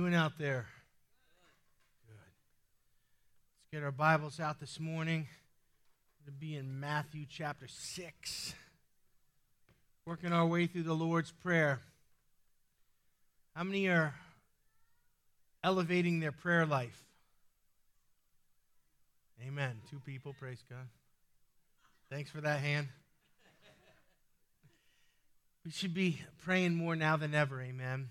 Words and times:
doing 0.00 0.14
out 0.14 0.38
there? 0.38 0.64
Good. 2.08 2.16
Let's 2.16 3.68
get 3.70 3.82
our 3.84 3.92
Bibles 3.92 4.40
out 4.40 4.58
this 4.58 4.80
morning. 4.80 5.28
To 6.24 6.32
be 6.32 6.56
in 6.56 6.80
Matthew 6.80 7.26
chapter 7.28 7.68
6. 7.68 8.54
Working 10.06 10.32
our 10.32 10.46
way 10.46 10.66
through 10.66 10.84
the 10.84 10.94
Lord's 10.94 11.32
Prayer. 11.32 11.80
How 13.54 13.62
many 13.62 13.88
are 13.88 14.14
elevating 15.62 16.20
their 16.20 16.32
prayer 16.32 16.64
life? 16.64 17.04
Amen. 19.46 19.82
Two 19.90 20.00
people, 20.06 20.34
praise 20.40 20.64
God. 20.70 20.88
Thanks 22.08 22.30
for 22.30 22.40
that 22.40 22.60
hand. 22.60 22.88
We 25.62 25.72
should 25.72 25.92
be 25.92 26.22
praying 26.42 26.74
more 26.74 26.96
now 26.96 27.18
than 27.18 27.34
ever, 27.34 27.60
amen. 27.60 28.08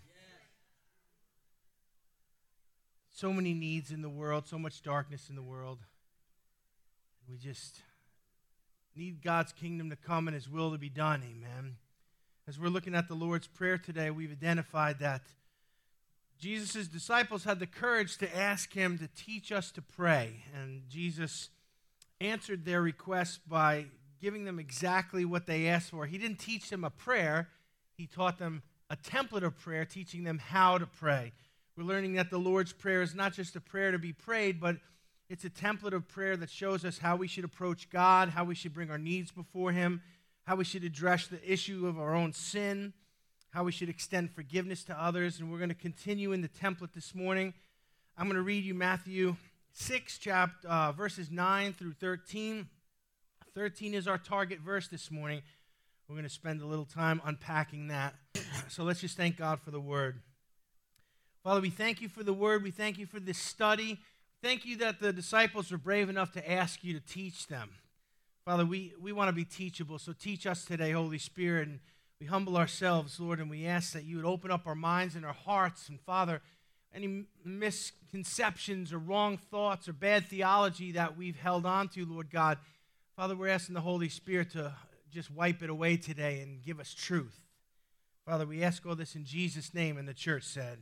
So 3.20 3.34
many 3.34 3.54
needs 3.54 3.92
in 3.92 4.02
the 4.02 4.10
world, 4.10 4.48
so 4.48 4.58
much 4.58 4.82
darkness 4.82 5.30
in 5.30 5.36
the 5.36 5.42
world. 5.42 5.80
We 7.30 7.36
just 7.36 7.82
need 8.96 9.22
God's 9.22 9.52
kingdom 9.52 9.90
to 9.90 9.98
come 9.98 10.30
and 10.30 10.36
His 10.36 10.50
will 10.50 10.72
to 10.72 10.78
be 10.78 10.88
done. 10.88 11.22
Amen. 11.30 11.76
As 12.48 12.58
we're 12.58 12.70
looking 12.70 12.96
at 12.96 13.10
the 13.10 13.16
Lord's 13.16 13.46
Prayer 13.46 13.78
today, 13.78 14.10
we've 14.10 14.32
identified 14.32 15.00
that 15.00 15.24
Jesus' 16.40 16.88
disciples 16.88 17.44
had 17.44 17.60
the 17.60 17.68
courage 17.68 18.18
to 18.20 18.38
ask 18.38 18.72
Him 18.72 18.98
to 19.00 19.10
teach 19.22 19.52
us 19.52 19.70
to 19.72 19.82
pray. 19.82 20.46
And 20.56 20.84
Jesus 20.88 21.50
answered 22.22 22.64
their 22.64 22.82
request 22.82 23.42
by 23.50 23.88
giving 24.22 24.46
them 24.46 24.60
exactly 24.60 25.26
what 25.26 25.46
they 25.46 25.68
asked 25.68 25.90
for. 25.90 26.06
He 26.06 26.18
didn't 26.18 26.40
teach 26.40 26.70
them 26.70 26.86
a 26.86 26.90
prayer, 26.90 27.50
He 27.98 28.08
taught 28.08 28.40
them 28.40 28.64
a 28.90 28.96
template 28.96 29.44
of 29.44 29.60
prayer, 29.60 29.84
teaching 29.84 30.24
them 30.24 30.40
how 30.40 30.78
to 30.78 30.86
pray. 30.86 31.34
We're 31.80 31.86
learning 31.86 32.16
that 32.16 32.30
the 32.30 32.38
Lord's 32.38 32.74
Prayer 32.74 33.02
is 33.02 33.16
not 33.16 33.32
just 33.32 33.56
a 33.56 33.62
prayer 33.62 33.94
to 33.94 33.98
be 33.98 34.12
prayed, 34.12 34.60
but 34.60 34.76
it's 35.30 35.46
a 35.46 35.50
template 35.50 35.94
of 35.94 36.10
prayer 36.10 36.36
that 36.36 36.50
shows 36.50 36.84
us 36.84 36.98
how 36.98 37.16
we 37.16 37.26
should 37.26 37.46
approach 37.46 37.90
God, 37.90 38.28
how 38.28 38.44
we 38.44 38.54
should 38.54 38.74
bring 38.74 38.92
our 38.92 38.98
needs 38.98 39.32
before 39.32 39.72
Him, 39.72 40.02
how 40.44 40.58
we 40.58 40.66
should 40.66 40.84
address 40.84 41.28
the 41.28 41.40
issue 41.50 41.88
of 41.88 41.98
our 41.98 42.14
own 42.14 42.34
sin, 42.34 42.92
how 43.52 43.64
we 43.64 43.72
should 43.72 43.88
extend 43.88 44.30
forgiveness 44.30 44.84
to 44.84 45.02
others. 45.02 45.40
And 45.40 45.50
we're 45.50 45.58
going 45.58 45.70
to 45.70 45.74
continue 45.74 46.34
in 46.34 46.42
the 46.42 46.50
template 46.50 46.92
this 46.92 47.16
morning. 47.16 47.54
I'm 48.18 48.26
going 48.26 48.36
to 48.36 48.42
read 48.42 48.66
you 48.66 48.74
Matthew 48.74 49.38
6, 49.72 50.18
chapter, 50.18 50.68
uh, 50.68 50.92
verses 50.92 51.32
9 51.32 51.72
through 51.72 51.94
13. 51.94 52.68
13 53.56 53.94
is 53.94 54.06
our 54.06 54.18
target 54.18 54.60
verse 54.60 54.90
this 54.90 55.10
morning. 55.10 55.42
We're 56.10 56.16
going 56.16 56.28
to 56.28 56.30
spend 56.30 56.62
a 56.62 56.66
little 56.66 56.84
time 56.84 57.22
unpacking 57.24 57.88
that. 57.88 58.16
So 58.68 58.84
let's 58.84 59.00
just 59.00 59.16
thank 59.16 59.38
God 59.38 59.62
for 59.62 59.72
the 59.72 59.80
word. 59.80 60.20
Father, 61.44 61.62
we 61.62 61.70
thank 61.70 62.02
you 62.02 62.10
for 62.10 62.22
the 62.22 62.34
word. 62.34 62.64
We 62.64 62.72
thank 62.72 62.98
you 62.98 63.06
for 63.06 63.20
this 63.20 63.38
study. 63.38 63.98
Thank 64.44 64.66
you 64.66 64.76
that 64.78 65.00
the 65.00 65.14
disciples 65.14 65.72
were 65.72 65.78
brave 65.78 66.10
enough 66.10 66.34
to 66.34 66.52
ask 66.52 66.84
you 66.84 66.94
to 66.94 67.00
teach 67.00 67.48
them. 67.48 67.70
Father, 68.44 68.66
we, 68.66 68.94
we 69.00 69.14
want 69.14 69.30
to 69.30 69.34
be 69.34 69.46
teachable, 69.46 70.00
so 70.00 70.12
teach 70.12 70.46
us 70.46 70.66
today, 70.66 70.92
Holy 70.92 71.18
Spirit. 71.18 71.70
And 71.70 71.80
we 72.20 72.28
humble 72.28 72.58
ourselves, 72.58 73.22
Lord, 73.22 73.40
and 73.40 73.50
we 73.50 73.66
ask 73.66 73.94
that 73.94 74.04
you 74.04 74.18
would 74.18 74.26
open 74.26 74.52
up 74.52 74.68
our 74.68 74.76
minds 74.76 75.16
and 75.16 75.26
our 75.26 75.34
hearts. 75.34 75.88
And 75.88 76.02
Father, 76.02 76.42
any 76.94 77.24
misconceptions 77.46 78.92
or 78.92 78.98
wrong 78.98 79.38
thoughts 79.38 79.88
or 79.88 79.94
bad 79.94 80.26
theology 80.26 80.92
that 80.94 81.16
we've 81.16 81.38
held 81.38 81.66
on 81.66 81.88
to, 81.90 82.06
Lord 82.06 82.30
God, 82.30 82.58
Father, 83.16 83.36
we're 83.36 83.48
asking 83.48 83.76
the 83.76 83.82
Holy 83.82 84.10
Spirit 84.10 84.52
to 84.52 84.74
just 85.10 85.32
wipe 85.32 85.64
it 85.64 85.70
away 85.70 85.96
today 85.96 86.42
and 86.42 86.62
give 86.62 86.82
us 86.82 86.94
truth. 86.94 87.46
Father, 88.26 88.46
we 88.46 88.62
ask 88.62 88.86
all 88.86 88.96
this 88.96 89.16
in 89.16 89.24
Jesus' 89.24 89.74
name, 89.74 89.98
and 89.98 90.08
the 90.08 90.14
church 90.14 90.44
said, 90.44 90.80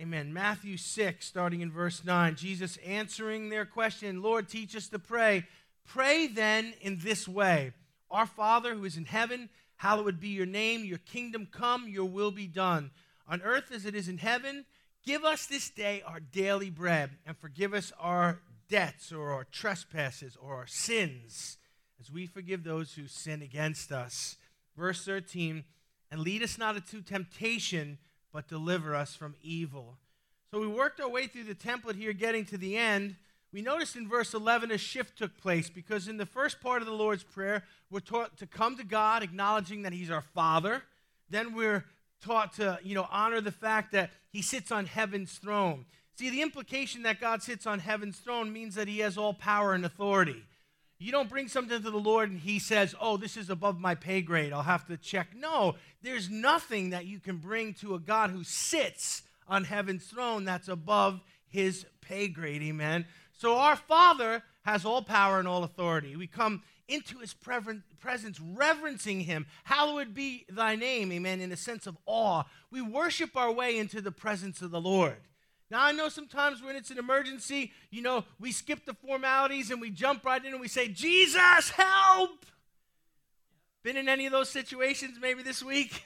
Amen. 0.00 0.32
Matthew 0.32 0.76
6, 0.76 1.26
starting 1.26 1.60
in 1.60 1.72
verse 1.72 2.04
9. 2.04 2.36
Jesus 2.36 2.78
answering 2.86 3.48
their 3.48 3.64
question, 3.64 4.22
Lord, 4.22 4.48
teach 4.48 4.76
us 4.76 4.86
to 4.90 5.00
pray. 5.00 5.44
Pray 5.84 6.28
then 6.28 6.72
in 6.80 7.00
this 7.00 7.26
way 7.26 7.72
Our 8.08 8.26
Father 8.26 8.76
who 8.76 8.84
is 8.84 8.96
in 8.96 9.06
heaven, 9.06 9.48
hallowed 9.74 10.20
be 10.20 10.28
your 10.28 10.46
name, 10.46 10.84
your 10.84 10.98
kingdom 10.98 11.48
come, 11.50 11.88
your 11.88 12.04
will 12.04 12.30
be 12.30 12.46
done. 12.46 12.92
On 13.26 13.42
earth 13.42 13.72
as 13.72 13.84
it 13.86 13.96
is 13.96 14.08
in 14.08 14.18
heaven, 14.18 14.66
give 15.04 15.24
us 15.24 15.46
this 15.46 15.68
day 15.68 16.00
our 16.06 16.20
daily 16.20 16.70
bread, 16.70 17.10
and 17.26 17.36
forgive 17.36 17.74
us 17.74 17.92
our 17.98 18.38
debts 18.68 19.10
or 19.10 19.32
our 19.32 19.44
trespasses 19.50 20.36
or 20.40 20.54
our 20.54 20.68
sins, 20.68 21.58
as 21.98 22.08
we 22.08 22.24
forgive 22.24 22.62
those 22.62 22.92
who 22.92 23.08
sin 23.08 23.42
against 23.42 23.90
us. 23.90 24.36
Verse 24.76 25.04
13, 25.04 25.64
and 26.12 26.20
lead 26.20 26.44
us 26.44 26.56
not 26.56 26.76
into 26.76 27.02
temptation 27.02 27.98
but 28.32 28.48
deliver 28.48 28.94
us 28.94 29.14
from 29.14 29.34
evil. 29.42 29.96
So 30.50 30.60
we 30.60 30.66
worked 30.66 31.00
our 31.00 31.08
way 31.08 31.26
through 31.26 31.44
the 31.44 31.54
template 31.54 31.96
here, 31.96 32.12
getting 32.12 32.44
to 32.46 32.58
the 32.58 32.76
end. 32.76 33.16
We 33.52 33.62
noticed 33.62 33.96
in 33.96 34.08
verse 34.08 34.34
11 34.34 34.70
a 34.70 34.78
shift 34.78 35.16
took 35.16 35.36
place 35.38 35.70
because 35.70 36.08
in 36.08 36.16
the 36.16 36.26
first 36.26 36.60
part 36.60 36.82
of 36.82 36.86
the 36.86 36.94
Lord's 36.94 37.22
Prayer, 37.22 37.64
we're 37.90 38.00
taught 38.00 38.36
to 38.38 38.46
come 38.46 38.76
to 38.76 38.84
God, 38.84 39.22
acknowledging 39.22 39.82
that 39.82 39.92
He's 39.92 40.10
our 40.10 40.22
Father. 40.22 40.82
Then 41.30 41.54
we're 41.54 41.84
taught 42.22 42.54
to, 42.54 42.78
you 42.82 42.94
know, 42.94 43.06
honor 43.10 43.40
the 43.40 43.52
fact 43.52 43.92
that 43.92 44.10
He 44.30 44.42
sits 44.42 44.70
on 44.70 44.86
heaven's 44.86 45.32
throne. 45.32 45.86
See, 46.18 46.30
the 46.30 46.42
implication 46.42 47.04
that 47.04 47.20
God 47.20 47.42
sits 47.42 47.66
on 47.66 47.78
heaven's 47.78 48.18
throne 48.18 48.52
means 48.52 48.74
that 48.74 48.88
He 48.88 48.98
has 48.98 49.16
all 49.16 49.32
power 49.32 49.72
and 49.72 49.84
authority. 49.84 50.42
You 50.98 51.12
don't 51.12 51.28
bring 51.28 51.46
something 51.46 51.80
to 51.82 51.90
the 51.90 51.96
Lord 51.96 52.30
and 52.30 52.40
He 52.40 52.58
says, 52.58 52.94
Oh, 53.00 53.16
this 53.16 53.36
is 53.36 53.50
above 53.50 53.78
my 53.78 53.94
pay 53.94 54.20
grade. 54.20 54.52
I'll 54.52 54.62
have 54.62 54.86
to 54.86 54.96
check. 54.96 55.28
No, 55.36 55.76
there's 56.02 56.28
nothing 56.28 56.90
that 56.90 57.06
you 57.06 57.20
can 57.20 57.36
bring 57.36 57.74
to 57.74 57.94
a 57.94 58.00
God 58.00 58.30
who 58.30 58.42
sits 58.42 59.22
on 59.46 59.64
heaven's 59.64 60.06
throne 60.06 60.44
that's 60.44 60.68
above 60.68 61.20
His 61.46 61.86
pay 62.00 62.28
grade. 62.28 62.62
Amen. 62.62 63.06
So 63.32 63.56
our 63.56 63.76
Father 63.76 64.42
has 64.62 64.84
all 64.84 65.02
power 65.02 65.38
and 65.38 65.46
all 65.46 65.62
authority. 65.62 66.16
We 66.16 66.26
come 66.26 66.62
into 66.88 67.18
His 67.18 67.32
presence, 67.32 68.40
reverencing 68.40 69.20
Him. 69.20 69.46
Hallowed 69.64 70.14
be 70.14 70.46
thy 70.48 70.74
name. 70.74 71.12
Amen. 71.12 71.40
In 71.40 71.52
a 71.52 71.56
sense 71.56 71.86
of 71.86 71.96
awe. 72.06 72.42
We 72.70 72.82
worship 72.82 73.36
our 73.36 73.52
way 73.52 73.78
into 73.78 74.00
the 74.00 74.10
presence 74.10 74.62
of 74.62 74.72
the 74.72 74.80
Lord. 74.80 75.18
Now, 75.70 75.82
I 75.82 75.92
know 75.92 76.08
sometimes 76.08 76.62
when 76.62 76.76
it's 76.76 76.90
an 76.90 76.98
emergency, 76.98 77.72
you 77.90 78.00
know, 78.00 78.24
we 78.40 78.52
skip 78.52 78.86
the 78.86 78.94
formalities 78.94 79.70
and 79.70 79.80
we 79.80 79.90
jump 79.90 80.24
right 80.24 80.42
in 80.42 80.52
and 80.52 80.60
we 80.60 80.68
say, 80.68 80.88
Jesus, 80.88 81.70
help! 81.70 82.46
Been 83.82 83.96
in 83.96 84.08
any 84.08 84.26
of 84.26 84.32
those 84.32 84.48
situations 84.48 85.18
maybe 85.20 85.42
this 85.42 85.62
week? 85.62 86.04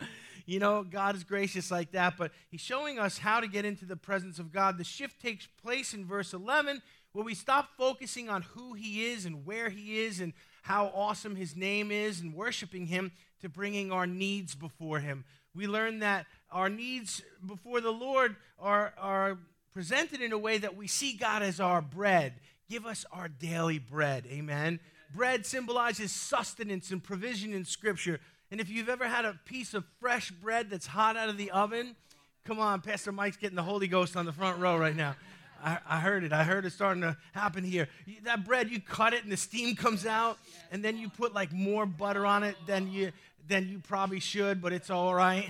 you 0.46 0.58
know, 0.58 0.82
God 0.82 1.16
is 1.16 1.24
gracious 1.24 1.70
like 1.70 1.92
that, 1.92 2.16
but 2.18 2.32
He's 2.50 2.60
showing 2.60 2.98
us 2.98 3.18
how 3.18 3.40
to 3.40 3.48
get 3.48 3.64
into 3.64 3.86
the 3.86 3.96
presence 3.96 4.38
of 4.38 4.52
God. 4.52 4.76
The 4.76 4.84
shift 4.84 5.20
takes 5.20 5.46
place 5.46 5.94
in 5.94 6.04
verse 6.04 6.34
11 6.34 6.82
where 7.12 7.24
we 7.24 7.34
stop 7.34 7.70
focusing 7.76 8.28
on 8.28 8.42
who 8.42 8.74
He 8.74 9.06
is 9.06 9.24
and 9.24 9.46
where 9.46 9.70
He 9.70 10.00
is 10.00 10.20
and 10.20 10.34
how 10.62 10.92
awesome 10.94 11.34
His 11.34 11.56
name 11.56 11.90
is 11.90 12.20
and 12.20 12.34
worshiping 12.34 12.86
Him 12.86 13.12
to 13.40 13.48
bringing 13.48 13.90
our 13.90 14.06
needs 14.06 14.54
before 14.54 15.00
Him. 15.00 15.24
We 15.54 15.66
learn 15.66 16.00
that 16.00 16.26
our 16.50 16.68
needs 16.68 17.22
before 17.46 17.80
the 17.80 17.90
Lord 17.90 18.36
are, 18.58 18.92
are 18.98 19.38
presented 19.72 20.20
in 20.20 20.32
a 20.32 20.38
way 20.38 20.58
that 20.58 20.76
we 20.76 20.86
see 20.86 21.12
God 21.12 21.42
as 21.42 21.60
our 21.60 21.80
bread. 21.80 22.34
Give 22.68 22.86
us 22.86 23.04
our 23.12 23.28
daily 23.28 23.78
bread. 23.78 24.24
Amen. 24.30 24.80
Bread 25.14 25.46
symbolizes 25.46 26.12
sustenance 26.12 26.90
and 26.90 27.02
provision 27.02 27.54
in 27.54 27.64
Scripture. 27.64 28.20
And 28.50 28.60
if 28.60 28.68
you've 28.68 28.88
ever 28.88 29.06
had 29.06 29.24
a 29.24 29.38
piece 29.44 29.74
of 29.74 29.84
fresh 30.00 30.30
bread 30.30 30.70
that's 30.70 30.86
hot 30.86 31.16
out 31.16 31.28
of 31.28 31.36
the 31.36 31.50
oven, 31.50 31.96
come 32.44 32.58
on, 32.58 32.80
Pastor 32.80 33.12
Mike's 33.12 33.36
getting 33.36 33.56
the 33.56 33.62
Holy 33.62 33.88
Ghost 33.88 34.16
on 34.16 34.26
the 34.26 34.32
front 34.32 34.58
row 34.58 34.76
right 34.76 34.96
now. 34.96 35.16
I, 35.62 35.78
I, 35.88 35.98
heard 35.98 36.24
it. 36.24 36.32
I 36.32 36.44
heard 36.44 36.64
it 36.64 36.72
starting 36.72 37.02
to 37.02 37.16
happen 37.32 37.64
here. 37.64 37.88
That 38.24 38.44
bread, 38.44 38.70
you 38.70 38.80
cut 38.80 39.12
it 39.12 39.24
and 39.24 39.32
the 39.32 39.36
steam 39.36 39.74
comes 39.74 40.06
out, 40.06 40.38
and 40.70 40.84
then 40.84 40.96
you 40.96 41.08
put 41.08 41.34
like 41.34 41.52
more 41.52 41.84
butter 41.84 42.24
on 42.24 42.44
it 42.44 42.54
than 42.66 42.90
you 42.92 43.12
than 43.48 43.68
you 43.68 43.80
probably 43.80 44.20
should, 44.20 44.60
but 44.60 44.72
it's 44.74 44.90
all 44.90 45.14
right 45.14 45.48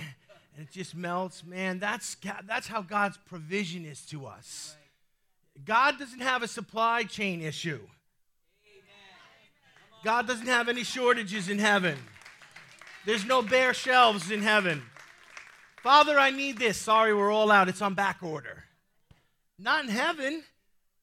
and 0.59 0.67
it 0.67 0.73
just 0.73 0.93
melts. 0.93 1.45
Man, 1.45 1.79
that's, 1.79 2.17
that's 2.45 2.67
how 2.67 2.81
God's 2.81 3.15
provision 3.15 3.85
is 3.85 4.01
to 4.07 4.25
us. 4.25 4.75
God 5.63 5.97
doesn't 5.97 6.19
have 6.19 6.43
a 6.43 6.49
supply 6.49 7.03
chain 7.03 7.41
issue. 7.41 7.79
God 10.03 10.27
doesn't 10.27 10.47
have 10.47 10.67
any 10.67 10.83
shortages 10.83 11.47
in 11.47 11.59
heaven. 11.59 11.97
There's 13.05 13.23
no 13.23 13.41
bare 13.41 13.73
shelves 13.73 14.31
in 14.31 14.41
heaven. 14.41 14.83
Father, 15.81 16.19
I 16.19 16.29
need 16.29 16.57
this. 16.57 16.75
Sorry, 16.75 17.13
we're 17.13 17.31
all 17.31 17.51
out. 17.51 17.69
It's 17.69 17.81
on 17.81 17.93
back 17.93 18.17
order. 18.21 18.65
Not 19.57 19.85
in 19.85 19.89
heaven. 19.89 20.43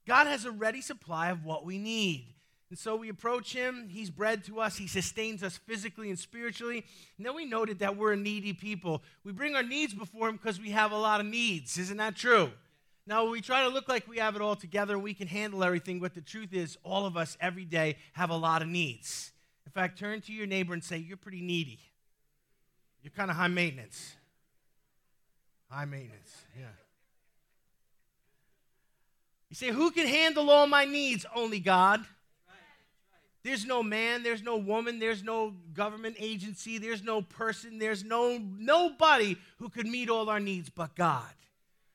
God 0.07 0.27
has 0.27 0.45
a 0.45 0.51
ready 0.51 0.83
supply 0.83 1.31
of 1.31 1.47
what 1.47 1.65
we 1.65 1.79
need. 1.79 2.27
And 2.69 2.79
so 2.79 2.97
we 2.97 3.09
approach 3.09 3.53
him. 3.53 3.89
He's 3.89 4.11
bread 4.11 4.45
to 4.45 4.61
us. 4.61 4.77
He 4.77 4.89
sustains 4.89 5.43
us 5.43 5.57
physically 5.57 6.11
and 6.11 6.19
spiritually. 6.19 6.85
And 7.17 7.25
then 7.25 7.35
we 7.35 7.45
noted 7.45 7.79
that 7.79 7.97
we're 7.97 8.13
a 8.13 8.17
needy 8.17 8.53
people. 8.53 9.03
We 9.23 9.33
bring 9.33 9.55
our 9.55 9.63
needs 9.63 9.95
before 9.95 10.29
him 10.29 10.37
because 10.37 10.61
we 10.61 10.71
have 10.71 10.91
a 10.91 10.99
lot 10.99 11.21
of 11.21 11.27
needs. 11.27 11.79
Isn't 11.79 11.99
that 11.99 12.17
true? 12.17 12.51
Now, 13.07 13.29
we 13.31 13.41
try 13.41 13.63
to 13.63 13.69
look 13.69 13.89
like 13.89 14.09
we 14.09 14.19
have 14.19 14.35
it 14.35 14.43
all 14.43 14.57
together 14.57 14.99
we 14.99 15.15
can 15.15 15.29
handle 15.29 15.63
everything, 15.63 16.01
but 16.01 16.15
the 16.15 16.21
truth 16.21 16.53
is, 16.53 16.77
all 16.83 17.07
of 17.07 17.17
us 17.17 17.37
every 17.41 17.65
day 17.65 17.99
have 18.15 18.31
a 18.31 18.37
lot 18.37 18.63
of 18.63 18.69
needs. 18.69 19.31
In 19.65 19.71
fact, 19.71 19.97
turn 19.97 20.21
to 20.23 20.33
your 20.33 20.47
neighbor 20.49 20.75
and 20.75 20.83
say, 20.83 20.97
You're 20.97 21.17
pretty 21.17 21.41
needy. 21.41 21.79
You're 23.03 23.13
kind 23.13 23.31
of 23.31 23.37
high 23.37 23.47
maintenance. 23.47 24.17
High 25.71 25.85
maintenance, 25.85 26.35
yeah. 26.59 26.67
You 29.51 29.55
say, 29.55 29.71
Who 29.71 29.93
can 29.93 30.09
handle 30.09 30.51
all 30.51 30.67
my 30.67 30.85
needs? 30.85 31.25
Only 31.33 31.61
God. 31.61 32.05
There's 33.47 33.65
no 33.65 33.81
man, 33.81 34.25
there's 34.25 34.43
no 34.43 34.57
woman, 34.57 34.99
there's 34.99 35.23
no 35.23 35.55
government 35.73 36.17
agency, 36.19 36.79
there's 36.79 37.05
no 37.05 37.23
person, 37.23 37.79
there's 37.79 38.03
no 38.03 38.39
nobody 38.39 39.37
who 39.59 39.69
could 39.69 39.87
meet 39.87 40.11
all 40.11 40.29
our 40.29 40.41
needs 40.41 40.69
but 40.69 40.97
God. 40.97 41.31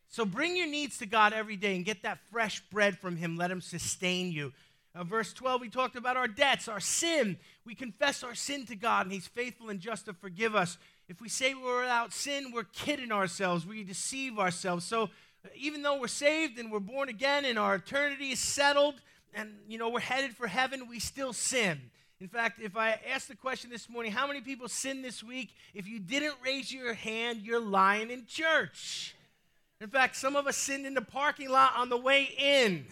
So 0.08 0.24
bring 0.24 0.56
your 0.56 0.68
needs 0.68 0.98
to 1.00 1.06
God 1.06 1.34
every 1.34 1.58
day 1.58 1.76
and 1.76 1.84
get 1.84 2.04
that 2.04 2.20
fresh 2.32 2.62
bread 2.72 2.98
from 2.98 3.18
Him. 3.18 3.36
Let 3.36 3.52
Him 3.52 3.60
sustain 3.60 4.32
you. 4.32 4.54
Uh, 4.96 5.04
verse 5.04 5.34
12, 5.34 5.60
we 5.60 5.68
talked 5.68 5.98
about 5.98 6.16
our 6.16 6.30
debts, 6.30 6.70
our 6.70 6.80
sin. 6.80 7.38
We 7.66 7.76
confess 7.76 8.24
our 8.24 8.34
sin 8.34 8.66
to 8.68 8.78
God, 8.78 9.08
and 9.08 9.12
He's 9.12 9.28
faithful 9.28 9.68
and 9.68 9.82
just 9.82 10.06
to 10.06 10.14
forgive 10.14 10.56
us. 10.56 10.78
If 11.10 11.20
we 11.20 11.28
say 11.28 11.54
we're 11.54 11.82
without 11.82 12.14
sin, 12.14 12.54
we're 12.54 12.64
kidding 12.64 13.12
ourselves. 13.12 13.66
We 13.66 13.84
deceive 13.84 14.40
ourselves. 14.40 14.86
So 14.86 15.04
uh, 15.04 15.50
even 15.58 15.82
though 15.82 16.00
we're 16.00 16.08
saved 16.08 16.58
and 16.60 16.72
we're 16.72 16.80
born 16.80 17.10
again 17.10 17.44
and 17.44 17.60
our 17.60 17.76
eternity 17.76 18.32
is 18.32 18.40
settled, 18.40 19.02
and 19.34 19.50
you 19.68 19.78
know 19.78 19.90
we're 19.90 20.00
headed 20.00 20.36
for 20.36 20.48
heaven, 20.48 20.88
we 20.90 21.00
still 21.00 21.34
sin. 21.34 21.80
In 22.20 22.28
fact, 22.28 22.60
if 22.62 22.78
I 22.78 23.00
asked 23.12 23.30
the 23.30 23.36
question 23.36 23.72
this 23.72 23.90
morning, 23.90 24.12
how 24.12 24.28
many 24.28 24.42
people 24.42 24.68
sin 24.68 25.02
this 25.02 25.24
week? 25.24 25.56
If 25.74 25.88
you 25.88 26.00
didn't 26.00 26.36
raise 26.46 26.72
your 26.72 26.94
hand, 26.94 27.42
you're 27.42 27.60
lying 27.60 28.12
in 28.12 28.28
church. 28.28 29.16
In 29.80 29.90
fact, 29.90 30.16
some 30.16 30.36
of 30.36 30.46
us 30.46 30.56
sinned 30.56 30.86
in 30.86 30.94
the 30.94 31.02
parking 31.02 31.50
lot 31.50 31.74
on 31.76 31.90
the 31.90 31.98
way 31.98 32.30
in. 32.38 32.86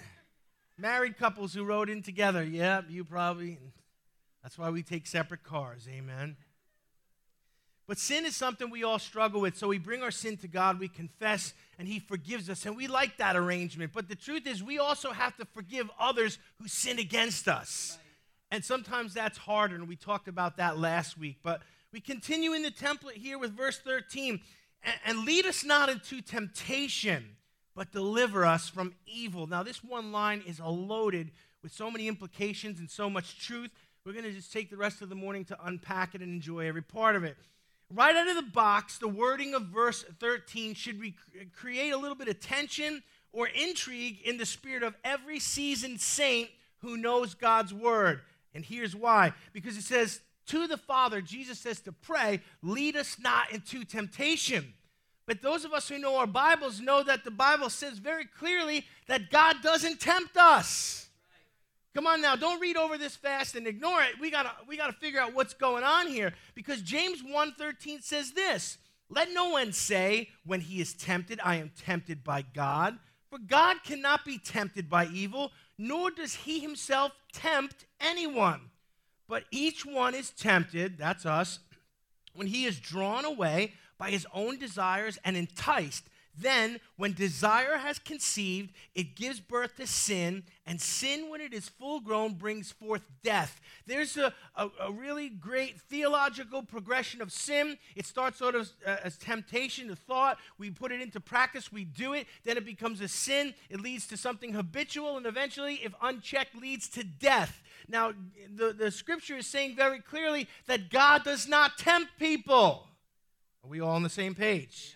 Married 0.80 1.18
couples 1.18 1.54
who 1.54 1.64
rode 1.64 1.90
in 1.90 2.02
together. 2.02 2.44
Yeah, 2.44 2.82
you 2.90 3.04
probably. 3.04 3.60
That's 4.42 4.58
why 4.58 4.72
we 4.72 4.82
take 4.82 5.06
separate 5.06 5.44
cars. 5.44 5.88
Amen. 5.88 6.36
But 7.90 7.98
sin 7.98 8.24
is 8.24 8.36
something 8.36 8.70
we 8.70 8.84
all 8.84 9.00
struggle 9.00 9.42
with. 9.42 9.58
So 9.58 9.68
we 9.68 9.80
bring 9.80 10.04
our 10.04 10.12
sin 10.12 10.38
to 10.38 10.48
God, 10.48 10.80
we 10.80 10.88
confess, 10.88 11.56
and 11.80 11.88
He 11.88 11.98
forgives 11.98 12.48
us. 12.48 12.68
And 12.68 12.78
we 12.78 12.86
like 12.86 13.18
that 13.18 13.36
arrangement. 13.36 13.94
But 13.96 14.08
the 14.08 14.16
truth 14.16 14.46
is, 14.46 14.62
we 14.62 14.78
also 14.78 15.12
have 15.12 15.36
to 15.38 15.46
forgive 15.46 15.90
others 16.00 16.38
who 16.62 16.68
sin 16.68 17.00
against 17.00 17.48
us. 17.48 17.98
And 18.52 18.64
sometimes 18.64 19.16
that's 19.16 19.40
harder. 19.40 19.74
And 19.74 19.88
we 19.88 19.96
talked 19.96 20.28
about 20.28 20.58
that 20.58 20.78
last 20.78 21.18
week. 21.18 21.38
But 21.42 21.64
we 21.92 22.00
continue 22.00 22.54
in 22.54 22.62
the 22.62 22.70
template 22.70 23.18
here 23.18 23.40
with 23.40 23.58
verse 23.58 23.80
13 23.80 24.40
and 25.04 25.26
lead 25.26 25.48
us 25.48 25.66
not 25.66 25.90
into 25.90 26.22
temptation, 26.22 27.38
but 27.76 27.92
deliver 27.92 28.46
us 28.46 28.70
from 28.70 28.94
evil. 29.08 29.48
Now, 29.48 29.64
this 29.64 29.84
one 29.84 30.12
line 30.12 30.44
is 30.46 30.60
loaded 30.60 31.32
with 31.64 31.72
so 31.72 31.90
many 31.90 32.08
implications 32.08 32.78
and 32.78 32.88
so 32.88 33.10
much 33.10 33.44
truth. 33.44 33.72
We're 34.06 34.14
going 34.14 34.26
to 34.26 34.32
just 34.32 34.54
take 34.54 34.70
the 34.70 34.78
rest 34.78 35.02
of 35.02 35.10
the 35.10 35.16
morning 35.16 35.44
to 35.46 35.58
unpack 35.66 36.14
it 36.14 36.22
and 36.22 36.32
enjoy 36.32 36.68
every 36.68 36.84
part 36.84 37.16
of 37.16 37.24
it. 37.24 37.36
Right 37.92 38.16
out 38.16 38.28
of 38.28 38.36
the 38.36 38.52
box, 38.52 39.00
the 39.00 39.08
wording 39.08 39.56
of 39.56 39.64
verse 39.64 40.06
13 40.20 40.76
should 40.76 41.00
re- 41.00 41.16
create 41.56 41.90
a 41.90 41.98
little 41.98 42.16
bit 42.16 42.28
of 42.28 42.40
tension 42.40 43.02
or 43.32 43.48
intrigue 43.48 44.20
in 44.24 44.38
the 44.38 44.46
spirit 44.46 44.84
of 44.84 44.96
every 45.04 45.40
seasoned 45.40 46.00
saint 46.00 46.50
who 46.80 46.98
knows 46.98 47.34
God's 47.34 47.74
word. 47.74 48.22
And 48.54 48.64
here's 48.64 48.96
why 48.96 49.34
because 49.54 49.78
it 49.78 49.84
says, 49.84 50.22
To 50.48 50.68
the 50.68 50.78
Father, 50.78 51.22
Jesus 51.22 51.60
says 51.60 51.80
to 51.82 51.92
pray, 51.92 52.42
lead 52.62 52.96
us 52.96 53.18
not 53.20 53.52
into 53.52 53.84
temptation. 53.84 54.74
But 55.26 55.42
those 55.42 55.64
of 55.66 55.74
us 55.74 55.88
who 55.90 56.00
know 56.00 56.18
our 56.18 56.28
Bibles 56.28 56.80
know 56.80 57.04
that 57.04 57.24
the 57.24 57.32
Bible 57.32 57.70
says 57.70 58.00
very 58.00 58.26
clearly 58.26 58.86
that 59.08 59.30
God 59.30 59.58
doesn't 59.62 60.00
tempt 60.00 60.38
us. 60.38 61.09
Come 61.96 62.06
on 62.06 62.22
now, 62.22 62.36
don't 62.36 62.62
read 62.62 62.78
over 62.78 62.98
this 62.98 63.16
fast 63.16 63.56
and 63.56 63.66
ignore 63.66 64.02
it. 64.04 64.20
We 64.20 64.30
gotta, 64.30 64.52
we 64.68 64.78
gotta 64.78 64.94
figure 64.94 65.20
out 65.20 65.34
what's 65.34 65.54
going 65.54 65.84
on 65.84 66.08
here 66.08 66.34
because 66.54 66.82
James 66.82 67.24
1:13 67.24 68.04
says 68.04 68.32
this: 68.32 68.78
Let 69.10 69.34
no 69.34 69.50
one 69.50 69.74
say 69.74 70.30
when 70.46 70.62
he 70.62 70.82
is 70.82 70.94
tempted, 70.94 71.40
I 71.44 71.56
am 71.56 71.72
tempted 71.76 72.24
by 72.24 72.44
God. 72.54 73.00
For 73.30 73.40
God 73.40 73.84
cannot 73.84 74.26
be 74.26 74.38
tempted 74.38 74.90
by 74.90 75.08
evil, 75.08 75.52
nor 75.78 76.10
does 76.12 76.34
he 76.34 76.60
himself 76.60 77.12
tempt 77.32 77.86
anyone. 78.00 78.62
But 79.28 79.44
each 79.52 79.86
one 79.86 80.16
is 80.16 80.32
tempted, 80.32 80.98
that's 80.98 81.26
us, 81.26 81.60
when 82.34 82.48
he 82.48 82.66
is 82.66 82.80
drawn 82.80 83.26
away 83.26 83.74
by 84.00 84.10
his 84.10 84.26
own 84.34 84.58
desires 84.58 85.20
and 85.24 85.38
enticed. 85.38 86.06
Then, 86.40 86.80
when 86.96 87.14
desire 87.14 87.78
has 87.78 88.00
conceived, 88.00 88.72
it 88.96 89.16
gives 89.16 89.42
birth 89.42 89.76
to 89.76 89.86
sin, 89.86 90.44
and 90.66 90.80
sin, 90.80 91.30
when 91.30 91.42
it 91.42 91.54
is 91.54 91.68
full 91.68 92.00
grown, 92.00 92.36
brings 92.36 92.72
forth 92.72 93.02
death. 93.24 93.60
There's 93.86 94.16
a, 94.16 94.34
a, 94.56 94.70
a 94.80 94.92
really 94.92 95.28
great 95.30 95.82
theological 95.82 96.64
progression 96.64 97.22
of 97.22 97.34
sin. 97.34 97.78
It 97.96 98.06
starts 98.06 98.38
sort 98.38 98.56
of 98.56 98.70
uh, 98.86 98.98
as 99.04 99.18
temptation, 99.18 99.90
a 99.90 99.96
thought. 99.96 100.38
We 100.58 100.72
put 100.72 100.94
it 100.94 101.02
into 101.02 101.20
practice, 101.20 101.74
we 101.74 101.84
do 101.84 102.14
it, 102.14 102.28
then 102.46 102.56
it 102.56 102.66
becomes 102.66 103.02
a 103.02 103.10
sin. 103.10 103.54
It 103.70 103.82
leads 103.82 104.08
to 104.08 104.18
something 104.18 104.54
habitual, 104.54 105.18
and 105.18 105.26
eventually, 105.26 105.76
if 105.84 105.94
unchecked, 106.02 106.56
leads 106.56 106.88
to 106.90 107.04
death. 107.04 107.62
Now, 107.90 108.14
the, 108.56 108.72
the 108.72 108.92
scripture 108.92 109.38
is 109.38 109.48
saying 109.48 109.76
very 109.76 110.00
clearly 110.00 110.48
that 110.68 110.90
God 110.90 111.24
does 111.26 111.48
not 111.48 111.78
tempt 111.78 112.12
people. 112.18 112.88
Are 113.64 113.70
we 113.70 113.82
all 113.82 113.96
on 113.96 114.04
the 114.04 114.10
same 114.10 114.36
page? 114.36 114.96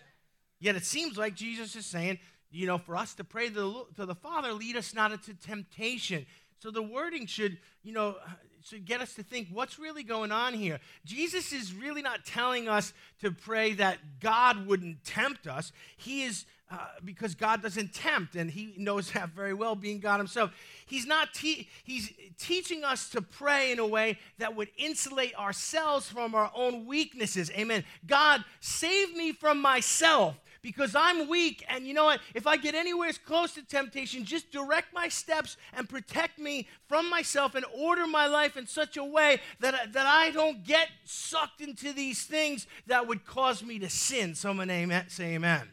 Yet 0.64 0.76
it 0.76 0.86
seems 0.86 1.18
like 1.18 1.34
Jesus 1.34 1.76
is 1.76 1.84
saying, 1.84 2.18
you 2.50 2.66
know, 2.66 2.78
for 2.78 2.96
us 2.96 3.12
to 3.16 3.24
pray 3.24 3.48
to 3.48 3.54
the, 3.54 3.84
to 3.96 4.06
the 4.06 4.14
Father, 4.14 4.54
lead 4.54 4.78
us 4.78 4.94
not 4.94 5.12
into 5.12 5.34
temptation. 5.34 6.24
So 6.58 6.70
the 6.70 6.82
wording 6.82 7.26
should, 7.26 7.58
you 7.82 7.92
know, 7.92 8.16
should 8.62 8.86
get 8.86 9.02
us 9.02 9.12
to 9.16 9.22
think 9.22 9.48
what's 9.52 9.78
really 9.78 10.02
going 10.02 10.32
on 10.32 10.54
here. 10.54 10.80
Jesus 11.04 11.52
is 11.52 11.74
really 11.74 12.00
not 12.00 12.24
telling 12.24 12.66
us 12.66 12.94
to 13.20 13.30
pray 13.30 13.74
that 13.74 13.98
God 14.20 14.66
wouldn't 14.66 15.04
tempt 15.04 15.46
us. 15.46 15.70
He 15.98 16.22
is 16.22 16.46
uh, 16.70 16.78
because 17.04 17.34
God 17.34 17.60
doesn't 17.62 17.92
tempt, 17.92 18.34
and 18.34 18.50
He 18.50 18.72
knows 18.78 19.10
that 19.12 19.28
very 19.28 19.52
well, 19.52 19.74
being 19.74 20.00
God 20.00 20.16
Himself. 20.16 20.50
He's 20.86 21.06
not 21.06 21.34
te- 21.34 21.68
He's 21.84 22.10
teaching 22.38 22.84
us 22.84 23.10
to 23.10 23.20
pray 23.20 23.70
in 23.70 23.78
a 23.78 23.86
way 23.86 24.18
that 24.38 24.56
would 24.56 24.68
insulate 24.78 25.38
ourselves 25.38 26.08
from 26.08 26.34
our 26.34 26.50
own 26.54 26.86
weaknesses. 26.86 27.50
Amen. 27.50 27.84
God, 28.06 28.42
save 28.60 29.14
me 29.14 29.32
from 29.32 29.60
myself 29.60 30.36
because 30.64 30.96
I'm 30.96 31.28
weak. 31.28 31.62
And 31.68 31.86
you 31.86 31.92
know 31.92 32.06
what? 32.06 32.20
If 32.34 32.46
I 32.46 32.56
get 32.56 32.74
anywhere 32.74 33.10
close 33.26 33.52
to 33.52 33.62
temptation, 33.62 34.24
just 34.24 34.50
direct 34.50 34.94
my 34.94 35.08
steps 35.08 35.58
and 35.74 35.86
protect 35.86 36.38
me 36.38 36.66
from 36.88 37.10
myself 37.10 37.54
and 37.54 37.66
order 37.76 38.06
my 38.06 38.26
life 38.26 38.56
in 38.56 38.66
such 38.66 38.96
a 38.96 39.04
way 39.04 39.40
that, 39.60 39.92
that 39.92 40.06
I 40.06 40.30
don't 40.30 40.64
get 40.64 40.88
sucked 41.04 41.60
into 41.60 41.92
these 41.92 42.24
things 42.24 42.66
that 42.86 43.06
would 43.06 43.26
cause 43.26 43.62
me 43.62 43.78
to 43.80 43.90
sin. 43.90 44.34
Someone 44.34 44.70
amen, 44.70 45.04
say 45.08 45.34
amen. 45.34 45.68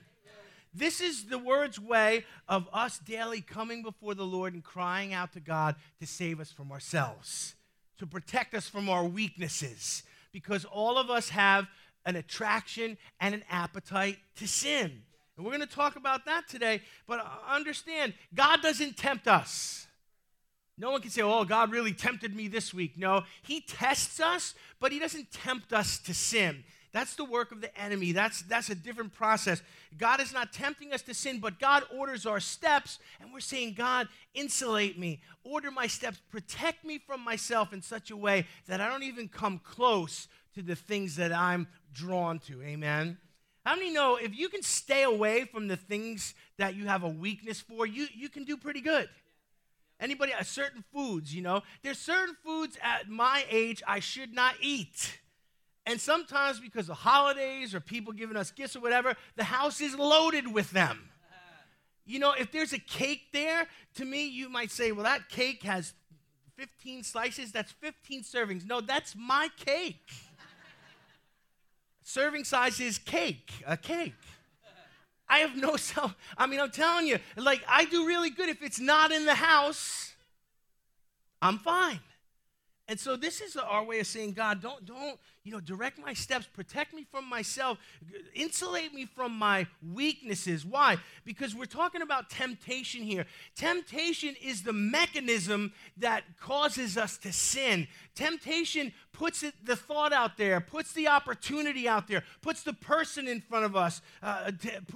This 0.74 1.00
is 1.00 1.26
the 1.26 1.40
word's 1.40 1.80
way 1.80 2.26
of 2.50 2.68
us 2.74 3.00
daily 3.00 3.40
coming 3.40 3.84
before 3.84 4.14
the 4.14 4.26
Lord 4.26 4.54
and 4.54 4.64
crying 4.64 5.14
out 5.14 5.32
to 5.34 5.40
God 5.40 5.76
to 6.02 6.06
save 6.06 6.42
us 6.42 6.52
from 6.52 6.70
ourselves, 6.70 7.56
to 7.98 8.06
protect 8.06 8.54
us 8.54 8.68
from 8.68 8.90
our 8.90 9.06
weaknesses, 9.06 10.04
because 10.34 10.66
all 10.66 10.98
of 10.98 11.10
us 11.10 11.30
have 11.30 11.68
an 12.06 12.16
attraction 12.16 12.98
and 13.20 13.34
an 13.34 13.44
appetite 13.50 14.18
to 14.38 14.48
sin. 14.48 15.04
And 15.38 15.46
we're 15.46 15.56
going 15.56 15.68
to 15.68 15.76
talk 15.76 15.96
about 15.96 16.26
that 16.26 16.48
today, 16.48 16.82
but 17.08 17.20
uh, 17.20 17.26
understand, 17.50 18.14
God 18.34 18.62
doesn't 18.62 18.98
tempt 18.98 19.28
us. 19.28 19.88
No 20.78 20.92
one 20.92 21.02
can 21.02 21.12
say, 21.12 21.22
oh, 21.22 21.44
God 21.44 21.72
really 21.72 21.94
tempted 21.94 22.36
me 22.36 22.48
this 22.48 22.74
week. 22.74 22.98
No, 22.98 23.24
He 23.44 23.62
tests 23.62 24.20
us, 24.20 24.56
but 24.80 24.92
He 24.92 25.00
doesn't 25.00 25.32
tempt 25.32 25.74
us 25.74 26.00
to 26.00 26.14
sin. 26.14 26.64
That's 26.94 27.16
the 27.16 27.24
work 27.24 27.52
of 27.52 27.62
the 27.62 27.76
enemy. 27.80 28.12
That's, 28.12 28.42
that's 28.42 28.70
a 28.70 28.76
different 28.76 29.14
process. 29.14 29.62
God 29.98 30.20
is 30.20 30.34
not 30.34 30.52
tempting 30.52 30.92
us 30.92 31.02
to 31.04 31.14
sin, 31.14 31.40
but 31.40 31.60
God 31.60 31.84
orders 31.96 32.26
our 32.26 32.40
steps, 32.40 33.00
and 33.22 33.32
we're 33.32 33.40
saying, 33.40 33.76
God, 33.76 34.10
insulate 34.34 35.00
me, 35.00 35.22
order 35.44 35.72
my 35.72 35.88
steps, 35.88 36.20
protect 36.30 36.84
me 36.84 36.98
from 36.98 37.22
myself 37.24 37.72
in 37.72 37.82
such 37.82 38.12
a 38.12 38.18
way 38.18 38.46
that 38.68 38.82
I 38.82 38.90
don't 38.90 39.04
even 39.04 39.30
come 39.30 39.60
close 39.64 40.28
to 40.56 40.62
the 40.62 40.76
things 40.76 41.16
that 41.16 41.32
I'm 41.32 41.68
drawn 41.94 42.40
to. 42.40 42.62
Amen. 42.62 43.18
How 43.66 43.76
many 43.76 43.92
know 43.92 44.16
if 44.16 44.36
you 44.38 44.50
can 44.50 44.64
stay 44.64 45.04
away 45.04 45.46
from 45.46 45.68
the 45.68 45.78
things 45.78 46.34
that 46.58 46.76
you 46.76 46.88
have 46.88 47.04
a 47.04 47.10
weakness 47.10 47.60
for, 47.60 47.86
you, 47.86 48.08
you 48.14 48.28
can 48.28 48.44
do 48.44 48.58
pretty 48.58 48.82
good? 48.82 49.08
Anybody, 50.00 50.34
uh, 50.34 50.42
certain 50.42 50.84
foods, 50.92 51.34
you 51.34 51.44
know, 51.44 51.62
there's 51.84 52.00
certain 52.00 52.36
foods 52.44 52.76
at 52.82 53.08
my 53.08 53.46
age 53.52 53.84
I 53.88 54.00
should 54.00 54.34
not 54.34 54.56
eat. 54.60 55.20
And 55.86 56.02
sometimes 56.02 56.60
because 56.60 56.90
of 56.90 56.98
holidays 56.98 57.76
or 57.76 57.80
people 57.80 58.14
giving 58.14 58.36
us 58.36 58.50
gifts 58.50 58.76
or 58.76 58.80
whatever, 58.80 59.16
the 59.36 59.44
house 59.44 59.80
is 59.80 59.96
loaded 59.96 60.52
with 60.52 60.72
them. 60.72 61.10
You 62.06 62.18
know, 62.18 62.34
if 62.34 62.52
there's 62.52 62.74
a 62.74 62.80
cake 62.80 63.28
there, 63.32 63.68
to 63.96 64.06
me, 64.06 64.28
you 64.28 64.50
might 64.50 64.72
say, 64.72 64.92
well, 64.92 65.04
that 65.04 65.30
cake 65.30 65.62
has 65.64 65.94
15 66.58 67.04
slices, 67.04 67.52
that's 67.52 67.72
15 67.72 68.24
servings. 68.24 68.66
No, 68.66 68.82
that's 68.82 69.16
my 69.16 69.50
cake. 69.56 70.10
Serving 72.12 72.44
size 72.44 72.82
is 72.82 72.98
cake, 72.98 73.54
a 73.66 73.78
cake. 73.78 74.12
I 75.30 75.38
have 75.38 75.56
no 75.56 75.76
self. 75.78 76.14
I 76.38 76.46
mean, 76.46 76.60
I'm 76.60 76.70
telling 76.70 77.08
you, 77.08 77.20
like, 77.38 77.62
I 77.70 77.86
do 77.86 78.06
really 78.06 78.30
good 78.30 78.50
if 78.50 78.62
it's 78.62 78.82
not 78.82 79.14
in 79.14 79.26
the 79.26 79.34
house. 79.34 80.12
I'm 81.42 81.58
fine. 81.58 82.02
And 82.92 83.00
so 83.00 83.16
this 83.16 83.40
is 83.40 83.56
our 83.56 83.86
way 83.86 84.02
of 84.02 84.08
saying, 84.08 84.34
God, 84.34 84.62
don't, 84.62 84.86
don't, 84.86 85.18
you 85.46 85.54
know, 85.54 85.62
direct 85.62 85.98
my 85.98 86.14
steps, 86.14 86.46
protect 86.46 86.94
me 86.94 87.06
from 87.10 87.24
myself, 87.24 87.78
insulate 88.34 88.94
me 88.94 89.06
from 89.06 89.32
my 89.32 89.66
weaknesses. 89.94 90.66
Why? 90.66 90.98
Because 91.24 91.56
we're 91.56 91.64
talking 91.68 92.02
about 92.02 92.30
temptation 92.30 93.02
here. 93.02 93.26
Temptation 93.56 94.36
is 94.44 94.64
the 94.64 94.74
mechanism 94.74 95.72
that 95.96 96.24
causes 96.38 96.98
us 96.98 97.18
to 97.20 97.32
sin. 97.32 97.88
Temptation 98.14 98.92
puts 99.14 99.42
it, 99.42 99.54
the 99.64 99.78
thought 99.78 100.12
out 100.12 100.36
there, 100.36 100.60
puts 100.60 100.92
the 100.92 101.08
opportunity 101.08 101.88
out 101.88 102.10
there, 102.10 102.26
puts 102.42 102.62
the 102.62 102.74
person 102.74 103.26
in 103.26 103.40
front 103.40 103.64
of 103.64 103.74
us, 103.74 104.02
uh, 104.22 104.52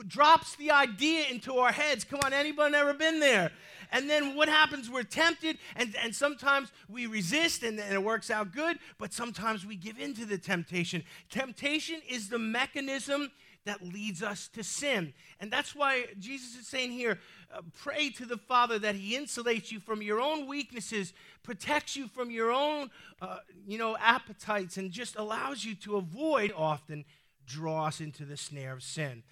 drops 0.06 0.58
the 0.58 0.70
idea 0.70 1.28
into 1.32 1.60
our 1.60 1.72
heads. 1.72 2.04
Come 2.04 2.20
on, 2.26 2.34
anybody 2.34 2.76
ever 2.76 2.94
been 2.94 3.22
there? 3.22 3.54
And 3.92 4.10
then 4.10 4.36
what 4.36 4.50
happens? 4.50 4.90
We're 4.90 5.04
tempted, 5.04 5.58
and, 5.76 5.96
and 6.02 6.16
sometimes 6.16 6.72
we 6.90 7.06
resist 7.06 7.64
and, 7.64 7.80
and 7.80 7.94
it 7.94 8.04
works 8.04 8.30
out 8.30 8.52
good, 8.52 8.78
but 8.98 9.14
sometimes 9.14 9.66
we 9.66 9.76
give 9.76 10.00
in 10.00 10.14
to 10.16 10.26
the 10.26 10.38
temptation. 10.38 11.04
Temptation 11.30 12.02
is 12.08 12.30
the 12.30 12.40
mechanism 12.40 13.32
that 13.66 13.82
leads 13.82 14.24
us 14.24 14.48
to 14.50 14.64
sin. 14.64 15.14
And 15.40 15.52
that's 15.52 15.76
why 15.76 16.06
Jesus 16.20 16.56
is 16.56 16.68
saying 16.68 16.92
here 16.92 17.20
uh, 17.54 17.62
pray 17.82 18.10
to 18.12 18.26
the 18.26 18.38
Father 18.38 18.80
that 18.80 18.96
He 18.96 19.18
insulates 19.18 19.72
you 19.72 19.80
from 19.80 20.02
your 20.02 20.22
own 20.22 20.48
weaknesses, 20.48 21.14
protects 21.44 21.96
you 21.96 22.08
from 22.08 22.30
your 22.30 22.52
own, 22.52 22.90
uh, 23.22 23.40
you 23.68 23.78
know, 23.78 23.98
appetites, 23.98 24.78
and 24.78 24.92
just 24.92 25.16
allows 25.16 25.66
you 25.66 25.76
to 25.76 25.98
avoid 25.98 26.54
often 26.56 27.06
draw 27.46 27.88
us 27.88 28.02
into 28.02 28.24
the 28.26 28.38
snare 28.38 28.74
of 28.74 28.84
sin. 28.84 29.24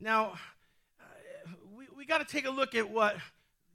Now, 0.00 0.32
uh, 1.00 1.50
we, 1.76 1.86
we 1.96 2.04
got 2.04 2.18
to 2.18 2.24
take 2.24 2.46
a 2.46 2.50
look 2.50 2.74
at 2.74 2.90
what 2.90 3.16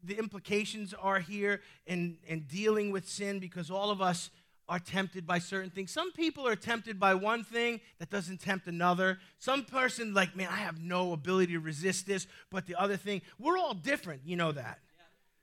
the 0.04 0.18
implications 0.18 0.94
are 0.94 1.20
here 1.20 1.62
in, 1.86 2.18
in 2.28 2.42
dealing 2.42 2.92
with 2.92 3.08
sin 3.08 3.40
because 3.40 3.72
all 3.72 3.90
of 3.90 4.02
us 4.02 4.30
are 4.70 4.80
tempted 4.80 5.28
by 5.28 5.40
certain 5.40 5.70
things. 5.70 5.92
Some 5.92 6.12
people 6.12 6.48
are 6.48 6.56
tempted 6.56 7.00
by 7.00 7.16
one 7.16 7.44
thing 7.44 7.82
that 8.00 8.10
doesn't 8.10 8.40
tempt 8.40 8.68
another. 8.68 9.20
Some 9.38 9.66
person, 9.66 10.14
like, 10.14 10.36
man, 10.36 10.48
I 10.50 10.58
have 10.58 10.80
no 10.80 11.14
ability 11.14 11.54
to 11.54 11.60
resist 11.60 12.08
this, 12.08 12.28
but 12.50 12.66
the 12.66 12.76
other 12.76 12.96
thing, 12.96 13.22
we're 13.38 13.58
all 13.58 13.74
different. 13.74 14.22
You 14.26 14.38
know 14.38 14.52
that. 14.54 14.80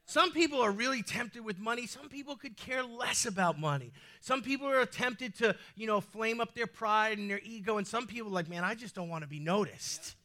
Some 0.06 0.32
people 0.32 0.60
are 0.60 0.72
really 0.72 1.02
tempted 1.02 1.44
with 1.44 1.60
money. 1.60 1.86
Some 1.86 2.08
people 2.08 2.34
could 2.34 2.56
care 2.56 2.82
less 2.82 3.26
about 3.26 3.60
money. 3.60 3.92
Some 4.20 4.42
people 4.42 4.66
are 4.66 4.84
tempted 4.84 5.36
to, 5.38 5.54
you 5.76 5.86
know, 5.86 6.00
flame 6.00 6.40
up 6.40 6.54
their 6.54 6.66
pride 6.66 7.18
and 7.18 7.30
their 7.30 7.40
ego. 7.44 7.76
And 7.78 7.86
some 7.86 8.08
people 8.08 8.32
like, 8.32 8.48
man, 8.48 8.64
I 8.64 8.74
just 8.74 8.96
don't 8.96 9.08
want 9.08 9.22
to 9.22 9.28
be 9.28 9.38
noticed. 9.38 10.16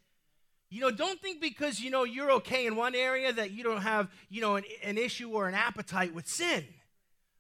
You 0.70 0.82
know, 0.82 0.92
don't 0.92 1.22
think 1.22 1.42
because, 1.42 1.80
you 1.80 1.92
know, 1.92 2.04
you're 2.04 2.32
okay 2.32 2.66
in 2.66 2.76
one 2.76 2.96
area 2.96 3.32
that 3.32 3.52
you 3.52 3.64
don't 3.64 3.82
have, 3.82 4.10
you 4.30 4.42
know, 4.42 4.56
an, 4.56 4.64
an 4.84 4.98
issue 4.98 5.30
or 5.30 5.48
an 5.48 5.54
appetite 5.54 6.14
with 6.14 6.28
sin. 6.28 6.66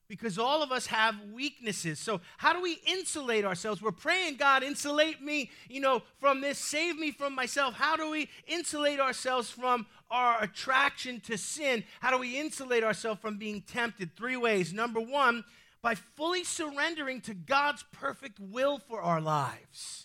Because 0.07 0.37
all 0.37 0.61
of 0.61 0.71
us 0.71 0.85
have 0.85 1.15
weaknesses. 1.33 1.97
So, 1.97 2.21
how 2.37 2.53
do 2.53 2.61
we 2.61 2.79
insulate 2.85 3.43
ourselves? 3.43 3.81
We're 3.81 3.91
praying, 3.91 4.35
God, 4.35 4.61
insulate 4.61 5.19
me, 5.19 5.49
you 5.67 5.81
know, 5.81 6.03
from 6.19 6.41
this, 6.41 6.59
save 6.59 6.99
me 6.99 7.09
from 7.09 7.33
myself. 7.33 7.73
How 7.73 7.95
do 7.95 8.11
we 8.11 8.29
insulate 8.45 8.99
ourselves 8.99 9.49
from 9.49 9.87
our 10.11 10.43
attraction 10.43 11.21
to 11.21 11.39
sin? 11.39 11.83
How 12.01 12.11
do 12.11 12.19
we 12.19 12.39
insulate 12.39 12.83
ourselves 12.83 13.19
from 13.19 13.37
being 13.37 13.61
tempted? 13.61 14.15
Three 14.15 14.37
ways. 14.37 14.71
Number 14.71 14.99
one, 14.99 15.43
by 15.81 15.95
fully 15.95 16.43
surrendering 16.43 17.21
to 17.21 17.33
God's 17.33 17.83
perfect 17.91 18.39
will 18.39 18.77
for 18.77 19.01
our 19.01 19.19
lives. 19.19 20.04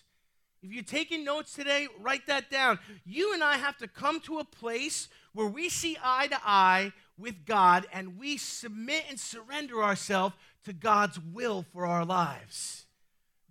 If 0.62 0.72
you're 0.72 0.82
taking 0.82 1.24
notes 1.24 1.54
today, 1.54 1.88
write 2.00 2.26
that 2.26 2.50
down. 2.50 2.78
You 3.06 3.32
and 3.32 3.42
I 3.42 3.56
have 3.56 3.78
to 3.78 3.88
come 3.88 4.20
to 4.20 4.38
a 4.38 4.44
place 4.44 5.08
where 5.32 5.46
we 5.46 5.68
see 5.68 5.96
eye 6.02 6.26
to 6.26 6.38
eye 6.44 6.92
with 7.16 7.46
God 7.46 7.86
and 7.92 8.18
we 8.18 8.36
submit 8.36 9.04
and 9.08 9.18
surrender 9.18 9.82
ourselves 9.82 10.34
to 10.64 10.72
God's 10.72 11.18
will 11.18 11.64
for 11.72 11.86
our 11.86 12.04
lives. 12.04 12.84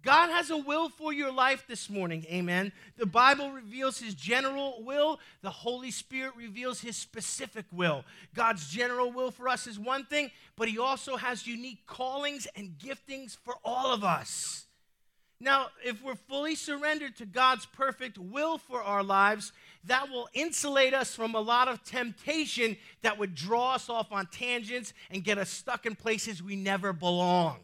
God 0.02 0.30
has 0.30 0.50
a 0.50 0.58
will 0.58 0.88
for 0.88 1.12
your 1.12 1.32
life 1.32 1.66
this 1.68 1.90
morning, 1.90 2.26
amen. 2.30 2.72
The 2.98 3.06
Bible 3.06 3.52
reveals 3.52 4.00
his 4.00 4.14
general 4.14 4.82
will, 4.84 5.20
the 5.42 5.50
Holy 5.50 5.92
Spirit 5.92 6.36
reveals 6.38 6.80
his 6.80 6.96
specific 6.96 7.66
will. 7.72 8.06
God's 8.34 8.70
general 8.70 9.12
will 9.12 9.32
for 9.32 9.50
us 9.50 9.68
is 9.68 9.78
one 9.78 10.06
thing, 10.06 10.32
but 10.56 10.70
he 10.70 10.78
also 10.78 11.18
has 11.18 11.46
unique 11.46 11.86
callings 11.86 12.48
and 12.56 12.78
giftings 12.78 13.36
for 13.36 13.56
all 13.66 13.92
of 13.92 14.06
us. 14.06 14.68
Now, 15.42 15.68
if 15.86 16.04
we're 16.04 16.16
fully 16.16 16.56
surrendered 16.56 17.16
to 17.18 17.26
God's 17.26 17.66
perfect 17.66 18.18
will 18.18 18.58
for 18.58 18.82
our 18.82 19.04
lives, 19.04 19.54
that 19.86 20.10
will 20.10 20.28
insulate 20.34 20.94
us 20.94 21.16
from 21.16 21.34
a 21.34 21.40
lot 21.40 21.70
of 21.70 21.84
temptation 21.84 22.76
that 23.04 23.18
would 23.18 23.36
draw 23.36 23.76
us 23.76 23.90
off 23.90 24.12
on 24.12 24.26
tangents 24.28 24.94
and 25.10 25.24
get 25.24 25.38
us 25.38 25.50
stuck 25.50 25.86
in 25.86 25.96
places 25.96 26.44
we 26.44 26.58
never 26.58 26.92
belonged. 26.92 27.62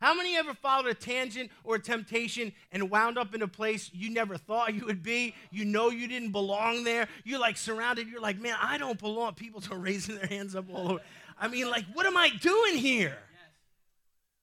How 0.00 0.14
many 0.14 0.36
ever 0.36 0.54
followed 0.54 0.86
a 0.86 0.94
tangent 0.94 1.50
or 1.64 1.74
a 1.74 1.80
temptation 1.80 2.52
and 2.70 2.88
wound 2.88 3.18
up 3.18 3.34
in 3.34 3.42
a 3.42 3.48
place 3.48 3.90
you 3.92 4.10
never 4.10 4.36
thought 4.36 4.72
you 4.72 4.86
would 4.86 5.02
be? 5.02 5.34
You 5.50 5.64
know 5.64 5.90
you 5.90 6.06
didn't 6.06 6.30
belong 6.30 6.84
there. 6.84 7.08
You're 7.24 7.40
like 7.40 7.56
surrounded. 7.56 8.06
You're 8.06 8.20
like, 8.20 8.40
man, 8.40 8.54
I 8.62 8.78
don't 8.78 8.98
belong. 8.98 9.34
People 9.34 9.60
are 9.72 9.78
raising 9.78 10.14
their 10.14 10.26
hands 10.26 10.54
up 10.54 10.66
all 10.72 10.92
over. 10.92 11.00
I 11.36 11.48
mean, 11.48 11.68
like, 11.68 11.84
what 11.94 12.06
am 12.06 12.16
I 12.16 12.28
doing 12.28 12.76
here? 12.76 13.18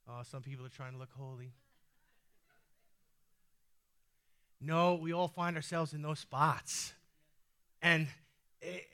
Oh, 0.10 0.22
some 0.30 0.42
people 0.42 0.66
are 0.66 0.70
trying 0.70 0.92
to 0.92 1.00
look 1.00 1.12
holy. 1.18 1.54
No, 4.62 4.96
we 4.96 5.14
all 5.14 5.28
find 5.28 5.56
ourselves 5.56 5.94
in 5.94 6.02
those 6.02 6.20
spots. 6.20 6.94
And 7.82 8.08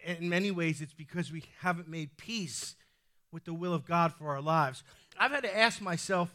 in 0.05 0.29
many 0.29 0.51
ways, 0.51 0.81
it's 0.81 0.93
because 0.93 1.31
we 1.31 1.43
haven't 1.59 1.87
made 1.87 2.17
peace 2.17 2.75
with 3.31 3.45
the 3.45 3.53
will 3.53 3.73
of 3.73 3.85
God 3.85 4.13
for 4.13 4.29
our 4.29 4.41
lives. 4.41 4.83
I've 5.17 5.31
had 5.31 5.43
to 5.43 5.57
ask 5.57 5.81
myself 5.81 6.33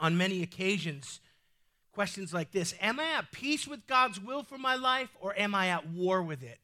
on 0.00 0.16
many 0.16 0.42
occasions 0.42 1.20
questions 1.92 2.32
like 2.32 2.52
this 2.52 2.74
Am 2.80 3.00
I 3.00 3.18
at 3.18 3.32
peace 3.32 3.66
with 3.66 3.86
God's 3.86 4.20
will 4.20 4.42
for 4.42 4.58
my 4.58 4.76
life, 4.76 5.10
or 5.20 5.36
am 5.36 5.54
I 5.54 5.68
at 5.68 5.88
war 5.88 6.22
with 6.22 6.42
it? 6.42 6.58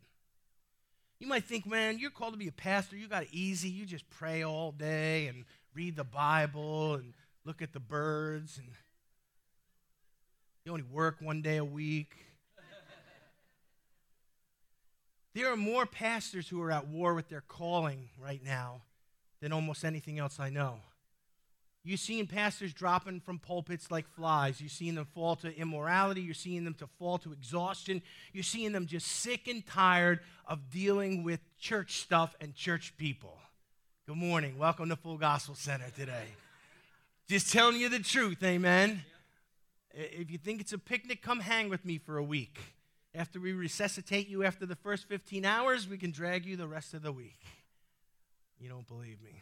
You 1.18 1.26
might 1.26 1.44
think, 1.44 1.66
man, 1.66 1.98
you're 1.98 2.10
called 2.10 2.34
to 2.34 2.38
be 2.38 2.48
a 2.48 2.52
pastor. 2.52 2.96
You 2.96 3.08
got 3.08 3.24
it 3.24 3.30
easy. 3.32 3.68
You 3.68 3.86
just 3.86 4.08
pray 4.10 4.44
all 4.44 4.72
day 4.72 5.26
and 5.26 5.44
read 5.74 5.96
the 5.96 6.04
Bible 6.04 6.94
and 6.94 7.14
look 7.44 7.62
at 7.62 7.72
the 7.72 7.80
birds 7.80 8.58
and 8.58 8.68
you 10.64 10.72
only 10.72 10.84
work 10.90 11.16
one 11.20 11.42
day 11.42 11.58
a 11.58 11.64
week. 11.64 12.16
there 15.34 15.52
are 15.52 15.58
more 15.58 15.84
pastors 15.84 16.48
who 16.48 16.62
are 16.62 16.70
at 16.70 16.88
war 16.88 17.12
with 17.12 17.28
their 17.28 17.42
calling 17.42 18.08
right 18.18 18.42
now 18.42 18.80
than 19.42 19.52
almost 19.52 19.84
anything 19.84 20.18
else 20.18 20.40
I 20.40 20.48
know. 20.48 20.76
You're 21.82 21.98
seeing 21.98 22.26
pastors 22.26 22.72
dropping 22.72 23.20
from 23.20 23.40
pulpits 23.40 23.90
like 23.90 24.08
flies. 24.08 24.58
You're 24.58 24.70
seeing 24.70 24.94
them 24.94 25.06
fall 25.12 25.36
to 25.36 25.54
immorality. 25.54 26.22
You're 26.22 26.32
seeing 26.32 26.64
them 26.64 26.72
to 26.74 26.86
fall 26.98 27.18
to 27.18 27.32
exhaustion. 27.32 28.00
You're 28.32 28.42
seeing 28.42 28.72
them 28.72 28.86
just 28.86 29.06
sick 29.06 29.48
and 29.48 29.66
tired 29.66 30.20
of 30.46 30.70
dealing 30.70 31.24
with 31.24 31.40
church 31.58 31.98
stuff 32.00 32.34
and 32.40 32.54
church 32.54 32.94
people. 32.96 33.36
Good 34.06 34.16
morning. 34.16 34.56
Welcome 34.56 34.88
to 34.88 34.96
Full 34.96 35.18
Gospel 35.18 35.56
Center 35.56 35.90
today. 35.94 36.24
Just 37.28 37.52
telling 37.52 37.76
you 37.76 37.90
the 37.90 37.98
truth, 37.98 38.42
amen. 38.42 39.02
If 39.96 40.30
you 40.30 40.38
think 40.38 40.60
it's 40.60 40.72
a 40.72 40.78
picnic, 40.78 41.22
come 41.22 41.40
hang 41.40 41.68
with 41.68 41.84
me 41.84 41.98
for 41.98 42.16
a 42.16 42.22
week. 42.22 42.58
After 43.14 43.38
we 43.38 43.52
resuscitate 43.52 44.28
you 44.28 44.42
after 44.42 44.66
the 44.66 44.74
first 44.74 45.06
15 45.08 45.44
hours, 45.44 45.88
we 45.88 45.98
can 45.98 46.10
drag 46.10 46.44
you 46.44 46.56
the 46.56 46.66
rest 46.66 46.94
of 46.94 47.02
the 47.02 47.12
week. 47.12 47.40
You 48.58 48.68
don't 48.68 48.88
believe 48.88 49.22
me. 49.22 49.40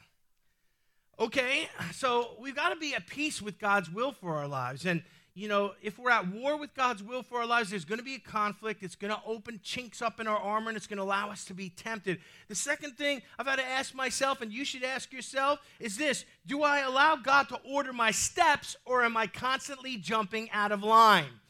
Okay, 1.19 1.69
so 1.93 2.37
we've 2.39 2.55
got 2.57 2.71
to 2.71 2.77
be 2.77 2.95
at 2.95 3.07
peace 3.07 3.41
with 3.41 3.59
God's 3.59 3.91
will 3.91 4.13
for 4.13 4.35
our 4.35 4.49
lives. 4.49 4.85
And 4.85 5.03
you 5.35 5.49
know, 5.49 5.73
if 5.81 5.99
we're 5.99 6.11
at 6.11 6.29
war 6.29 6.59
with 6.59 6.75
God's 6.75 7.03
will 7.03 7.23
for 7.23 7.39
our 7.39 7.47
lives, 7.47 7.71
there's 7.71 7.87
going 7.87 7.99
to 7.99 8.05
be 8.05 8.17
a 8.17 8.19
conflict. 8.19 8.83
It's 8.83 8.95
going 8.95 9.13
to 9.13 9.21
open 9.27 9.61
chinks 9.63 10.03
up 10.03 10.21
in 10.21 10.27
our 10.27 10.37
armor 10.37 10.69
and 10.69 10.77
it's 10.77 10.87
going 10.87 10.99
to 10.99 11.03
allow 11.03 11.31
us 11.31 11.47
to 11.47 11.55
be 11.55 11.71
tempted. 11.71 12.19
The 12.49 12.55
second 12.55 12.99
thing 12.99 13.23
I've 13.39 13.47
had 13.47 13.57
to 13.57 13.65
ask 13.65 13.95
myself, 13.95 14.43
and 14.43 14.53
you 14.53 14.65
should 14.65 14.85
ask 14.85 15.11
yourself, 15.13 15.61
is 15.81 15.97
this 15.97 16.27
Do 16.47 16.63
I 16.63 16.81
allow 16.81 17.17
God 17.17 17.49
to 17.49 17.59
order 17.65 17.95
my 17.95 18.11
steps 18.11 18.77
or 18.85 19.05
am 19.05 19.17
I 19.17 19.27
constantly 19.27 19.97
jumping 19.97 20.51
out 20.51 20.71
of 20.71 20.83
line? 20.83 21.41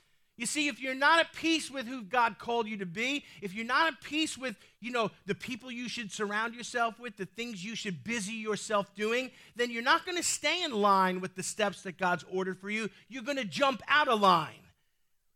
You 0.43 0.47
see, 0.47 0.67
if 0.67 0.81
you're 0.81 0.97
not 0.97 1.21
at 1.21 1.33
peace 1.35 1.71
with 1.71 1.87
who 1.87 2.03
God 2.03 2.37
called 2.37 2.67
you 2.67 2.79
to 2.79 2.85
be, 2.85 3.25
if 3.41 3.55
you're 3.55 3.65
not 3.65 3.87
at 3.87 4.01
peace 4.01 4.37
with, 4.37 4.57
you 4.81 4.91
know, 4.91 5.13
the 5.25 5.37
people 5.37 5.71
you 5.71 5.89
should 5.89 6.11
surround 6.11 6.57
yourself 6.57 6.99
with, 6.99 7.17
the 7.17 7.27
things 7.27 7.65
you 7.65 7.77
should 7.77 8.03
busy 8.03 8.33
yourself 8.33 8.93
doing, 8.97 9.31
then 9.55 9.71
you're 9.71 9.85
not 9.85 10.05
going 10.05 10.17
to 10.17 10.23
stay 10.25 10.65
in 10.65 10.73
line 10.73 11.21
with 11.21 11.37
the 11.37 11.45
steps 11.45 11.83
that 11.83 11.97
God's 11.97 12.25
ordered 12.29 12.59
for 12.59 12.71
you. 12.71 12.91
You're 13.09 13.23
going 13.23 13.37
to 13.37 13.45
jump 13.45 13.83
out 13.87 14.09
of 14.09 14.21
line. 14.21 14.67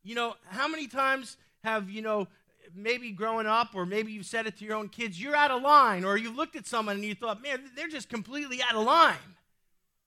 You 0.02 0.16
know, 0.16 0.34
how 0.48 0.66
many 0.66 0.88
times 0.88 1.36
have, 1.62 1.88
you 1.88 2.02
know, 2.02 2.26
maybe 2.74 3.12
growing 3.12 3.46
up, 3.46 3.76
or 3.76 3.86
maybe 3.86 4.10
you've 4.10 4.26
said 4.26 4.48
it 4.48 4.58
to 4.58 4.64
your 4.64 4.74
own 4.74 4.88
kids, 4.88 5.22
you're 5.22 5.36
out 5.36 5.52
of 5.52 5.62
line, 5.62 6.04
or 6.04 6.16
you've 6.16 6.34
looked 6.34 6.56
at 6.56 6.66
someone 6.66 6.96
and 6.96 7.04
you 7.04 7.14
thought, 7.14 7.40
man, 7.40 7.60
they're 7.76 7.86
just 7.86 8.08
completely 8.08 8.60
out 8.60 8.74
of 8.74 8.84
line 8.84 9.35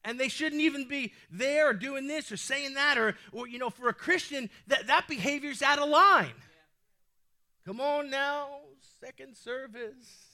and 0.04 0.20
they 0.20 0.30
shouldn't 0.30 0.62
even 0.62 0.88
be 0.88 1.14
there 1.30 1.70
or 1.70 1.74
doing 1.74 2.08
this 2.08 2.32
or 2.32 2.38
saying 2.38 2.74
that 2.76 2.98
or, 2.98 3.16
or 3.32 3.48
you 3.48 3.58
know 3.58 3.70
for 3.70 3.90
a 3.90 3.94
christian 3.94 4.50
that, 4.68 4.88
that 4.88 5.08
behavior's 5.08 5.62
out 5.62 5.80
of 5.80 5.90
line 5.90 6.28
yeah. 6.28 7.66
come 7.66 7.80
on 7.82 8.10
now 8.10 8.48
second 9.02 9.36
service 9.36 10.29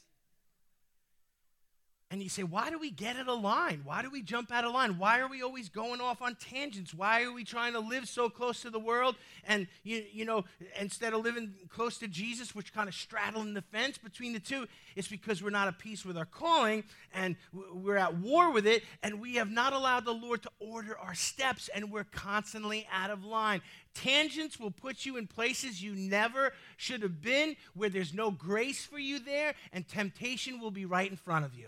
And 2.15 2.23
you 2.23 2.29
say, 2.29 2.43
why 2.43 2.69
do 2.69 2.79
we 2.79 2.91
get 2.91 3.17
out 3.17 3.27
of 3.27 3.41
line? 3.41 3.81
Why 3.83 4.01
do 4.01 4.09
we 4.09 4.21
jump 4.21 4.49
out 4.49 4.63
of 4.63 4.71
line? 4.71 4.97
Why 4.97 5.19
are 5.19 5.27
we 5.27 5.41
always 5.41 5.67
going 5.67 5.99
off 5.99 6.21
on 6.21 6.35
tangents? 6.35 6.93
Why 6.93 7.23
are 7.23 7.33
we 7.33 7.43
trying 7.43 7.73
to 7.73 7.79
live 7.79 8.07
so 8.07 8.29
close 8.29 8.61
to 8.61 8.69
the 8.69 8.79
world? 8.79 9.17
And, 9.45 9.67
you, 9.83 10.01
you 10.13 10.23
know, 10.23 10.45
instead 10.79 11.11
of 11.11 11.25
living 11.25 11.55
close 11.67 11.97
to 11.97 12.07
Jesus, 12.07 12.55
which 12.55 12.73
kind 12.73 12.87
of 12.87 12.95
straddling 12.95 13.53
the 13.53 13.61
fence 13.61 13.97
between 13.97 14.31
the 14.31 14.39
two, 14.39 14.65
it's 14.95 15.09
because 15.09 15.43
we're 15.43 15.49
not 15.49 15.67
at 15.67 15.77
peace 15.77 16.05
with 16.05 16.17
our 16.17 16.23
calling 16.23 16.85
and 17.13 17.35
we're 17.51 17.97
at 17.97 18.15
war 18.15 18.49
with 18.49 18.65
it. 18.65 18.83
And 19.03 19.19
we 19.19 19.35
have 19.35 19.51
not 19.51 19.73
allowed 19.73 20.05
the 20.05 20.13
Lord 20.13 20.41
to 20.43 20.51
order 20.61 20.97
our 20.97 21.15
steps 21.15 21.69
and 21.75 21.91
we're 21.91 22.05
constantly 22.05 22.87
out 22.93 23.09
of 23.09 23.25
line. 23.25 23.61
Tangents 23.93 24.57
will 24.57 24.71
put 24.71 25.05
you 25.05 25.17
in 25.17 25.27
places 25.27 25.83
you 25.83 25.93
never 25.95 26.53
should 26.77 27.01
have 27.01 27.21
been, 27.21 27.57
where 27.73 27.89
there's 27.89 28.13
no 28.13 28.31
grace 28.31 28.85
for 28.85 28.99
you 28.99 29.19
there, 29.19 29.53
and 29.73 29.85
temptation 29.85 30.61
will 30.61 30.71
be 30.71 30.85
right 30.85 31.11
in 31.11 31.17
front 31.17 31.43
of 31.43 31.53
you. 31.53 31.67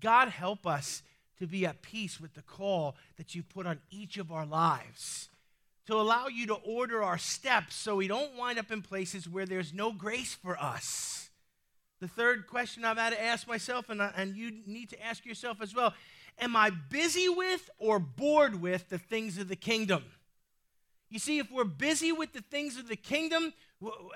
God, 0.00 0.28
help 0.28 0.66
us 0.66 1.02
to 1.38 1.46
be 1.46 1.66
at 1.66 1.82
peace 1.82 2.20
with 2.20 2.34
the 2.34 2.42
call 2.42 2.96
that 3.16 3.34
you 3.34 3.42
put 3.42 3.66
on 3.66 3.80
each 3.90 4.18
of 4.18 4.30
our 4.30 4.46
lives, 4.46 5.30
to 5.86 5.94
allow 5.94 6.28
you 6.28 6.46
to 6.46 6.54
order 6.54 7.02
our 7.02 7.18
steps 7.18 7.74
so 7.74 7.96
we 7.96 8.06
don't 8.06 8.36
wind 8.36 8.58
up 8.58 8.70
in 8.70 8.82
places 8.82 9.28
where 9.28 9.46
there's 9.46 9.72
no 9.72 9.92
grace 9.92 10.34
for 10.34 10.56
us. 10.58 11.30
The 12.00 12.08
third 12.08 12.46
question 12.46 12.84
I've 12.84 12.98
had 12.98 13.12
to 13.12 13.22
ask 13.22 13.48
myself, 13.48 13.88
and, 13.88 14.02
I, 14.02 14.12
and 14.16 14.36
you 14.36 14.52
need 14.66 14.90
to 14.90 15.04
ask 15.04 15.24
yourself 15.26 15.60
as 15.60 15.74
well 15.74 15.94
Am 16.38 16.56
I 16.56 16.70
busy 16.70 17.28
with 17.28 17.68
or 17.78 17.98
bored 17.98 18.60
with 18.60 18.88
the 18.88 18.98
things 18.98 19.36
of 19.36 19.48
the 19.48 19.56
kingdom? 19.56 20.04
You 21.10 21.18
see, 21.18 21.38
if 21.38 21.50
we're 21.50 21.64
busy 21.64 22.12
with 22.12 22.32
the 22.32 22.40
things 22.40 22.78
of 22.78 22.88
the 22.88 22.96
kingdom, 22.96 23.52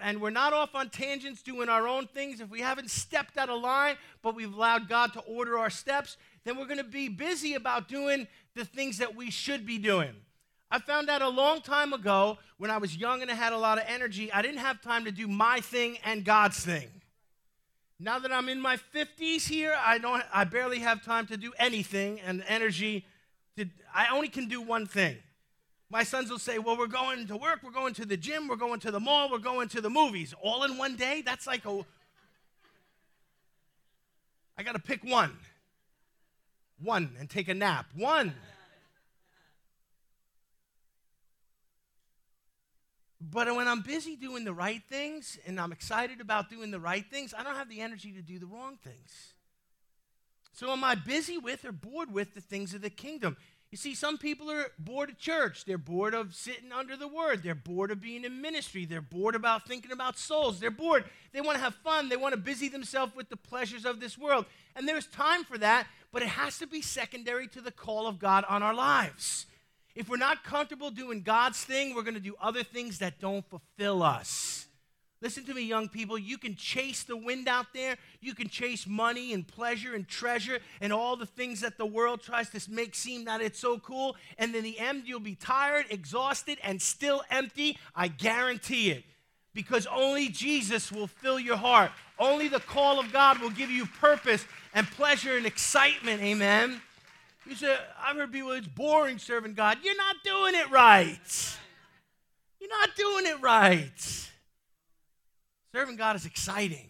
and 0.01 0.21
we're 0.21 0.31
not 0.31 0.53
off 0.53 0.75
on 0.75 0.91
tangents 0.91 1.43
doing 1.43 1.69
our 1.69 1.89
own 1.89 2.07
things, 2.07 2.41
if 2.41 2.49
we 2.49 2.61
haven't 2.61 2.91
stepped 2.91 3.37
out 3.37 3.49
of 3.49 3.61
line, 3.61 3.97
but 4.23 4.35
we've 4.35 4.53
allowed 4.53 4.89
God 4.89 5.13
to 5.15 5.21
order 5.21 5.59
our 5.59 5.71
steps, 5.71 6.17
then 6.45 6.57
we're 6.57 6.67
going 6.67 6.79
to 6.79 6.85
be 6.85 7.09
busy 7.09 7.55
about 7.55 7.89
doing 7.89 8.29
the 8.55 8.65
things 8.65 8.99
that 8.99 9.17
we 9.17 9.31
should 9.31 9.67
be 9.67 9.79
doing. 9.79 10.15
I 10.71 10.79
found 10.79 11.11
out 11.11 11.23
a 11.23 11.29
long 11.29 11.61
time 11.61 11.93
ago 11.93 12.39
when 12.59 12.71
I 12.71 12.79
was 12.79 12.97
young 12.97 13.23
and 13.23 13.31
I 13.31 13.35
had 13.35 13.53
a 13.53 13.59
lot 13.59 13.79
of 13.79 13.85
energy, 13.87 14.33
I 14.33 14.43
didn't 14.43 14.59
have 14.59 14.81
time 14.81 15.05
to 15.05 15.13
do 15.13 15.27
my 15.27 15.61
thing 15.61 15.99
and 16.05 16.25
God's 16.25 16.65
thing. 16.65 16.89
Now 17.99 18.19
that 18.19 18.33
I'm 18.33 18.49
in 18.49 18.61
my 18.61 18.77
50s 18.77 19.49
here, 19.49 19.75
I 19.79 19.99
don't 19.99 20.23
I 20.33 20.45
barely 20.45 20.81
have 20.81 21.05
time 21.05 21.27
to 21.29 21.37
do 21.37 21.53
anything 21.59 22.21
and 22.21 22.45
energy 22.49 23.07
to, 23.57 23.67
I 23.95 24.09
only 24.13 24.29
can 24.29 24.49
do 24.49 24.61
one 24.61 24.87
thing. 24.87 25.17
My 25.91 26.03
sons 26.03 26.31
will 26.31 26.39
say, 26.39 26.59
Well, 26.59 26.77
we're 26.77 26.87
going 26.87 27.27
to 27.29 27.37
work, 27.37 27.61
we're 27.63 27.71
going 27.71 27.95
to 27.95 28.07
the 28.07 28.17
gym, 28.17 28.49
we're 28.49 28.57
going 28.57 28.81
to 28.81 28.91
the 28.91 29.01
mall, 29.01 29.31
we're 29.31 29.39
going 29.39 29.69
to 29.69 29.81
the 29.81 29.91
movies. 29.91 30.35
All 30.43 30.65
in 30.65 30.77
one 30.77 30.97
day? 30.97 31.23
That's 31.25 31.47
like 31.47 31.65
a. 31.67 31.85
I 34.57 34.63
got 34.63 34.73
to 34.73 34.81
pick 34.81 35.03
one. 35.03 35.37
One 36.83 37.17
and 37.19 37.29
take 37.29 37.49
a 37.49 37.55
nap. 37.55 37.87
One. 37.95 38.35
But 43.21 43.55
when 43.55 43.67
I'm 43.67 43.81
busy 43.81 44.17
doing 44.17 44.45
the 44.45 44.53
right 44.53 44.83
things 44.89 45.39
and 45.47 45.59
I'm 45.59 45.73
excited 45.73 46.21
about 46.21 46.51
doing 46.51 46.71
the 46.71 46.79
right 46.79 47.05
things, 47.11 47.33
I 47.37 47.43
don't 47.43 47.57
have 47.57 47.69
the 47.69 47.81
energy 47.81 48.13
to 48.13 48.23
do 48.23 48.39
the 48.39 48.47
wrong 48.47 48.77
things. 48.83 49.33
So 50.53 50.71
am 50.71 50.85
I 50.85 50.95
busy 50.95 51.39
with 51.39 51.65
or 51.65 51.73
bored 51.73 52.13
with 52.13 52.35
the 52.35 52.41
things 52.41 52.75
of 52.75 52.83
the 52.83 52.91
kingdom? 52.91 53.37
You 53.75 53.79
see, 53.79 53.97
some 53.97 54.19
people 54.19 54.53
are 54.53 54.67
bored 54.79 55.11
of 55.11 55.19
church. 55.19 55.65
They're 55.65 55.79
bored 55.79 56.15
of 56.15 56.33
sitting 56.33 56.71
under 56.71 56.97
the 56.97 57.09
word. 57.09 57.43
They're 57.43 57.57
bored 57.57 57.91
of 57.91 58.01
being 58.01 58.23
in 58.23 58.41
ministry. 58.41 58.85
They're 58.85 59.01
bored 59.01 59.35
about 59.35 59.67
thinking 59.67 59.91
about 59.91 60.17
souls. 60.17 60.61
They're 60.61 60.71
bored. 60.71 61.03
They 61.33 61.41
want 61.41 61.57
to 61.57 61.65
have 61.65 61.75
fun. 61.75 62.09
They 62.09 62.17
want 62.17 62.35
to 62.35 62.41
busy 62.41 62.69
themselves 62.69 63.17
with 63.17 63.31
the 63.31 63.37
pleasures 63.37 63.85
of 63.85 63.99
this 63.99 64.17
world. 64.17 64.47
And 64.77 64.87
there's 64.87 65.09
time 65.09 65.43
for 65.43 65.59
that, 65.59 65.89
but 66.13 66.23
it 66.23 66.29
has 66.29 66.57
to 66.61 66.69
be 66.69 66.83
secondary 66.83 67.49
to 67.49 67.61
the 67.61 67.73
call 67.73 68.07
of 68.07 68.21
God 68.21 68.45
on 68.49 68.63
our 68.63 68.75
lives. 68.75 69.47
If 69.97 70.09
we're 70.09 70.19
not 70.19 70.45
comfortable 70.45 70.93
doing 70.93 71.23
God's 71.23 71.65
thing, 71.65 71.97
we're 71.97 72.03
going 72.03 72.15
to 72.15 72.21
do 72.21 72.37
other 72.41 72.63
things 72.63 73.01
that 73.01 73.19
don't 73.19 73.45
fulfill 73.45 74.05
us. 74.05 74.69
Listen 75.25 75.43
to 75.47 75.55
me, 75.55 75.63
young 75.63 75.89
people. 75.89 76.19
You 76.19 76.37
can 76.37 76.55
chase 76.55 77.03
the 77.03 77.17
wind 77.17 77.49
out 77.49 77.69
there. 77.73 77.97
You 78.21 78.35
can 78.35 78.51
chase 78.51 78.87
money 78.87 79.33
and 79.33 79.49
pleasure 79.49 79.95
and 79.95 80.07
treasure 80.07 80.59
and 80.83 80.93
all 80.93 81.17
the 81.17 81.25
things 81.25 81.63
that 81.63 81.79
the 81.79 81.87
world 81.87 82.21
tries 82.21 82.51
to 82.51 82.71
make 82.71 82.95
seem 82.95 83.25
that 83.25 83.41
it's 83.41 83.59
so 83.59 83.79
cool. 83.79 84.17
And 84.37 84.55
in 84.55 84.63
the 84.63 84.79
end, 84.79 85.05
you'll 85.07 85.21
be 85.21 85.35
tired, 85.35 85.87
exhausted, 85.89 86.59
and 86.63 86.83
still 86.83 87.23
empty. 87.31 87.79
I 87.97 88.09
guarantee 88.09 88.91
it. 88.91 89.05
Because 89.55 89.87
only 89.87 90.29
Jesus 90.29 90.93
will 90.93 91.07
fill 91.07 91.41
your 91.41 91.57
heart. 91.57 91.91
Only 92.19 92.49
the 92.49 92.61
call 92.61 93.01
of 93.01 93.11
God 93.11 93.39
will 93.39 93.49
give 93.49 93.71
you 93.71 93.87
purpose 93.87 94.45
and 94.75 94.87
pleasure 94.87 95.39
and 95.39 95.47
excitement. 95.47 96.21
Amen. 96.21 96.83
You 97.47 97.55
say, 97.55 97.75
I've 97.99 98.17
heard 98.17 98.31
people, 98.31 98.51
it's 98.51 98.67
boring 98.67 99.17
serving 99.17 99.55
God. 99.55 99.79
You're 99.83 99.97
not 99.97 100.17
doing 100.23 100.55
it 100.55 100.71
right. 100.71 101.57
You're 102.61 102.69
not 102.69 102.91
doing 102.95 103.25
it 103.25 103.41
right. 103.41 104.31
Serving 105.75 105.97
God 105.97 106.15
is 106.15 106.25
exciting. 106.25 106.89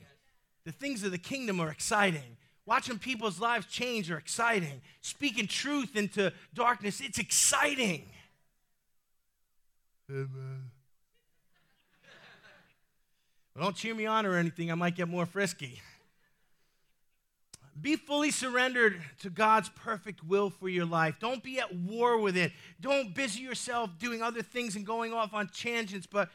The 0.66 0.72
things 0.72 1.04
of 1.04 1.10
the 1.10 1.16
kingdom 1.16 1.58
are 1.58 1.70
exciting. 1.70 2.36
Watching 2.66 2.98
people's 2.98 3.40
lives 3.40 3.64
change 3.64 4.10
are 4.10 4.18
exciting. 4.18 4.82
Speaking 5.00 5.46
truth 5.46 5.96
into 5.96 6.34
darkness, 6.52 7.00
it's 7.00 7.18
exciting. 7.18 8.04
Amen. 10.10 10.70
Well, 13.54 13.64
don't 13.64 13.74
cheer 13.74 13.94
me 13.94 14.04
on 14.04 14.26
or 14.26 14.36
anything, 14.36 14.70
I 14.70 14.74
might 14.74 14.96
get 14.96 15.08
more 15.08 15.24
frisky. 15.24 15.80
Be 17.80 17.96
fully 17.96 18.30
surrendered 18.30 19.00
to 19.20 19.30
God's 19.30 19.70
perfect 19.70 20.22
will 20.22 20.50
for 20.50 20.68
your 20.68 20.84
life. 20.84 21.16
Don't 21.18 21.42
be 21.42 21.58
at 21.58 21.74
war 21.74 22.18
with 22.18 22.36
it. 22.36 22.52
Don't 22.82 23.14
busy 23.14 23.40
yourself 23.40 23.98
doing 23.98 24.22
other 24.22 24.42
things 24.42 24.76
and 24.76 24.84
going 24.84 25.14
off 25.14 25.32
on 25.32 25.48
tangents, 25.48 26.06
but 26.06 26.28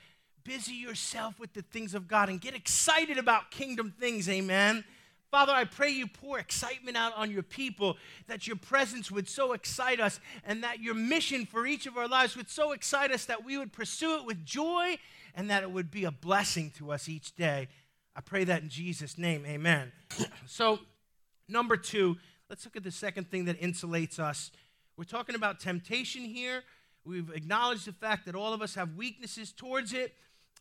busy 0.50 0.74
yourself 0.74 1.40
with 1.40 1.54
the 1.54 1.62
things 1.62 1.94
of 1.94 2.08
God 2.08 2.28
and 2.28 2.42
get 2.42 2.56
excited 2.56 3.20
about 3.20 3.52
kingdom 3.52 3.94
things. 4.00 4.28
Amen. 4.28 4.84
Father, 5.30 5.54
I 5.54 5.64
pray 5.64 5.92
you 5.92 6.08
pour 6.08 6.40
excitement 6.40 6.98
out 6.98 7.16
on 7.16 7.30
your 7.30 7.44
people, 7.44 7.98
that 8.26 8.48
your 8.48 8.56
presence 8.56 9.12
would 9.12 9.30
so 9.30 9.54
excite 9.54 10.00
us, 10.00 10.20
and 10.44 10.64
that 10.64 10.80
your 10.80 10.96
mission 10.96 11.46
for 11.46 11.68
each 11.68 11.86
of 11.86 11.98
our 11.98 12.08
lives 12.08 12.36
would 12.36 12.50
so 12.50 12.72
excite 12.72 13.12
us 13.12 13.26
that 13.26 13.46
we 13.46 13.60
would 13.60 13.72
pursue 13.72 14.16
it 14.16 14.26
with 14.26 14.44
joy 14.44 14.98
and 15.36 15.52
that 15.52 15.62
it 15.62 15.70
would 15.70 15.92
be 15.92 16.06
a 16.06 16.10
blessing 16.12 16.72
to 16.78 16.92
us 16.92 17.08
each 17.08 17.36
day. 17.36 17.68
I 18.16 18.22
pray 18.22 18.44
that 18.46 18.64
in 18.64 18.70
Jesus' 18.70 19.20
name. 19.20 19.46
Amen. 19.46 19.92
so, 20.48 20.80
number 21.48 21.78
two, 21.78 22.18
let's 22.50 22.66
look 22.66 22.76
at 22.76 22.84
the 22.84 22.90
second 22.90 23.30
thing 23.30 23.46
that 23.46 23.62
insulates 23.62 24.18
us. 24.18 24.50
We're 24.98 25.04
talking 25.04 25.36
about 25.36 25.60
temptation 25.60 26.24
here. 26.24 26.64
We've 27.06 27.30
acknowledged 27.36 27.86
the 27.86 27.94
fact 27.94 28.26
that 28.26 28.34
all 28.34 28.52
of 28.52 28.64
us 28.64 28.74
have 28.74 28.96
weaknesses 28.96 29.52
towards 29.52 29.94
it 29.94 30.16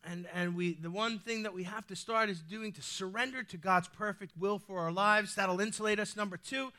and, 0.05 0.27
and 0.35 0.55
we, 0.57 0.75
the 0.75 0.91
one 0.91 1.19
thing 1.19 1.43
that 1.43 1.55
we 1.55 1.65
have 1.65 1.87
to 1.89 1.97
start 1.97 2.29
is 2.29 2.41
doing 2.41 2.73
to 2.73 2.83
surrender 2.83 3.43
to 3.43 3.57
God's 3.57 3.89
perfect 3.89 4.33
will 4.39 4.59
for 4.59 4.79
our 4.79 4.93
lives. 4.93 5.35
That'll 5.35 5.61
insulate 5.61 5.99
us. 5.99 6.17
Number 6.17 6.37
two, 6.37 6.73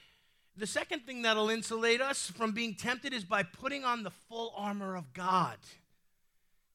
the 0.55 0.67
second 0.67 1.05
thing 1.05 1.21
that'll 1.21 1.49
insulate 1.49 2.01
us 2.01 2.32
from 2.36 2.51
being 2.51 2.75
tempted 2.75 3.13
is 3.13 3.23
by 3.23 3.43
putting 3.43 3.86
on 3.86 4.03
the 4.03 4.10
full 4.10 4.53
armor 4.58 4.95
of 4.95 5.13
God. 5.13 5.58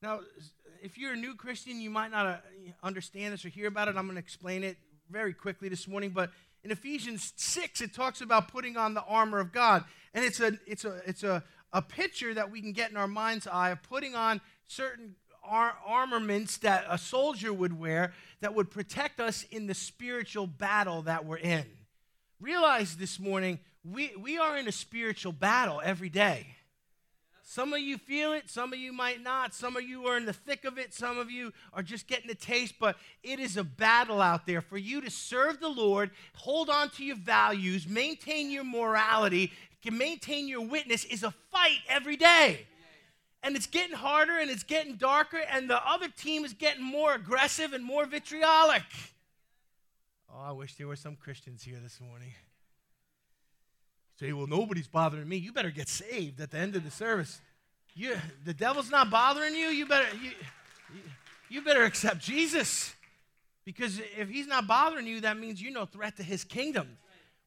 Now, 0.03 0.21
if 0.83 0.99
you're 0.99 1.15
a 1.15 1.17
new 1.17 1.35
Christian, 1.35 1.81
you 1.81 1.91
might 1.91 2.11
not 2.11 2.27
uh, 2.27 2.37
understand 2.83 3.33
this 3.33 3.45
or 3.45 3.49
hear 3.49 3.69
about 3.69 3.89
it. 3.89 3.97
I'm 3.97 4.05
going 4.05 4.17
to 4.17 4.21
explain 4.21 4.63
it 4.63 4.77
very 5.11 5.33
quickly 5.33 5.69
this 5.69 5.89
morning. 5.89 6.11
But 6.11 6.31
in 6.63 6.71
Ephesians 6.71 7.33
6, 7.37 7.81
it 7.81 7.95
talks 7.95 8.21
about 8.21 8.49
putting 8.49 8.77
on 8.77 8.95
the 8.95 9.03
armor 9.03 9.39
of 9.39 9.53
God. 9.53 9.85
And 10.13 10.25
it's 10.25 10.41
a, 10.41 10.59
it's 10.67 10.85
a, 10.85 11.01
it's 11.07 11.23
a, 11.23 11.43
a 11.73 11.83
picture 11.83 12.35
that 12.35 12.51
we 12.51 12.61
can 12.61 12.73
get 12.73 12.91
in 12.91 12.97
our 12.97 13.09
mind's 13.09 13.47
eye 13.47 13.71
of 13.71 13.83
putting 13.83 14.15
on 14.15 14.41
certain 14.67 15.17
ar- 15.49 15.77
armaments 15.87 16.59
that 16.59 16.85
a 16.89 16.99
soldier 16.99 17.53
would 17.53 17.79
wear 17.79 18.13
that 18.41 18.55
would 18.55 18.71
protect 18.71 19.21
us 19.21 19.45
in 19.51 19.67
the 19.67 19.75
spiritual 19.75 20.47
battle 20.47 21.03
that 21.03 21.25
we're 21.25 21.39
in. 21.39 21.65
Realize 22.41 22.97
this 22.97 23.19
morning, 23.19 23.59
we, 23.85 24.13
we 24.19 24.39
are 24.39 24.57
in 24.57 24.69
a 24.69 24.73
spiritual 24.73 25.33
battle 25.33 25.81
every 25.85 26.09
day. 26.09 26.47
Some 27.47 27.75
of 27.75 27.81
you 27.81 27.99
feel 27.99 28.33
it, 28.33 28.51
some 28.51 28.73
of 28.73 28.79
you 28.79 28.93
might 28.93 29.23
not. 29.23 29.55
Some 29.55 29.77
of 29.77 29.83
you 29.83 30.07
are 30.07 30.17
in 30.17 30.25
the 30.25 30.33
thick 30.33 30.65
of 30.65 30.79
it, 30.79 30.95
some 30.95 31.19
of 31.19 31.31
you 31.31 31.53
are 31.75 31.83
just 31.83 32.07
getting 32.07 32.31
a 32.31 32.35
taste, 32.35 32.75
but 32.81 32.97
it 33.23 33.39
is 33.39 33.57
a 33.57 33.65
battle 33.65 34.21
out 34.21 34.47
there 34.47 34.63
for 34.63 34.79
you 34.79 35.03
to 35.03 35.11
serve 35.11 35.61
the 35.61 35.69
Lord, 35.69 36.11
hold 36.35 36.71
on 36.71 36.89
to 36.91 37.05
your 37.05 37.17
values, 37.17 37.87
maintain 37.87 38.51
your 38.51 38.65
morality, 38.65 39.53
can 39.83 39.97
maintain 39.99 40.49
your 40.49 40.63
witness 40.63 41.05
is 41.05 41.23
a 41.23 41.31
fight 41.53 41.81
every 41.89 42.17
day 42.17 42.67
and 43.45 43.55
it's 43.55 43.67
getting 43.67 43.95
harder 43.95 44.39
and 44.39 44.51
it's 44.51 44.63
getting 44.65 44.97
darker, 44.97 45.41
and 45.51 45.69
the 45.69 45.81
other 45.87 46.09
team 46.09 46.45
is 46.45 46.53
getting 46.55 46.83
more 46.83 47.15
aggressive 47.15 47.73
and 47.73 47.85
more 47.85 48.07
vitriolic. 48.07 48.83
Oh, 50.33 50.41
I 50.43 50.53
wish 50.53 50.75
there 50.75 50.89
were 50.89 50.97
some 50.97 51.15
Christians 51.15 51.63
here 51.63 51.79
this 51.81 52.01
morning. 52.01 52.33
Say, 54.19 54.33
well, 54.33 54.47
nobody's 54.47 54.89
bothering 54.89 55.29
me. 55.29 55.37
You 55.37 55.53
better 55.53 55.71
get 55.71 55.89
saved 55.89 56.41
at 56.41 56.51
the 56.51 56.59
end 56.59 56.75
of 56.75 56.85
the 56.85 56.91
service. 56.91 57.41
You, 57.95 58.17
the 58.45 58.55
devil's 58.55 58.91
not 58.91 59.11
bothering 59.11 59.55
you. 59.55 59.69
You 59.69 59.87
better, 59.87 60.07
you, 60.23 60.31
you 61.49 61.63
better 61.63 61.85
accept 61.85 62.21
Jesus. 62.21 62.95
Because 63.65 64.01
if 64.19 64.29
he's 64.29 64.47
not 64.47 64.67
bothering 64.67 65.07
you, 65.07 65.21
that 65.21 65.39
means 65.39 65.61
you're 65.61 65.73
no 65.73 65.85
threat 65.85 66.17
to 66.17 66.23
his 66.23 66.45
kingdom. 66.45 66.97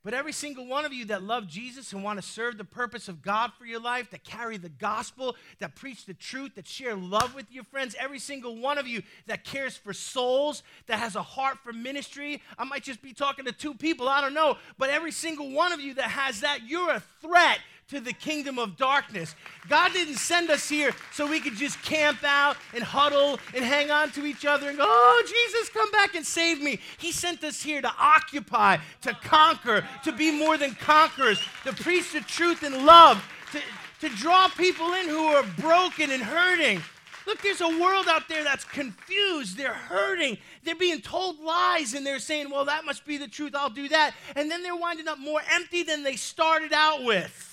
But 0.08 0.14
every 0.14 0.32
single 0.32 0.66
one 0.66 0.86
of 0.86 0.94
you 0.94 1.04
that 1.08 1.22
love 1.22 1.50
Jesus 1.50 1.92
and 1.92 2.02
want 2.02 2.18
to 2.18 2.26
serve 2.26 2.58
the 2.58 2.64
purpose 2.64 3.10
of 3.10 3.22
God 3.22 3.52
for 3.60 3.66
your 3.66 3.82
life, 3.82 4.10
that 4.12 4.24
carry 4.24 4.56
the 4.56 4.70
gospel, 4.70 5.36
that 5.60 5.76
preach 5.76 6.06
the 6.06 6.14
truth, 6.14 6.56
that 6.56 6.66
share 6.66 6.96
love 6.96 7.36
with 7.36 7.52
your 7.52 7.66
friends, 7.66 7.94
every 8.00 8.20
single 8.20 8.56
one 8.56 8.78
of 8.78 8.88
you 8.88 9.04
that 9.26 9.44
cares 9.44 9.76
for 9.76 9.92
souls, 9.92 10.64
that 10.86 11.00
has 11.00 11.18
a 11.18 11.22
heart 11.22 11.58
for 11.62 11.74
ministry. 11.74 12.42
I 12.58 12.64
might 12.64 12.84
just 12.84 13.02
be 13.02 13.12
talking 13.12 13.44
to 13.44 13.52
two 13.52 13.74
people, 13.74 14.08
I 14.08 14.22
don't 14.22 14.34
know. 14.34 14.56
But 14.78 14.92
every 14.92 15.12
single 15.12 15.52
one 15.52 15.74
of 15.74 15.82
you 15.82 15.96
that 15.96 16.06
has 16.06 16.40
that, 16.40 16.60
you're 16.66 16.92
a 16.92 17.04
threat 17.22 17.60
to 17.90 18.02
the 18.02 18.12
kingdom 18.12 18.60
of 18.60 18.76
darkness. 18.76 19.34
God 19.70 19.94
didn't 19.94 20.16
send 20.16 20.50
us 20.50 20.68
here 20.68 20.92
so 21.14 21.26
we 21.26 21.40
could 21.40 21.56
just 21.56 21.82
camp 21.84 22.20
out 22.24 22.58
and 22.74 22.84
huddle 22.84 23.40
and 23.56 23.64
hang 23.64 23.92
on 23.92 24.12
to 24.12 24.26
each 24.26 24.46
other 24.46 24.68
and 24.68 24.78
go, 24.78 24.84
oh, 24.86 25.24
Jesus, 25.26 25.70
come 25.70 25.90
back 25.92 26.14
and 26.16 26.26
save 26.26 26.62
me. 26.62 26.80
He 26.98 27.14
sent 27.14 27.44
us 27.46 27.64
here 27.64 27.82
to 27.82 27.92
occupy, 27.98 28.78
to 29.04 29.14
conquer, 29.24 29.86
to 30.04 30.12
be 30.12 30.32
more 30.32 30.58
than 30.58 30.76
conquerors, 30.76 31.40
to 31.64 31.72
preach 31.72 32.12
the 32.12 32.22
truth 32.22 32.64
and 32.64 32.86
love, 32.86 33.24
to, 33.54 33.62
to 34.02 34.14
draw 34.16 34.50
people 34.50 34.94
in 34.94 35.08
who 35.08 35.26
are 35.26 35.46
broken 35.58 36.12
and 36.12 36.22
hurting. 36.22 36.82
Look, 37.26 37.42
there's 37.42 37.62
a 37.62 37.68
world 37.68 38.08
out 38.08 38.30
there 38.30 38.44
that's 38.46 38.64
confused. 38.64 39.58
They're 39.58 39.74
hurting. 39.74 40.38
They're 40.64 40.76
being 40.76 41.02
told 41.02 41.40
lies 41.42 41.94
and 41.94 42.06
they're 42.06 42.20
saying, 42.20 42.50
well, 42.50 42.66
that 42.66 42.86
must 42.86 43.06
be 43.06 43.18
the 43.18 43.28
truth. 43.28 43.54
I'll 43.54 43.70
do 43.70 43.90
that. 43.90 44.14
And 44.36 44.50
then 44.50 44.64
they're 44.64 44.78
winding 44.78 45.10
up 45.10 45.20
more 45.20 45.42
empty 45.52 45.84
than 45.84 46.04
they 46.04 46.16
started 46.16 46.72
out 46.72 47.04
with. 47.04 47.47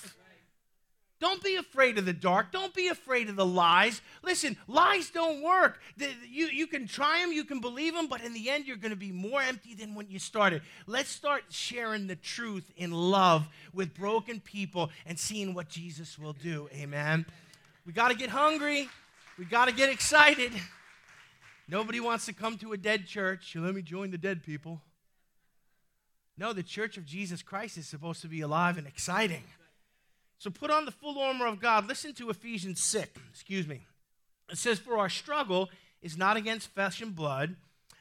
Don't 1.21 1.41
be 1.41 1.55
afraid 1.55 1.97
of 1.97 2.05
the 2.05 2.13
dark. 2.13 2.51
Don't 2.51 2.73
be 2.73 2.89
afraid 2.89 3.29
of 3.29 3.37
the 3.37 3.45
lies. 3.45 4.01
Listen, 4.21 4.57
lies 4.67 5.09
don't 5.09 5.41
work. 5.41 5.79
You, 5.97 6.47
you 6.47 6.67
can 6.67 6.87
try 6.87 7.21
them, 7.21 7.31
you 7.31 7.45
can 7.45 7.61
believe 7.61 7.93
them, 7.93 8.07
but 8.07 8.21
in 8.21 8.33
the 8.33 8.49
end, 8.49 8.65
you're 8.65 8.75
going 8.75 8.91
to 8.91 8.97
be 8.97 9.13
more 9.13 9.41
empty 9.41 9.73
than 9.73 9.95
when 9.95 10.09
you 10.09 10.19
started. 10.19 10.61
Let's 10.87 11.09
start 11.09 11.45
sharing 11.49 12.07
the 12.07 12.17
truth 12.17 12.69
in 12.75 12.91
love 12.91 13.47
with 13.73 13.93
broken 13.93 14.41
people 14.41 14.91
and 15.05 15.17
seeing 15.17 15.53
what 15.53 15.69
Jesus 15.69 16.19
will 16.19 16.33
do. 16.33 16.69
Amen. 16.73 17.25
We 17.85 17.93
got 17.93 18.09
to 18.09 18.15
get 18.15 18.29
hungry, 18.29 18.89
we 19.37 19.45
got 19.45 19.69
to 19.69 19.73
get 19.73 19.89
excited. 19.89 20.51
Nobody 21.67 21.99
wants 21.99 22.25
to 22.25 22.33
come 22.33 22.57
to 22.59 22.73
a 22.73 22.77
dead 22.77 23.07
church. 23.07 23.55
Let 23.55 23.73
me 23.73 23.81
join 23.81 24.11
the 24.11 24.17
dead 24.17 24.43
people. 24.43 24.81
No, 26.37 26.51
the 26.51 26.61
church 26.61 26.97
of 26.97 27.05
Jesus 27.05 27.41
Christ 27.41 27.77
is 27.77 27.87
supposed 27.87 28.21
to 28.21 28.27
be 28.27 28.41
alive 28.41 28.77
and 28.77 28.85
exciting. 28.85 29.43
So 30.37 30.49
put 30.49 30.69
on 30.69 30.85
the 30.85 30.91
full 30.91 31.19
armor 31.19 31.47
of 31.47 31.59
God. 31.59 31.87
Listen 31.87 32.13
to 32.15 32.29
Ephesians 32.29 32.81
6. 32.81 33.09
Excuse 33.29 33.67
me. 33.67 33.81
It 34.49 34.57
says, 34.57 34.79
For 34.79 34.97
our 34.97 35.09
struggle 35.09 35.69
is 36.01 36.17
not 36.17 36.37
against 36.37 36.73
flesh 36.73 37.01
and 37.01 37.15
blood, 37.15 37.55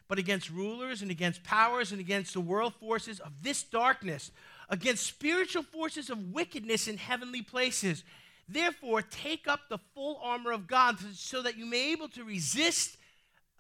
but 0.09 0.19
against 0.19 0.51
rulers 0.51 1.01
and 1.01 1.11
against 1.11 1.43
powers 1.43 1.93
and 1.93 2.01
against 2.01 2.35
the 2.35 2.41
world 2.41 2.75
forces 2.75 3.21
of 3.21 3.33
this 3.43 3.63
darkness, 3.63 4.31
against 4.69 5.07
spiritual 5.07 5.63
forces 5.63 6.11
of 6.11 6.33
wickedness 6.33 6.89
in 6.89 6.99
heavenly 6.99 7.43
places. 7.43 8.05
Therefore, 8.49 9.01
take 9.01 9.49
up 9.49 9.61
the 9.69 9.79
full 9.95 10.21
armor 10.23 10.53
of 10.53 10.67
God 10.67 10.99
so 11.15 11.41
that 11.43 11.57
you 11.57 11.65
may 11.65 11.87
be 11.87 11.93
able 11.93 12.09
to 12.09 12.25
resist 12.25 12.99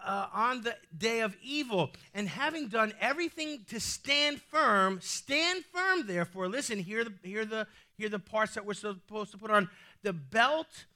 uh, 0.05 0.27
on 0.33 0.63
the 0.63 0.77
day 0.97 1.21
of 1.21 1.37
evil. 1.43 1.91
And 2.13 2.29
having 2.29 2.69
done 2.69 2.93
everything 3.01 3.65
to 3.69 3.81
stand 3.81 4.41
firm, 4.41 5.01
stand 5.01 5.65
firm, 5.73 6.07
therefore. 6.07 6.49
Listen, 6.49 6.79
hear 6.79 7.05
the, 7.05 7.13
hear 7.23 7.45
the, 7.45 7.67
here 7.97 8.07
are 8.07 8.11
the 8.11 8.19
parts 8.19 8.55
that 8.55 8.67
we're 8.67 8.75
supposed 8.75 9.31
to 9.33 9.39
put 9.39 9.51
on 9.51 9.69
the 10.03 10.13
belt 10.13 10.87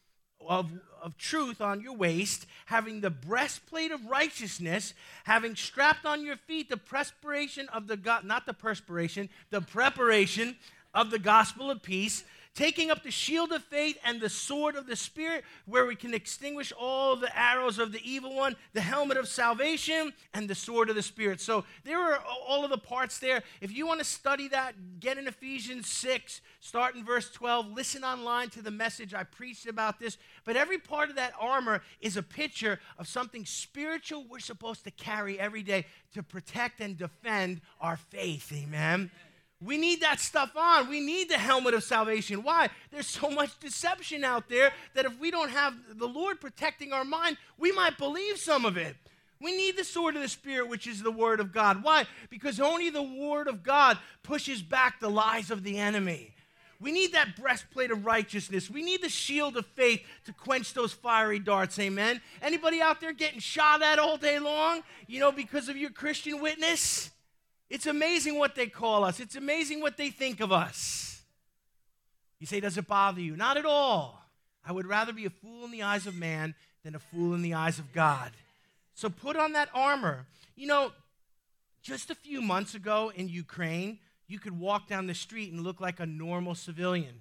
of, 0.46 0.70
of 1.02 1.16
truth 1.16 1.60
on 1.60 1.80
your 1.80 1.94
waist, 1.94 2.46
having 2.66 3.00
the 3.00 3.10
breastplate 3.10 3.90
of 3.90 4.04
righteousness, 4.06 4.94
having 5.24 5.56
strapped 5.56 6.04
on 6.06 6.24
your 6.24 6.36
feet 6.36 6.68
the 6.68 6.76
perspiration 6.76 7.68
of 7.70 7.86
the 7.86 7.96
God, 7.96 8.24
not 8.24 8.46
the 8.46 8.54
perspiration, 8.54 9.28
the 9.50 9.60
preparation 9.60 10.56
of 10.94 11.10
the 11.10 11.18
gospel 11.18 11.70
of 11.70 11.82
peace 11.82 12.24
taking 12.54 12.90
up 12.90 13.02
the 13.02 13.10
shield 13.10 13.52
of 13.52 13.62
faith 13.64 13.98
and 14.04 14.20
the 14.20 14.28
sword 14.28 14.76
of 14.76 14.86
the 14.86 14.96
Spirit, 14.96 15.44
where 15.66 15.86
we 15.86 15.94
can 15.94 16.14
extinguish 16.14 16.72
all 16.78 17.16
the 17.16 17.36
arrows 17.38 17.78
of 17.78 17.92
the 17.92 18.00
evil 18.02 18.34
one, 18.34 18.56
the 18.72 18.80
helmet 18.80 19.16
of 19.16 19.28
salvation, 19.28 20.12
and 20.34 20.48
the 20.48 20.54
sword 20.54 20.90
of 20.90 20.96
the 20.96 21.02
Spirit. 21.02 21.40
So 21.40 21.64
there 21.84 22.00
are 22.00 22.22
all 22.46 22.64
of 22.64 22.70
the 22.70 22.78
parts 22.78 23.18
there. 23.18 23.42
If 23.60 23.74
you 23.76 23.86
want 23.86 24.00
to 24.00 24.04
study 24.04 24.48
that, 24.48 24.74
get 25.00 25.18
in 25.18 25.28
Ephesians 25.28 25.88
6, 25.88 26.40
start 26.60 26.94
in 26.94 27.04
verse 27.04 27.30
12, 27.30 27.72
listen 27.72 28.04
online 28.04 28.50
to 28.50 28.62
the 28.62 28.70
message. 28.70 29.14
I 29.14 29.24
preached 29.24 29.66
about 29.66 30.00
this. 30.00 30.18
But 30.44 30.56
every 30.56 30.78
part 30.78 31.10
of 31.10 31.16
that 31.16 31.34
armor 31.38 31.82
is 32.00 32.16
a 32.16 32.22
picture 32.22 32.80
of 32.98 33.06
something 33.06 33.44
spiritual 33.44 34.24
we're 34.28 34.40
supposed 34.40 34.84
to 34.84 34.90
carry 34.90 35.38
every 35.38 35.62
day 35.62 35.86
to 36.14 36.22
protect 36.22 36.80
and 36.80 36.96
defend 36.96 37.60
our 37.80 37.96
faith. 37.96 38.52
Amen. 38.52 39.10
We 39.60 39.76
need 39.76 40.02
that 40.02 40.20
stuff 40.20 40.52
on. 40.56 40.88
We 40.88 41.00
need 41.00 41.28
the 41.28 41.38
helmet 41.38 41.74
of 41.74 41.82
salvation. 41.82 42.44
Why? 42.44 42.68
There's 42.92 43.08
so 43.08 43.28
much 43.28 43.58
deception 43.58 44.22
out 44.22 44.48
there 44.48 44.72
that 44.94 45.04
if 45.04 45.18
we 45.18 45.32
don't 45.32 45.50
have 45.50 45.74
the 45.96 46.06
Lord 46.06 46.40
protecting 46.40 46.92
our 46.92 47.04
mind, 47.04 47.38
we 47.58 47.72
might 47.72 47.98
believe 47.98 48.38
some 48.38 48.64
of 48.64 48.76
it. 48.76 48.94
We 49.40 49.56
need 49.56 49.76
the 49.76 49.84
sword 49.84 50.16
of 50.16 50.22
the 50.22 50.28
Spirit, 50.28 50.68
which 50.68 50.86
is 50.86 51.02
the 51.02 51.10
Word 51.10 51.40
of 51.40 51.52
God. 51.52 51.82
Why? 51.82 52.06
Because 52.30 52.60
only 52.60 52.90
the 52.90 53.02
Word 53.02 53.48
of 53.48 53.62
God 53.62 53.98
pushes 54.22 54.62
back 54.62 55.00
the 55.00 55.10
lies 55.10 55.50
of 55.50 55.64
the 55.64 55.78
enemy. 55.78 56.34
We 56.80 56.92
need 56.92 57.12
that 57.12 57.36
breastplate 57.36 57.90
of 57.90 58.06
righteousness. 58.06 58.70
We 58.70 58.84
need 58.84 59.02
the 59.02 59.08
shield 59.08 59.56
of 59.56 59.66
faith 59.66 60.00
to 60.26 60.32
quench 60.32 60.74
those 60.74 60.92
fiery 60.92 61.40
darts. 61.40 61.76
Amen. 61.80 62.20
Anybody 62.40 62.80
out 62.80 63.00
there 63.00 63.12
getting 63.12 63.40
shot 63.40 63.82
at 63.82 63.98
all 63.98 64.16
day 64.16 64.38
long, 64.38 64.82
you 65.08 65.18
know, 65.18 65.32
because 65.32 65.68
of 65.68 65.76
your 65.76 65.90
Christian 65.90 66.40
witness? 66.40 67.10
It's 67.70 67.86
amazing 67.86 68.38
what 68.38 68.54
they 68.54 68.66
call 68.66 69.04
us, 69.04 69.20
it's 69.20 69.36
amazing 69.36 69.80
what 69.80 69.96
they 69.96 70.10
think 70.10 70.40
of 70.40 70.52
us. 70.52 71.22
You 72.38 72.46
say, 72.46 72.60
Does 72.60 72.78
it 72.78 72.86
bother 72.86 73.20
you? 73.20 73.36
Not 73.36 73.56
at 73.56 73.66
all. 73.66 74.24
I 74.64 74.72
would 74.72 74.86
rather 74.86 75.12
be 75.12 75.24
a 75.24 75.30
fool 75.30 75.64
in 75.64 75.70
the 75.70 75.82
eyes 75.82 76.06
of 76.06 76.14
man 76.14 76.54
than 76.84 76.94
a 76.94 76.98
fool 76.98 77.34
in 77.34 77.42
the 77.42 77.54
eyes 77.54 77.78
of 77.78 77.92
God. 77.92 78.32
So 78.94 79.08
put 79.08 79.36
on 79.36 79.52
that 79.52 79.68
armor. 79.74 80.26
You 80.56 80.66
know, 80.66 80.92
just 81.82 82.10
a 82.10 82.14
few 82.14 82.42
months 82.42 82.74
ago 82.74 83.12
in 83.14 83.28
Ukraine, 83.28 83.98
you 84.26 84.38
could 84.38 84.58
walk 84.58 84.88
down 84.88 85.06
the 85.06 85.14
street 85.14 85.52
and 85.52 85.62
look 85.62 85.80
like 85.80 86.00
a 86.00 86.06
normal 86.06 86.54
civilian. 86.54 87.20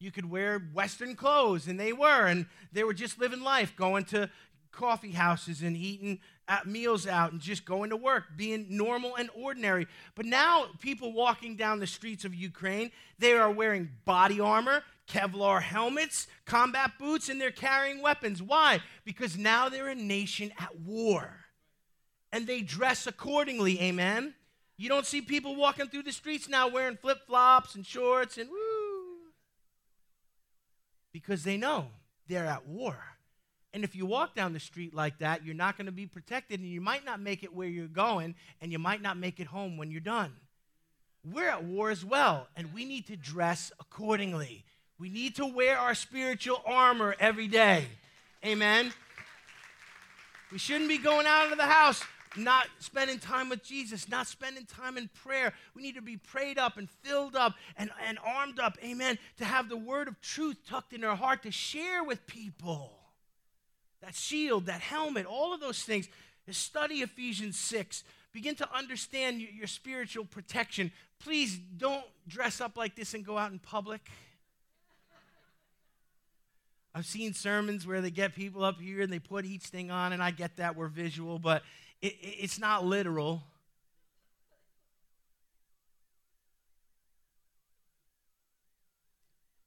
You 0.00 0.10
could 0.10 0.30
wear 0.30 0.58
Western 0.58 1.14
clothes, 1.14 1.68
and 1.68 1.78
they 1.78 1.92
were, 1.92 2.26
and 2.26 2.46
they 2.72 2.84
were 2.84 2.94
just 2.94 3.20
living 3.20 3.42
life, 3.42 3.76
going 3.76 4.04
to 4.06 4.30
coffee 4.72 5.12
houses 5.12 5.62
and 5.62 5.76
eating 5.76 6.20
at 6.48 6.66
meals 6.66 7.06
out 7.06 7.32
and 7.32 7.40
just 7.40 7.64
going 7.64 7.90
to 7.90 7.96
work, 7.96 8.24
being 8.36 8.66
normal 8.70 9.14
and 9.16 9.30
ordinary. 9.34 9.86
But 10.14 10.26
now, 10.26 10.66
people 10.80 11.12
walking 11.12 11.56
down 11.56 11.78
the 11.78 11.86
streets 11.86 12.24
of 12.24 12.34
Ukraine, 12.34 12.90
they 13.18 13.34
are 13.34 13.50
wearing 13.50 13.90
body 14.04 14.40
armor, 14.40 14.82
Kevlar 15.08 15.62
helmets, 15.62 16.26
combat 16.44 16.92
boots, 16.98 17.28
and 17.28 17.40
they're 17.40 17.50
carrying 17.50 18.02
weapons. 18.02 18.42
Why? 18.42 18.80
Because 19.04 19.36
now 19.36 19.68
they're 19.68 19.88
a 19.88 19.94
nation 19.94 20.52
at 20.58 20.78
war. 20.80 21.36
And 22.32 22.46
they 22.46 22.62
dress 22.62 23.06
accordingly, 23.06 23.80
amen? 23.80 24.34
You 24.76 24.88
don't 24.88 25.06
see 25.06 25.20
people 25.20 25.56
walking 25.56 25.88
through 25.88 26.04
the 26.04 26.12
streets 26.12 26.48
now 26.48 26.68
wearing 26.68 26.96
flip 26.96 27.26
flops 27.26 27.74
and 27.74 27.84
shorts 27.86 28.38
and 28.38 28.48
woo. 28.48 28.56
Because 31.12 31.44
they 31.44 31.56
know 31.56 31.88
they're 32.28 32.46
at 32.46 32.66
war. 32.66 32.96
And 33.72 33.84
if 33.84 33.94
you 33.94 34.04
walk 34.04 34.34
down 34.34 34.52
the 34.52 34.60
street 34.60 34.94
like 34.94 35.18
that, 35.18 35.44
you're 35.44 35.54
not 35.54 35.76
going 35.76 35.86
to 35.86 35.92
be 35.92 36.06
protected 36.06 36.60
and 36.60 36.68
you 36.68 36.80
might 36.80 37.04
not 37.04 37.20
make 37.20 37.44
it 37.44 37.54
where 37.54 37.68
you're 37.68 37.86
going 37.86 38.34
and 38.60 38.72
you 38.72 38.78
might 38.78 39.00
not 39.00 39.16
make 39.16 39.38
it 39.38 39.46
home 39.46 39.76
when 39.76 39.90
you're 39.90 40.00
done. 40.00 40.32
We're 41.24 41.48
at 41.50 41.64
war 41.64 41.90
as 41.90 42.02
well, 42.02 42.48
and 42.56 42.72
we 42.72 42.86
need 42.86 43.06
to 43.08 43.16
dress 43.16 43.70
accordingly. 43.78 44.64
We 44.98 45.10
need 45.10 45.36
to 45.36 45.46
wear 45.46 45.78
our 45.78 45.94
spiritual 45.94 46.62
armor 46.64 47.14
every 47.20 47.46
day. 47.46 47.84
Amen. 48.44 48.92
We 50.50 50.58
shouldn't 50.58 50.88
be 50.88 50.98
going 50.98 51.26
out 51.26 51.52
of 51.52 51.58
the 51.58 51.64
house 51.64 52.02
not 52.36 52.68
spending 52.78 53.18
time 53.18 53.48
with 53.48 53.62
Jesus, 53.62 54.08
not 54.08 54.26
spending 54.26 54.64
time 54.64 54.96
in 54.96 55.10
prayer. 55.22 55.52
We 55.74 55.82
need 55.82 55.96
to 55.96 56.02
be 56.02 56.16
prayed 56.16 56.58
up 56.58 56.76
and 56.76 56.88
filled 56.88 57.36
up 57.36 57.54
and, 57.76 57.90
and 58.06 58.18
armed 58.24 58.60
up, 58.60 58.78
amen, 58.82 59.18
to 59.38 59.44
have 59.44 59.68
the 59.68 59.76
word 59.76 60.08
of 60.08 60.20
truth 60.20 60.56
tucked 60.66 60.92
in 60.92 61.04
our 61.04 61.16
heart 61.16 61.42
to 61.42 61.50
share 61.50 62.04
with 62.04 62.26
people 62.26 62.99
that 64.02 64.14
shield, 64.14 64.66
that 64.66 64.80
helmet, 64.80 65.26
all 65.26 65.52
of 65.52 65.60
those 65.60 65.82
things. 65.82 66.08
Study 66.50 66.96
Ephesians 66.96 67.58
6. 67.58 68.02
Begin 68.32 68.54
to 68.56 68.68
understand 68.76 69.40
your, 69.40 69.66
spiritual 69.66 70.24
protection. 70.24 70.92
Please 71.18 71.58
don't 71.76 72.04
dress 72.28 72.60
up 72.60 72.76
like 72.76 72.94
this 72.94 73.14
and 73.14 73.24
go 73.24 73.36
out 73.36 73.52
in 73.52 73.58
public. 73.58 74.08
I've 76.94 77.06
seen 77.06 77.34
sermons 77.34 77.86
where 77.86 78.00
they 78.00 78.10
get 78.10 78.34
people 78.34 78.64
up 78.64 78.80
here 78.80 79.02
and 79.02 79.12
they 79.12 79.18
put 79.18 79.44
each 79.44 79.62
thing 79.62 79.90
on, 79.90 80.12
and 80.12 80.22
I 80.22 80.32
get 80.32 80.56
that 80.56 80.76
we're 80.76 80.88
visual, 80.88 81.38
but 81.38 81.62
it, 82.02 82.16
it's 82.20 82.58
not 82.58 82.84
literal. 82.84 83.42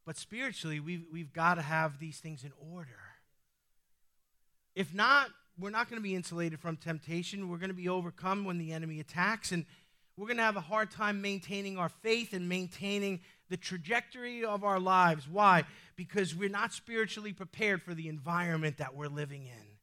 But 0.05 0.17
spiritually, 0.17 0.81
we've, 0.81 1.05
we've 1.11 1.31
got 1.31 1.55
to 1.55 1.61
have 1.61 1.97
these 1.99 2.19
things 2.19 2.43
in 2.43 2.51
order. 2.73 3.02
If 4.75 4.93
not, 4.93 5.29
we're 5.59 5.69
not 5.69 5.89
going 5.89 6.01
to 6.01 6.03
be 6.03 6.15
insulated 6.15 6.59
from 6.59 6.77
temptation. 6.77 7.49
We're 7.49 7.57
going 7.57 7.69
to 7.69 7.75
be 7.75 7.89
overcome 7.89 8.43
when 8.43 8.57
the 8.57 8.71
enemy 8.73 8.99
attacks. 8.99 9.51
And 9.51 9.65
we're 10.17 10.27
going 10.27 10.37
to 10.37 10.43
have 10.43 10.57
a 10.57 10.61
hard 10.61 10.91
time 10.91 11.21
maintaining 11.21 11.77
our 11.77 11.89
faith 11.89 12.33
and 12.33 12.49
maintaining 12.49 13.21
the 13.49 13.57
trajectory 13.57 14.43
of 14.43 14.63
our 14.63 14.79
lives. 14.79 15.27
Why? 15.27 15.63
Because 15.95 16.35
we're 16.35 16.49
not 16.49 16.73
spiritually 16.73 17.33
prepared 17.33 17.81
for 17.81 17.93
the 17.93 18.07
environment 18.07 18.77
that 18.77 18.95
we're 18.95 19.07
living 19.07 19.45
in. 19.45 19.73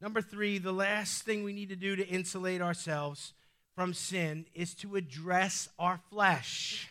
Number 0.00 0.20
three, 0.20 0.58
the 0.58 0.72
last 0.72 1.22
thing 1.22 1.44
we 1.44 1.52
need 1.52 1.68
to 1.68 1.76
do 1.76 1.96
to 1.96 2.06
insulate 2.06 2.60
ourselves 2.60 3.32
from 3.74 3.94
sin 3.94 4.46
is 4.54 4.74
to 4.74 4.96
address 4.96 5.68
our 5.78 6.00
flesh. 6.10 6.88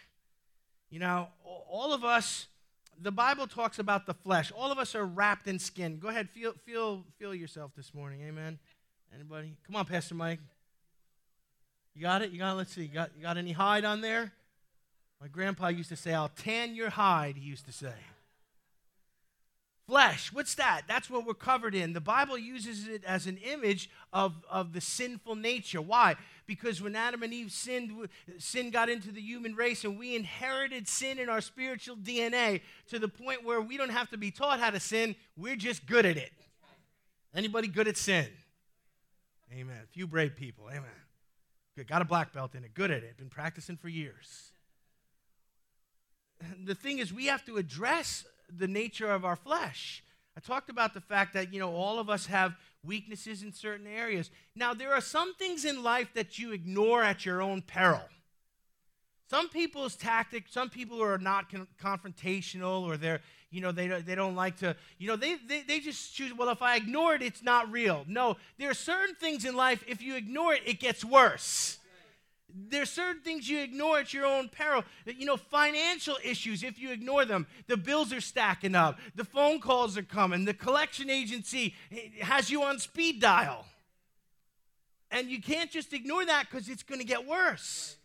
You 0.90 1.00
know, 1.00 1.28
all 1.44 1.94
of 1.94 2.04
us, 2.04 2.48
the 3.02 3.12
Bible 3.12 3.48
talks 3.48 3.80
about 3.80 4.06
the 4.06 4.14
flesh. 4.14 4.52
All 4.52 4.72
of 4.72 4.78
us 4.78 4.96
are 4.96 5.06
wrapped 5.06 5.48
in 5.48 5.60
skin. 5.60 6.00
Go 6.00 6.10
ahead, 6.10 6.30
feel, 6.30 6.54
feel, 6.66 7.04
feel 7.18 7.34
yourself 7.34 7.72
this 7.76 7.94
morning. 7.94 8.22
Amen. 8.22 8.60
Anybody? 9.14 9.56
Come 9.66 9.76
on, 9.76 9.86
Pastor 9.86 10.16
Mike. 10.16 10.40
You 11.96 12.02
got 12.02 12.22
it? 12.22 12.32
You 12.32 12.40
got 12.40 12.54
it? 12.54 12.56
Let's 12.56 12.74
see. 12.74 12.84
You 12.84 12.88
got, 12.88 13.12
you 13.16 13.24
got 13.24 13.38
any 13.38 13.52
hide 13.52 13.86
on 13.86 14.02
there? 14.02 14.32
My 15.22 15.28
grandpa 15.28 15.68
used 15.68 15.90
to 15.90 15.96
say, 15.96 16.14
I'll 16.14 16.30
tan 16.30 16.76
your 16.76 16.90
hide, 16.90 17.38
he 17.38 17.48
used 17.48 17.66
to 17.66 17.72
say. 17.72 17.94
Flesh, 19.86 20.32
what's 20.32 20.56
that? 20.56 20.84
That's 20.88 21.10
what 21.10 21.26
we're 21.26 21.34
covered 21.34 21.76
in. 21.76 21.92
The 21.92 22.00
Bible 22.00 22.38
uses 22.38 22.88
it 22.88 23.04
as 23.04 23.28
an 23.28 23.38
image 23.38 23.90
of, 24.14 24.34
of 24.50 24.72
the 24.72 24.80
sinful 24.80 25.36
nature. 25.36 25.82
Why? 25.82 26.16
Because 26.46 26.82
when 26.82 26.96
Adam 26.96 27.22
and 27.22 27.34
Eve 27.34 27.52
sinned, 27.52 27.92
sin 28.38 28.70
got 28.70 28.88
into 28.88 29.12
the 29.12 29.20
human 29.20 29.56
race 29.56 29.84
and 29.84 30.00
we 30.00 30.16
inherited 30.16 30.88
sin 30.88 31.20
in 31.20 31.28
our 31.28 31.42
spiritual 31.42 31.98
DNA 31.98 32.62
to 32.88 32.98
the 32.98 33.10
point 33.10 33.44
where 33.44 33.60
we 33.60 33.76
don't 33.76 33.92
have 33.92 34.10
to 34.12 34.18
be 34.18 34.32
taught 34.32 34.62
how 34.62 34.70
to 34.70 34.80
sin, 34.80 35.16
we're 35.36 35.58
just 35.58 35.86
good 35.86 36.06
at 36.06 36.16
it. 36.16 36.32
Anybody 37.36 37.68
good 37.68 37.90
at 37.90 37.98
sin? 37.98 38.28
Amen. 39.52 39.80
A 39.84 39.88
few 39.88 40.08
brave 40.08 40.36
people. 40.38 40.70
Amen. 40.70 40.86
Good. 41.76 41.88
Got 41.88 42.02
a 42.02 42.06
black 42.06 42.32
belt 42.32 42.56
in 42.56 42.64
it. 42.64 42.74
Good 42.74 42.92
at 42.92 43.04
it. 43.04 43.18
Been 43.18 43.30
practicing 43.30 43.76
for 43.76 43.90
years. 43.90 44.52
The 46.66 46.76
thing 46.76 47.00
is, 47.00 47.14
we 47.14 47.28
have 47.28 47.44
to 47.46 47.58
address 47.58 48.26
the 48.58 48.68
nature 48.68 49.12
of 49.12 49.26
our 49.26 49.36
flesh. 49.36 50.04
I 50.36 50.40
talked 50.40 50.70
about 50.70 50.94
the 50.94 51.02
fact 51.02 51.34
that, 51.34 51.54
you 51.54 51.60
know, 51.60 51.74
all 51.74 52.00
of 52.00 52.10
us 52.10 52.26
have 52.26 52.56
weaknesses 52.84 53.44
in 53.44 53.54
certain 53.54 53.88
areas. 53.88 54.32
Now, 54.56 54.74
there 54.74 54.94
are 54.94 55.02
some 55.02 55.36
things 55.36 55.64
in 55.64 55.84
life 55.84 56.10
that 56.16 56.40
you 56.40 56.52
ignore 56.52 57.04
at 57.04 57.26
your 57.26 57.42
own 57.42 57.62
peril. 57.62 58.02
Some 59.30 59.50
people's 59.50 59.96
tactic, 59.96 60.46
some 60.50 60.70
people 60.70 61.02
are 61.02 61.18
not 61.18 61.50
con- 61.50 61.68
confrontational 61.82 62.84
or 62.84 62.98
they're, 62.98 63.22
you 63.52 63.62
know, 63.62 63.72
they, 63.72 63.88
they 63.88 64.16
don't 64.16 64.36
like 64.36 64.58
to, 64.58 64.76
you 64.98 65.08
know, 65.08 65.16
they, 65.16 65.36
they, 65.48 65.62
they 65.62 65.80
just 65.80 66.14
choose, 66.14 66.34
well, 66.34 66.50
if 66.50 66.62
I 66.62 66.76
ignore 66.76 67.16
it, 67.16 67.22
it's 67.22 67.42
not 67.42 67.72
real. 67.72 68.04
No, 68.08 68.38
there 68.58 68.70
are 68.70 68.76
certain 68.76 69.16
things 69.16 69.46
in 69.46 69.56
life, 69.56 69.84
if 69.88 70.02
you 70.02 70.16
ignore 70.16 70.54
it, 70.54 70.62
it 70.66 70.80
gets 70.80 71.06
worse. 71.06 71.78
There's 72.54 72.92
certain 72.92 73.22
things 73.22 73.50
you 73.50 73.60
ignore 73.62 74.00
at 74.00 74.14
your 74.14 74.26
own 74.26 74.48
peril. 74.48 74.84
You 75.06 75.26
know, 75.26 75.38
financial 75.38 76.18
issues, 76.24 76.62
if 76.62 76.78
you 76.78 76.92
ignore 76.92 77.26
them, 77.26 77.48
the 77.68 77.78
bills 77.78 78.14
are 78.14 78.22
stacking 78.22 78.76
up, 78.76 79.00
the 79.16 79.26
phone 79.26 79.60
calls 79.60 79.98
are 79.98 80.04
coming, 80.04 80.46
the 80.46 80.54
collection 80.54 81.10
agency 81.10 81.74
has 82.22 82.52
you 82.52 82.64
on 82.64 82.78
speed 82.78 83.20
dial. 83.20 83.66
And 85.10 85.30
you 85.30 85.42
can't 85.42 85.72
just 85.72 85.94
ignore 85.94 86.26
that 86.26 86.48
because 86.50 86.70
it's 86.70 86.84
going 86.84 87.00
to 87.00 87.06
get 87.06 87.26
worse. 87.26 87.98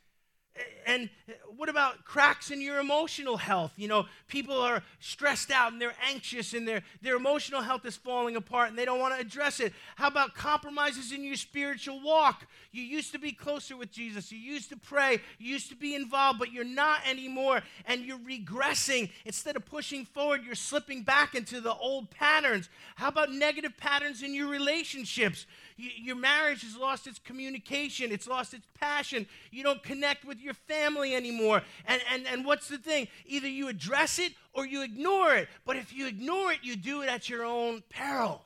And 0.86 1.10
what 1.56 1.68
about 1.68 2.04
cracks 2.04 2.50
in 2.50 2.60
your 2.62 2.78
emotional 2.78 3.36
health? 3.36 3.72
You 3.76 3.88
know, 3.88 4.06
people 4.26 4.58
are 4.58 4.82
stressed 5.00 5.50
out 5.50 5.72
and 5.72 5.80
they're 5.80 5.94
anxious 6.08 6.54
and 6.54 6.66
their, 6.66 6.82
their 7.02 7.16
emotional 7.16 7.60
health 7.60 7.84
is 7.84 7.96
falling 7.96 8.36
apart 8.36 8.70
and 8.70 8.78
they 8.78 8.84
don't 8.86 8.98
want 8.98 9.14
to 9.14 9.20
address 9.20 9.60
it. 9.60 9.74
How 9.96 10.08
about 10.08 10.34
compromises 10.34 11.12
in 11.12 11.24
your 11.24 11.36
spiritual 11.36 12.00
walk? 12.02 12.46
You 12.72 12.82
used 12.82 13.12
to 13.12 13.18
be 13.18 13.32
closer 13.32 13.76
with 13.76 13.92
Jesus, 13.92 14.32
you 14.32 14.38
used 14.38 14.70
to 14.70 14.76
pray, 14.76 15.20
you 15.38 15.52
used 15.52 15.68
to 15.68 15.76
be 15.76 15.94
involved, 15.94 16.38
but 16.38 16.52
you're 16.52 16.64
not 16.64 17.00
anymore 17.06 17.62
and 17.84 18.04
you're 18.04 18.18
regressing. 18.18 19.10
Instead 19.24 19.56
of 19.56 19.66
pushing 19.66 20.04
forward, 20.06 20.42
you're 20.44 20.54
slipping 20.54 21.02
back 21.02 21.34
into 21.34 21.60
the 21.60 21.74
old 21.74 22.10
patterns. 22.10 22.68
How 22.96 23.08
about 23.08 23.30
negative 23.32 23.76
patterns 23.76 24.22
in 24.22 24.32
your 24.32 24.48
relationships? 24.48 25.44
Your 25.78 26.16
marriage 26.16 26.62
has 26.62 26.76
lost 26.76 27.06
its 27.06 27.18
communication, 27.20 28.10
it's 28.10 28.26
lost 28.26 28.52
its 28.52 28.66
passion. 28.78 29.26
You 29.52 29.62
don't 29.62 29.82
connect 29.82 30.24
with 30.24 30.40
your 30.40 30.54
family 30.54 31.14
anymore. 31.14 31.62
And, 31.86 32.02
and, 32.12 32.26
and 32.26 32.44
what's 32.44 32.68
the 32.68 32.78
thing? 32.78 33.08
Either 33.26 33.48
you 33.48 33.68
address 33.68 34.18
it 34.18 34.32
or 34.52 34.66
you 34.66 34.82
ignore 34.82 35.34
it. 35.34 35.48
But 35.64 35.76
if 35.76 35.94
you 35.94 36.06
ignore 36.08 36.52
it, 36.52 36.58
you 36.62 36.74
do 36.74 37.02
it 37.02 37.08
at 37.08 37.28
your 37.28 37.44
own 37.44 37.82
peril. 37.88 38.42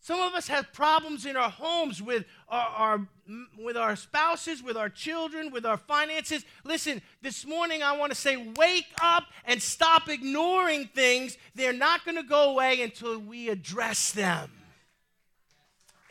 Some 0.00 0.20
of 0.20 0.34
us 0.34 0.48
have 0.48 0.70
problems 0.74 1.24
in 1.24 1.34
our 1.34 1.48
homes 1.48 2.02
with 2.02 2.26
our, 2.50 2.68
our, 2.68 3.08
with 3.58 3.78
our 3.78 3.96
spouses, 3.96 4.62
with 4.62 4.76
our 4.76 4.90
children, 4.90 5.50
with 5.50 5.64
our 5.64 5.78
finances. 5.78 6.44
Listen, 6.62 7.00
this 7.22 7.46
morning 7.46 7.82
I 7.82 7.96
want 7.96 8.12
to 8.12 8.18
say, 8.18 8.36
wake 8.36 8.92
up 9.02 9.24
and 9.46 9.62
stop 9.62 10.10
ignoring 10.10 10.90
things. 10.94 11.38
They're 11.54 11.72
not 11.72 12.04
going 12.04 12.18
to 12.18 12.22
go 12.22 12.50
away 12.50 12.82
until 12.82 13.18
we 13.18 13.48
address 13.48 14.12
them. 14.12 14.50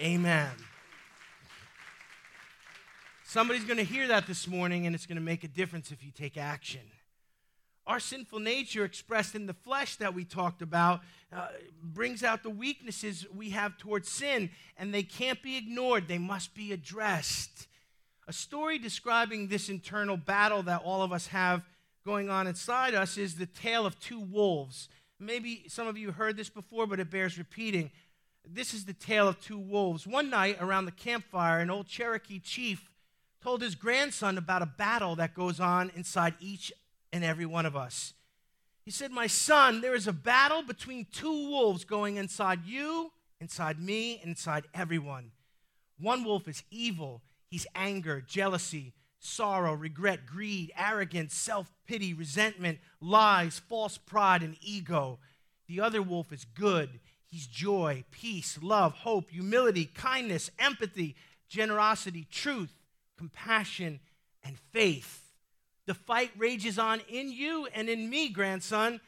Amen. 0.03 0.51
Somebody's 3.23 3.63
going 3.63 3.77
to 3.77 3.85
hear 3.85 4.05
that 4.09 4.27
this 4.27 4.49
morning, 4.49 4.85
and 4.85 4.93
it's 4.93 5.05
going 5.05 5.15
to 5.15 5.23
make 5.23 5.45
a 5.45 5.47
difference 5.47 5.91
if 5.91 6.03
you 6.03 6.11
take 6.11 6.35
action. 6.35 6.81
Our 7.87 8.01
sinful 8.01 8.39
nature, 8.39 8.83
expressed 8.83 9.33
in 9.33 9.45
the 9.45 9.53
flesh 9.53 9.95
that 9.97 10.13
we 10.13 10.25
talked 10.25 10.61
about, 10.61 10.99
uh, 11.31 11.47
brings 11.81 12.21
out 12.21 12.43
the 12.43 12.49
weaknesses 12.49 13.25
we 13.33 13.51
have 13.51 13.77
towards 13.77 14.09
sin, 14.09 14.49
and 14.77 14.93
they 14.93 15.03
can't 15.03 15.41
be 15.41 15.55
ignored. 15.55 16.09
They 16.09 16.17
must 16.17 16.53
be 16.53 16.73
addressed. 16.73 17.69
A 18.27 18.33
story 18.33 18.79
describing 18.79 19.47
this 19.47 19.69
internal 19.69 20.17
battle 20.17 20.63
that 20.63 20.81
all 20.83 21.01
of 21.01 21.13
us 21.13 21.27
have 21.27 21.63
going 22.05 22.29
on 22.29 22.45
inside 22.45 22.93
us 22.93 23.17
is 23.17 23.35
the 23.35 23.45
tale 23.45 23.85
of 23.85 23.97
two 24.01 24.19
wolves. 24.19 24.89
Maybe 25.17 25.63
some 25.69 25.87
of 25.87 25.97
you 25.97 26.11
heard 26.11 26.35
this 26.35 26.49
before, 26.49 26.87
but 26.87 26.99
it 26.99 27.09
bears 27.09 27.37
repeating. 27.37 27.89
This 28.47 28.73
is 28.73 28.85
the 28.85 28.93
tale 28.93 29.27
of 29.27 29.39
two 29.39 29.57
wolves. 29.57 30.05
One 30.05 30.29
night 30.29 30.57
around 30.59 30.85
the 30.85 30.91
campfire, 30.91 31.59
an 31.59 31.69
old 31.69 31.87
Cherokee 31.87 32.39
chief 32.39 32.89
told 33.41 33.61
his 33.61 33.75
grandson 33.75 34.37
about 34.37 34.61
a 34.61 34.67
battle 34.67 35.15
that 35.15 35.33
goes 35.33 35.59
on 35.59 35.91
inside 35.95 36.35
each 36.39 36.71
and 37.11 37.23
every 37.23 37.45
one 37.45 37.65
of 37.65 37.75
us. 37.75 38.13
He 38.83 38.91
said, 38.91 39.11
My 39.11 39.27
son, 39.27 39.81
there 39.81 39.95
is 39.95 40.07
a 40.07 40.13
battle 40.13 40.61
between 40.61 41.07
two 41.11 41.49
wolves 41.49 41.85
going 41.85 42.17
inside 42.17 42.65
you, 42.65 43.11
inside 43.39 43.79
me, 43.79 44.19
inside 44.23 44.65
everyone. 44.73 45.31
One 45.99 46.23
wolf 46.23 46.47
is 46.47 46.63
evil, 46.69 47.21
he's 47.49 47.67
anger, 47.75 48.19
jealousy, 48.21 48.93
sorrow, 49.19 49.73
regret, 49.73 50.25
greed, 50.25 50.71
arrogance, 50.77 51.33
self 51.33 51.71
pity, 51.87 52.13
resentment, 52.13 52.79
lies, 52.99 53.59
false 53.59 53.97
pride, 53.97 54.43
and 54.43 54.57
ego. 54.61 55.19
The 55.67 55.79
other 55.79 56.01
wolf 56.01 56.33
is 56.33 56.45
good, 56.45 56.99
He's 57.33 57.47
joy, 57.47 58.03
peace, 58.11 58.59
love, 58.61 58.93
hope, 58.93 59.31
humility, 59.31 59.85
kindness, 59.85 60.51
empathy, 60.59 61.15
generosity, 61.49 62.27
truth, 62.29 62.71
compassion, 63.17 64.01
and 64.43 64.55
faith. 64.71 65.33
The 65.87 65.95
fight 65.95 66.29
rages 66.37 66.77
on 66.77 67.01
in 67.09 67.31
you 67.31 67.67
and 67.73 67.89
in 67.89 68.07
me, 68.07 68.29
grandson, 68.29 69.01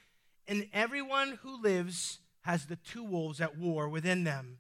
and 0.48 0.68
everyone 0.74 1.38
who 1.44 1.62
lives 1.62 2.18
has 2.42 2.66
the 2.66 2.78
two 2.78 3.04
wolves 3.04 3.40
at 3.40 3.60
war 3.60 3.88
within 3.88 4.24
them. 4.24 4.58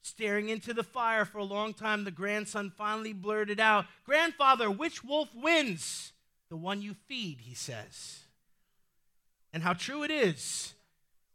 Staring 0.00 0.48
into 0.48 0.72
the 0.72 0.84
fire 0.84 1.24
for 1.24 1.38
a 1.38 1.44
long 1.44 1.74
time, 1.74 2.04
the 2.04 2.12
grandson 2.12 2.70
finally 2.70 3.12
blurted 3.12 3.58
out, 3.58 3.86
Grandfather, 4.06 4.70
which 4.70 5.02
wolf 5.02 5.30
wins? 5.34 6.12
The 6.50 6.56
one 6.56 6.82
you 6.82 6.94
feed, 7.08 7.40
he 7.40 7.56
says. 7.56 8.20
And 9.52 9.64
how 9.64 9.72
true 9.72 10.04
it 10.04 10.12
is 10.12 10.74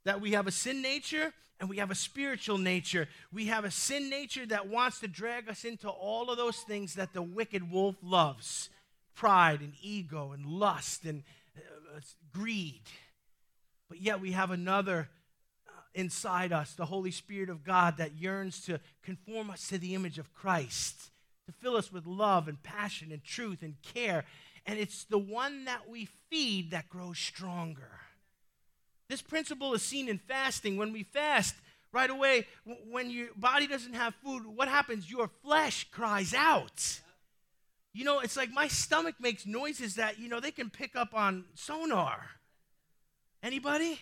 that 0.05 0.21
we 0.21 0.31
have 0.31 0.47
a 0.47 0.51
sin 0.51 0.81
nature 0.81 1.33
and 1.63 1.69
we 1.69 1.77
have 1.77 1.91
a 1.91 1.95
spiritual 1.95 2.57
nature. 2.57 3.07
We 3.31 3.45
have 3.45 3.63
a 3.63 3.71
sin 3.71 4.09
nature 4.09 4.45
that 4.47 4.67
wants 4.67 4.99
to 4.99 5.07
drag 5.07 5.47
us 5.47 5.63
into 5.63 5.87
all 5.87 6.29
of 6.29 6.35
those 6.35 6.57
things 6.57 6.95
that 6.95 7.13
the 7.13 7.21
wicked 7.21 7.71
wolf 7.71 7.95
loves 8.03 8.69
pride 9.15 9.61
and 9.61 9.71
ego 9.81 10.33
and 10.33 10.45
lust 10.45 11.05
and 11.05 11.23
uh, 11.55 12.01
greed. 12.33 12.81
But 13.87 14.01
yet 14.01 14.19
we 14.19 14.33
have 14.33 14.51
another 14.51 15.07
uh, 15.65 15.71
inside 15.93 16.51
us, 16.51 16.73
the 16.73 16.87
Holy 16.87 17.11
Spirit 17.11 17.49
of 17.49 17.63
God, 17.63 17.95
that 17.95 18.17
yearns 18.17 18.59
to 18.65 18.81
conform 19.01 19.49
us 19.49 19.69
to 19.69 19.77
the 19.77 19.95
image 19.95 20.19
of 20.19 20.33
Christ, 20.33 21.11
to 21.45 21.53
fill 21.53 21.77
us 21.77 21.93
with 21.93 22.05
love 22.05 22.49
and 22.49 22.61
passion 22.61 23.09
and 23.13 23.23
truth 23.23 23.61
and 23.61 23.75
care. 23.81 24.25
And 24.65 24.77
it's 24.77 25.05
the 25.05 25.17
one 25.17 25.63
that 25.63 25.89
we 25.89 26.09
feed 26.29 26.71
that 26.71 26.89
grows 26.89 27.19
stronger. 27.19 28.02
This 29.13 29.21
principle 29.21 29.75
is 29.75 29.83
seen 29.83 30.09
in 30.09 30.17
fasting. 30.17 30.75
When 30.75 30.91
we 30.91 31.03
fast, 31.03 31.53
right 31.91 32.09
away, 32.09 32.47
when 32.89 33.11
your 33.11 33.27
body 33.35 33.67
doesn't 33.67 33.93
have 33.93 34.15
food, 34.15 34.43
what 34.47 34.67
happens? 34.67 35.07
Your 35.07 35.29
flesh 35.43 35.87
cries 35.91 36.33
out. 36.33 36.99
You 37.93 38.05
know, 38.05 38.21
it's 38.21 38.35
like 38.35 38.49
my 38.49 38.67
stomach 38.67 39.13
makes 39.19 39.45
noises 39.45 39.97
that, 39.97 40.17
you 40.17 40.29
know, 40.29 40.39
they 40.39 40.49
can 40.49 40.71
pick 40.71 40.95
up 40.95 41.13
on 41.13 41.45
sonar. 41.53 42.25
Anybody? 43.43 43.99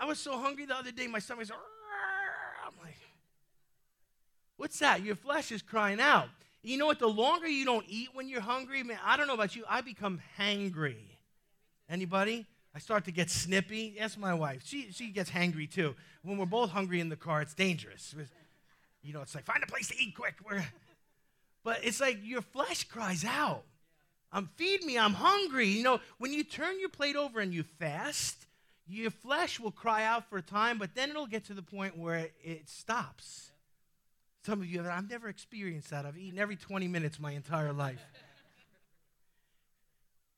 I 0.00 0.06
was 0.06 0.18
so 0.18 0.38
hungry 0.38 0.64
the 0.64 0.74
other 0.74 0.90
day, 0.90 1.06
my 1.06 1.18
stomach's, 1.18 1.50
I'm 1.50 2.72
like, 2.82 2.96
what's 4.56 4.78
that? 4.78 5.02
Your 5.02 5.16
flesh 5.16 5.52
is 5.52 5.60
crying 5.60 6.00
out. 6.00 6.30
You 6.62 6.78
know 6.78 6.86
what? 6.86 6.98
The 6.98 7.10
longer 7.10 7.46
you 7.46 7.66
don't 7.66 7.84
eat 7.90 8.08
when 8.14 8.26
you're 8.26 8.40
hungry, 8.40 8.82
man, 8.82 9.00
I 9.04 9.18
don't 9.18 9.26
know 9.26 9.34
about 9.34 9.54
you, 9.54 9.64
I 9.68 9.82
become 9.82 10.22
hangry. 10.38 10.96
Anybody? 11.90 12.46
I 12.74 12.80
start 12.80 13.04
to 13.04 13.12
get 13.12 13.30
snippy. 13.30 13.94
That's 13.98 14.16
my 14.16 14.34
wife. 14.34 14.62
She, 14.64 14.90
she 14.90 15.08
gets 15.08 15.30
hangry 15.30 15.70
too. 15.70 15.94
When 16.22 16.38
we're 16.38 16.46
both 16.46 16.70
hungry 16.70 17.00
in 17.00 17.08
the 17.08 17.16
car, 17.16 17.40
it's 17.40 17.54
dangerous. 17.54 18.14
You 19.02 19.12
know, 19.12 19.22
it's 19.22 19.34
like, 19.34 19.44
find 19.44 19.62
a 19.62 19.66
place 19.66 19.88
to 19.88 19.94
eat 19.96 20.16
quick. 20.16 20.34
We're, 20.44 20.64
but 21.62 21.80
it's 21.84 22.00
like 22.00 22.18
your 22.24 22.42
flesh 22.42 22.84
cries 22.84 23.24
out. 23.24 23.62
Um, 24.32 24.50
feed 24.56 24.82
me, 24.82 24.98
I'm 24.98 25.12
hungry. 25.12 25.68
You 25.68 25.84
know, 25.84 26.00
when 26.18 26.32
you 26.32 26.42
turn 26.42 26.80
your 26.80 26.88
plate 26.88 27.14
over 27.14 27.38
and 27.38 27.54
you 27.54 27.62
fast, 27.62 28.46
your 28.88 29.12
flesh 29.12 29.60
will 29.60 29.70
cry 29.70 30.04
out 30.04 30.28
for 30.28 30.38
a 30.38 30.42
time, 30.42 30.78
but 30.78 30.96
then 30.96 31.10
it'll 31.10 31.26
get 31.26 31.44
to 31.46 31.54
the 31.54 31.62
point 31.62 31.96
where 31.96 32.16
it, 32.16 32.34
it 32.42 32.68
stops. 32.68 33.52
Some 34.44 34.60
of 34.60 34.66
you 34.66 34.82
have, 34.82 34.90
I've 34.90 35.08
never 35.08 35.28
experienced 35.28 35.90
that. 35.90 36.04
I've 36.04 36.18
eaten 36.18 36.38
every 36.40 36.56
20 36.56 36.88
minutes 36.88 37.20
my 37.20 37.30
entire 37.30 37.72
life. 37.72 38.04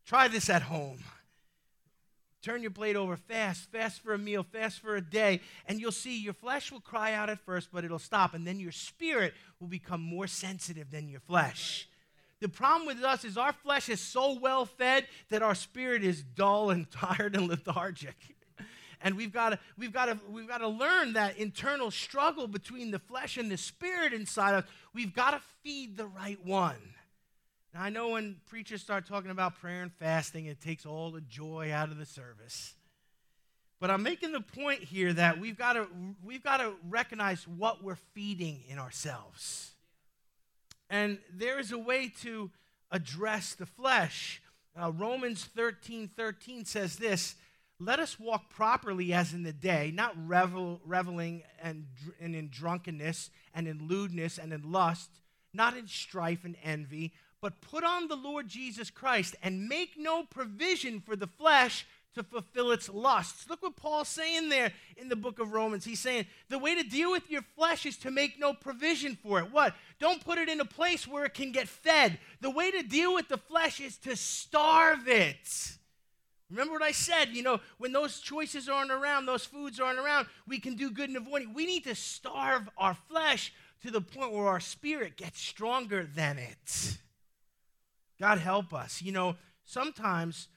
Try 0.04 0.28
this 0.28 0.50
at 0.50 0.62
home. 0.62 0.98
Turn 2.42 2.62
your 2.62 2.70
plate 2.70 2.96
over 2.96 3.16
fast, 3.16 3.70
fast 3.72 4.02
for 4.02 4.14
a 4.14 4.18
meal, 4.18 4.44
fast 4.44 4.80
for 4.80 4.94
a 4.94 5.00
day, 5.00 5.40
and 5.66 5.80
you'll 5.80 5.90
see 5.90 6.20
your 6.20 6.34
flesh 6.34 6.70
will 6.70 6.80
cry 6.80 7.12
out 7.12 7.28
at 7.28 7.40
first, 7.40 7.70
but 7.72 7.84
it'll 7.84 7.98
stop, 7.98 8.34
and 8.34 8.46
then 8.46 8.60
your 8.60 8.72
spirit 8.72 9.34
will 9.58 9.66
become 9.66 10.00
more 10.00 10.26
sensitive 10.26 10.90
than 10.90 11.08
your 11.08 11.20
flesh. 11.20 11.88
The 12.40 12.48
problem 12.48 12.86
with 12.86 13.02
us 13.02 13.24
is 13.24 13.38
our 13.38 13.52
flesh 13.52 13.88
is 13.88 14.00
so 14.00 14.38
well 14.38 14.66
fed 14.66 15.06
that 15.30 15.42
our 15.42 15.54
spirit 15.54 16.04
is 16.04 16.22
dull 16.22 16.70
and 16.70 16.90
tired 16.90 17.34
and 17.34 17.48
lethargic. 17.48 18.16
And 19.00 19.16
we've 19.16 19.32
got 19.32 19.50
to 19.50 19.58
we've 19.76 19.92
got 19.92 20.06
to 20.06 20.18
we've 20.30 20.48
got 20.48 20.58
to 20.58 20.68
learn 20.68 21.14
that 21.14 21.36
internal 21.36 21.90
struggle 21.90 22.48
between 22.48 22.90
the 22.90 22.98
flesh 22.98 23.36
and 23.36 23.50
the 23.50 23.56
spirit 23.56 24.12
inside 24.12 24.54
us. 24.54 24.64
We've 24.94 25.14
got 25.14 25.32
to 25.32 25.40
feed 25.62 25.96
the 25.96 26.06
right 26.06 26.38
one. 26.44 26.95
Now, 27.76 27.82
I 27.82 27.90
know 27.90 28.08
when 28.08 28.36
preachers 28.46 28.80
start 28.80 29.06
talking 29.06 29.30
about 29.30 29.60
prayer 29.60 29.82
and 29.82 29.92
fasting, 29.92 30.46
it 30.46 30.62
takes 30.62 30.86
all 30.86 31.10
the 31.10 31.20
joy 31.20 31.72
out 31.74 31.90
of 31.90 31.98
the 31.98 32.06
service. 32.06 32.74
But 33.80 33.90
I'm 33.90 34.02
making 34.02 34.32
the 34.32 34.40
point 34.40 34.82
here 34.82 35.12
that 35.12 35.38
we've 35.38 35.58
got 35.58 35.74
to, 35.74 35.86
we've 36.24 36.42
got 36.42 36.56
to 36.58 36.72
recognize 36.88 37.46
what 37.46 37.84
we're 37.84 37.98
feeding 38.14 38.62
in 38.66 38.78
ourselves. 38.78 39.72
And 40.88 41.18
there 41.30 41.58
is 41.58 41.70
a 41.70 41.76
way 41.76 42.10
to 42.22 42.50
address 42.90 43.52
the 43.52 43.66
flesh. 43.66 44.40
Uh, 44.74 44.90
Romans 44.92 45.44
13 45.44 46.08
13 46.16 46.64
says 46.64 46.96
this 46.96 47.34
Let 47.78 47.98
us 47.98 48.18
walk 48.18 48.48
properly 48.48 49.12
as 49.12 49.34
in 49.34 49.42
the 49.42 49.52
day, 49.52 49.92
not 49.94 50.14
revel, 50.26 50.80
reveling 50.86 51.42
and, 51.62 51.84
and 52.22 52.34
in 52.34 52.48
drunkenness 52.48 53.28
and 53.54 53.68
in 53.68 53.86
lewdness 53.86 54.38
and 54.38 54.54
in 54.54 54.72
lust, 54.72 55.10
not 55.52 55.76
in 55.76 55.86
strife 55.86 56.46
and 56.46 56.56
envy 56.64 57.12
but 57.46 57.60
put 57.60 57.84
on 57.84 58.08
the 58.08 58.16
Lord 58.16 58.48
Jesus 58.48 58.90
Christ 58.90 59.36
and 59.40 59.68
make 59.68 59.92
no 59.96 60.24
provision 60.24 61.00
for 61.00 61.14
the 61.14 61.28
flesh 61.28 61.86
to 62.16 62.24
fulfill 62.24 62.72
its 62.72 62.88
lusts. 62.88 63.48
Look 63.48 63.62
what 63.62 63.76
Paul's 63.76 64.08
saying 64.08 64.48
there 64.48 64.72
in 64.96 65.08
the 65.08 65.14
book 65.14 65.38
of 65.38 65.52
Romans. 65.52 65.84
He's 65.84 66.00
saying 66.00 66.26
the 66.48 66.58
way 66.58 66.74
to 66.74 66.82
deal 66.82 67.12
with 67.12 67.30
your 67.30 67.42
flesh 67.54 67.86
is 67.86 67.96
to 67.98 68.10
make 68.10 68.40
no 68.40 68.52
provision 68.52 69.16
for 69.22 69.38
it. 69.38 69.52
What? 69.52 69.76
Don't 70.00 70.24
put 70.24 70.38
it 70.38 70.48
in 70.48 70.58
a 70.58 70.64
place 70.64 71.06
where 71.06 71.24
it 71.24 71.34
can 71.34 71.52
get 71.52 71.68
fed. 71.68 72.18
The 72.40 72.50
way 72.50 72.72
to 72.72 72.82
deal 72.82 73.14
with 73.14 73.28
the 73.28 73.38
flesh 73.38 73.78
is 73.78 73.96
to 73.98 74.16
starve 74.16 75.06
it. 75.06 75.76
Remember 76.50 76.72
what 76.72 76.82
I 76.82 76.90
said? 76.90 77.28
You 77.28 77.44
know, 77.44 77.60
when 77.78 77.92
those 77.92 78.18
choices 78.18 78.68
aren't 78.68 78.90
around, 78.90 79.26
those 79.26 79.44
foods 79.44 79.78
aren't 79.78 80.00
around, 80.00 80.26
we 80.48 80.58
can 80.58 80.74
do 80.74 80.90
good 80.90 81.10
and 81.10 81.16
avoid 81.16 81.42
it. 81.42 81.54
We 81.54 81.64
need 81.64 81.84
to 81.84 81.94
starve 81.94 82.68
our 82.76 82.96
flesh 83.08 83.52
to 83.82 83.92
the 83.92 84.00
point 84.00 84.32
where 84.32 84.48
our 84.48 84.58
spirit 84.58 85.16
gets 85.16 85.40
stronger 85.40 86.08
than 86.12 86.38
it. 86.38 86.98
God 88.18 88.38
help 88.38 88.72
us. 88.72 89.02
You 89.02 89.12
know, 89.12 89.36
sometimes 89.64 90.48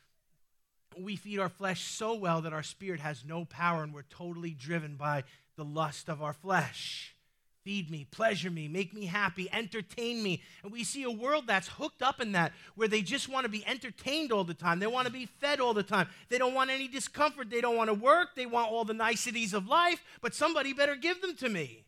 we 0.97 1.15
feed 1.15 1.39
our 1.39 1.49
flesh 1.49 1.81
so 1.81 2.15
well 2.15 2.41
that 2.41 2.53
our 2.53 2.63
spirit 2.63 2.99
has 2.99 3.23
no 3.25 3.45
power 3.45 3.83
and 3.83 3.93
we're 3.93 4.03
totally 4.03 4.51
driven 4.51 4.95
by 4.95 5.23
the 5.55 5.65
lust 5.65 6.09
of 6.09 6.21
our 6.21 6.33
flesh. 6.33 7.15
Feed 7.63 7.91
me, 7.91 8.07
pleasure 8.09 8.49
me, 8.49 8.69
make 8.69 8.93
me 8.93 9.05
happy, 9.05 9.49
entertain 9.51 10.23
me. 10.23 10.41
And 10.63 10.71
we 10.71 10.85
see 10.85 11.03
a 11.03 11.11
world 11.11 11.45
that's 11.45 11.67
hooked 11.67 12.01
up 12.01 12.21
in 12.21 12.31
that, 12.31 12.53
where 12.75 12.87
they 12.87 13.01
just 13.01 13.27
want 13.27 13.43
to 13.43 13.49
be 13.49 13.65
entertained 13.67 14.31
all 14.31 14.45
the 14.45 14.53
time. 14.53 14.79
They 14.79 14.87
want 14.87 15.07
to 15.07 15.13
be 15.13 15.25
fed 15.25 15.59
all 15.59 15.73
the 15.73 15.83
time. 15.83 16.07
They 16.29 16.37
don't 16.37 16.53
want 16.53 16.69
any 16.69 16.87
discomfort. 16.87 17.49
They 17.49 17.59
don't 17.59 17.75
want 17.75 17.89
to 17.89 17.93
work. 17.93 18.29
They 18.35 18.45
want 18.45 18.71
all 18.71 18.85
the 18.85 18.93
niceties 18.93 19.53
of 19.53 19.67
life, 19.67 20.01
but 20.21 20.33
somebody 20.33 20.71
better 20.71 20.95
give 20.95 21.21
them 21.21 21.35
to 21.35 21.49
me. 21.49 21.83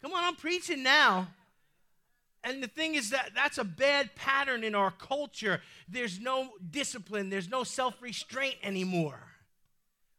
Come 0.00 0.12
on, 0.12 0.22
I'm 0.22 0.36
preaching 0.36 0.84
now. 0.84 1.28
And 2.44 2.62
the 2.62 2.68
thing 2.68 2.94
is 2.96 3.10
that 3.10 3.30
that's 3.34 3.58
a 3.58 3.64
bad 3.64 4.14
pattern 4.16 4.64
in 4.64 4.74
our 4.74 4.90
culture. 4.90 5.60
There's 5.88 6.18
no 6.18 6.50
discipline, 6.70 7.30
there's 7.30 7.48
no 7.48 7.64
self 7.64 8.00
restraint 8.02 8.56
anymore. 8.62 9.20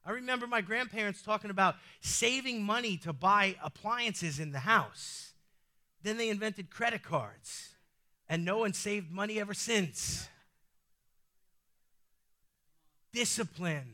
I 0.06 0.12
remember 0.12 0.48
my 0.48 0.62
grandparents 0.62 1.22
talking 1.22 1.50
about 1.50 1.76
saving 2.02 2.64
money 2.64 2.98
to 2.98 3.14
buy 3.14 3.56
appliances 3.64 4.40
in 4.40 4.52
the 4.52 4.60
house. 4.60 5.32
Then 6.02 6.18
they 6.18 6.30
invented 6.30 6.70
credit 6.70 7.04
cards, 7.04 7.70
and 8.28 8.44
no 8.44 8.58
one 8.60 8.74
saved 8.74 9.10
money 9.10 9.40
ever 9.40 9.54
since. 9.54 10.28
Discipline. 13.14 13.94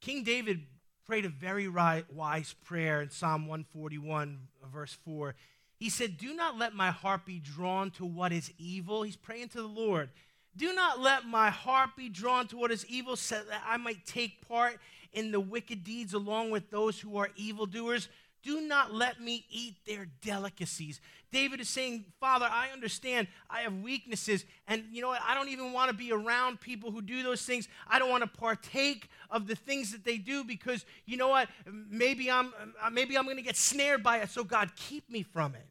King 0.00 0.22
David 0.22 0.66
prayed 1.04 1.24
a 1.24 1.28
very 1.28 1.68
wise 1.68 2.54
prayer 2.64 3.02
in 3.02 3.10
Psalm 3.10 3.48
141, 3.48 4.38
verse 4.72 4.96
4. 5.04 5.34
He 5.78 5.90
said, 5.90 6.16
Do 6.16 6.34
not 6.34 6.58
let 6.58 6.74
my 6.74 6.90
heart 6.90 7.26
be 7.26 7.38
drawn 7.38 7.90
to 7.92 8.04
what 8.04 8.32
is 8.32 8.52
evil. 8.58 9.02
He's 9.02 9.16
praying 9.16 9.50
to 9.50 9.58
the 9.58 9.68
Lord. 9.68 10.10
Do 10.56 10.74
not 10.74 11.00
let 11.00 11.26
my 11.26 11.50
heart 11.50 11.90
be 11.96 12.08
drawn 12.08 12.46
to 12.48 12.56
what 12.56 12.72
is 12.72 12.86
evil, 12.86 13.16
so 13.16 13.42
that 13.48 13.62
I 13.66 13.76
might 13.76 14.06
take 14.06 14.46
part 14.48 14.78
in 15.12 15.30
the 15.30 15.40
wicked 15.40 15.84
deeds 15.84 16.14
along 16.14 16.50
with 16.50 16.70
those 16.70 16.98
who 16.98 17.18
are 17.18 17.28
evildoers. 17.36 18.08
Do 18.42 18.62
not 18.62 18.94
let 18.94 19.20
me 19.20 19.44
eat 19.50 19.74
their 19.86 20.06
delicacies. 20.22 21.00
David 21.36 21.60
is 21.60 21.68
saying, 21.68 22.06
Father, 22.18 22.48
I 22.50 22.70
understand 22.72 23.28
I 23.50 23.60
have 23.60 23.74
weaknesses, 23.74 24.46
and 24.66 24.84
you 24.90 25.02
know 25.02 25.08
what? 25.08 25.20
I 25.22 25.34
don't 25.34 25.50
even 25.50 25.74
want 25.74 25.90
to 25.90 25.94
be 25.94 26.10
around 26.10 26.62
people 26.62 26.90
who 26.90 27.02
do 27.02 27.22
those 27.22 27.42
things. 27.42 27.68
I 27.86 27.98
don't 27.98 28.08
want 28.08 28.22
to 28.22 28.38
partake 28.38 29.10
of 29.30 29.46
the 29.46 29.54
things 29.54 29.92
that 29.92 30.02
they 30.02 30.16
do 30.16 30.44
because 30.44 30.86
you 31.04 31.18
know 31.18 31.28
what? 31.28 31.50
Maybe 31.90 32.30
I'm 32.30 32.54
uh, 32.82 32.88
maybe 32.88 33.18
I'm 33.18 33.24
going 33.24 33.36
to 33.36 33.42
get 33.42 33.56
snared 33.56 34.02
by 34.02 34.20
it. 34.20 34.30
So 34.30 34.44
God, 34.44 34.70
keep 34.76 35.10
me 35.10 35.22
from 35.22 35.54
it. 35.54 35.66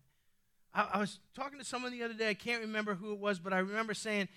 I, 0.71 0.89
I 0.93 0.99
was 0.99 1.17
talking 1.33 1.57
to 1.57 1.65
someone 1.65 1.91
the 1.91 2.03
other 2.03 2.13
day. 2.13 2.29
I 2.29 2.35
can't 2.35 2.61
remember 2.61 2.93
who 2.93 3.13
it 3.13 3.19
was, 3.19 3.39
but 3.39 3.51
I 3.51 3.57
remember 3.57 3.95
saying 3.95 4.27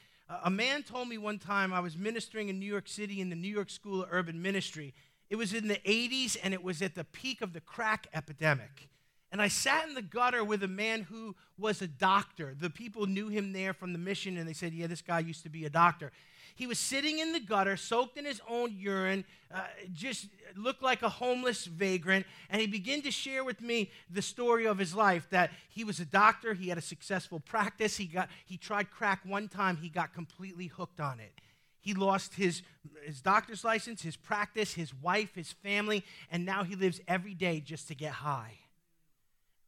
a 0.43 0.49
man 0.49 0.83
told 0.83 1.09
me 1.09 1.19
one 1.19 1.39
time 1.39 1.75
I 1.75 1.81
was 1.81 1.95
ministering 1.95 2.49
in 2.49 2.59
New 2.59 2.65
York 2.65 2.89
City 2.89 3.21
in 3.21 3.29
the 3.29 3.37
New 3.37 3.53
York 3.53 3.69
School 3.69 4.03
of 4.03 4.09
Urban 4.11 4.41
Ministry 4.41 4.95
it 5.31 5.37
was 5.37 5.53
in 5.53 5.69
the 5.69 5.77
80s 5.77 6.37
and 6.43 6.55
it 6.55 6.63
was 6.63 6.81
at 6.81 6.95
the 6.95 7.05
peak 7.05 7.43
of 7.43 7.53
the 7.53 7.61
crack 7.61 8.07
epidemic. 8.15 8.89
And 9.31 9.43
I 9.43 9.49
sat 9.49 9.87
in 9.87 9.95
the 9.95 10.03
gutter 10.03 10.43
with 10.43 10.63
a 10.63 10.69
man 10.69 11.03
who 11.03 11.37
was 11.59 11.83
a 11.83 11.87
doctor. 11.87 12.55
The 12.59 12.71
people 12.71 13.07
knew 13.07 13.29
him 13.29 13.53
there 13.53 13.75
from 13.75 13.93
the 13.93 13.99
mission 13.99 14.39
and 14.39 14.49
they 14.49 14.55
said, 14.55 14.73
Yeah, 14.73 14.87
this 14.87 15.03
guy 15.03 15.19
used 15.21 15.43
to 15.43 15.51
be 15.51 15.65
a 15.67 15.71
doctor. 15.71 16.13
He 16.55 16.67
was 16.67 16.81
sitting 16.81 17.21
in 17.21 17.33
the 17.33 17.39
gutter, 17.39 17.77
soaked 17.77 18.19
in 18.19 18.25
his 18.25 18.41
own 18.49 18.75
urine, 18.77 19.25
uh, 19.55 19.61
just 19.93 20.27
looked 20.57 20.83
like 20.83 21.03
a 21.03 21.09
homeless 21.09 21.67
vagrant. 21.67 22.27
And 22.51 22.61
he 22.61 22.67
began 22.67 23.01
to 23.03 23.13
share 23.13 23.45
with 23.45 23.61
me 23.61 23.93
the 24.11 24.23
story 24.23 24.67
of 24.67 24.77
his 24.77 24.93
life 24.93 25.29
that 25.31 25.53
he 25.69 25.85
was 25.85 26.01
a 26.01 26.05
doctor, 26.05 26.55
he 26.55 26.69
had 26.69 26.77
a 26.77 26.83
successful 26.83 27.39
practice, 27.39 27.97
he, 27.97 28.07
got, 28.07 28.29
he 28.45 28.57
tried 28.57 28.91
crack 28.91 29.21
one 29.25 29.47
time, 29.47 29.77
he 29.77 29.89
got 29.89 30.13
completely 30.13 30.67
hooked 30.67 30.99
on 30.99 31.21
it. 31.21 31.33
He 31.79 31.95
lost 31.95 32.35
his, 32.35 32.63
his 33.05 33.21
doctor's 33.21 33.63
license, 33.63 34.03
his 34.03 34.17
practice, 34.17 34.75
his 34.75 34.93
wife, 34.93 35.37
his 35.37 35.53
family, 35.53 36.05
and 36.29 36.45
now 36.45 36.65
he 36.65 36.75
lives 36.75 37.01
every 37.07 37.35
day 37.35 37.61
just 37.61 37.87
to 37.87 37.95
get 37.95 38.15
high. 38.15 38.59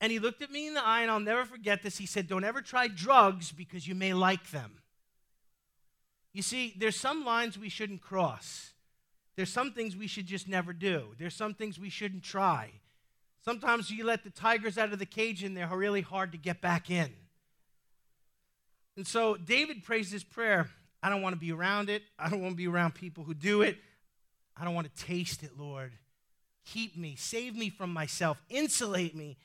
And 0.00 0.10
he 0.10 0.18
looked 0.18 0.42
at 0.42 0.50
me 0.50 0.66
in 0.66 0.74
the 0.74 0.84
eye, 0.84 1.02
and 1.02 1.10
I'll 1.10 1.20
never 1.20 1.44
forget 1.44 1.82
this. 1.82 1.98
He 1.98 2.06
said, 2.06 2.26
Don't 2.26 2.44
ever 2.44 2.62
try 2.62 2.88
drugs 2.88 3.52
because 3.52 3.86
you 3.86 3.94
may 3.94 4.14
like 4.14 4.50
them. 4.50 4.80
You 6.32 6.42
see, 6.42 6.74
there's 6.78 6.98
some 6.98 7.24
lines 7.24 7.58
we 7.58 7.68
shouldn't 7.68 8.00
cross. 8.00 8.72
There's 9.36 9.52
some 9.52 9.72
things 9.72 9.96
we 9.96 10.06
should 10.06 10.26
just 10.26 10.48
never 10.48 10.72
do. 10.72 11.14
There's 11.18 11.34
some 11.34 11.54
things 11.54 11.78
we 11.78 11.90
shouldn't 11.90 12.22
try. 12.22 12.70
Sometimes 13.44 13.90
you 13.90 14.04
let 14.04 14.22
the 14.22 14.30
tigers 14.30 14.76
out 14.76 14.92
of 14.92 14.98
the 14.98 15.06
cage 15.06 15.42
and 15.42 15.56
they're 15.56 15.66
really 15.66 16.02
hard 16.02 16.32
to 16.32 16.38
get 16.38 16.60
back 16.60 16.90
in. 16.90 17.10
And 18.96 19.06
so 19.06 19.36
David 19.36 19.82
prays 19.82 20.10
this 20.10 20.24
prayer 20.24 20.68
I 21.02 21.08
don't 21.08 21.22
want 21.22 21.34
to 21.34 21.40
be 21.40 21.50
around 21.50 21.88
it. 21.88 22.02
I 22.18 22.28
don't 22.28 22.42
want 22.42 22.52
to 22.52 22.56
be 22.56 22.68
around 22.68 22.94
people 22.94 23.24
who 23.24 23.32
do 23.32 23.62
it. 23.62 23.78
I 24.54 24.64
don't 24.64 24.74
want 24.74 24.94
to 24.94 25.04
taste 25.04 25.42
it, 25.42 25.52
Lord. 25.58 25.92
Keep 26.66 26.98
me, 26.98 27.16
save 27.16 27.56
me 27.56 27.70
from 27.70 27.90
myself, 27.90 28.42
insulate 28.50 29.16
me 29.16 29.38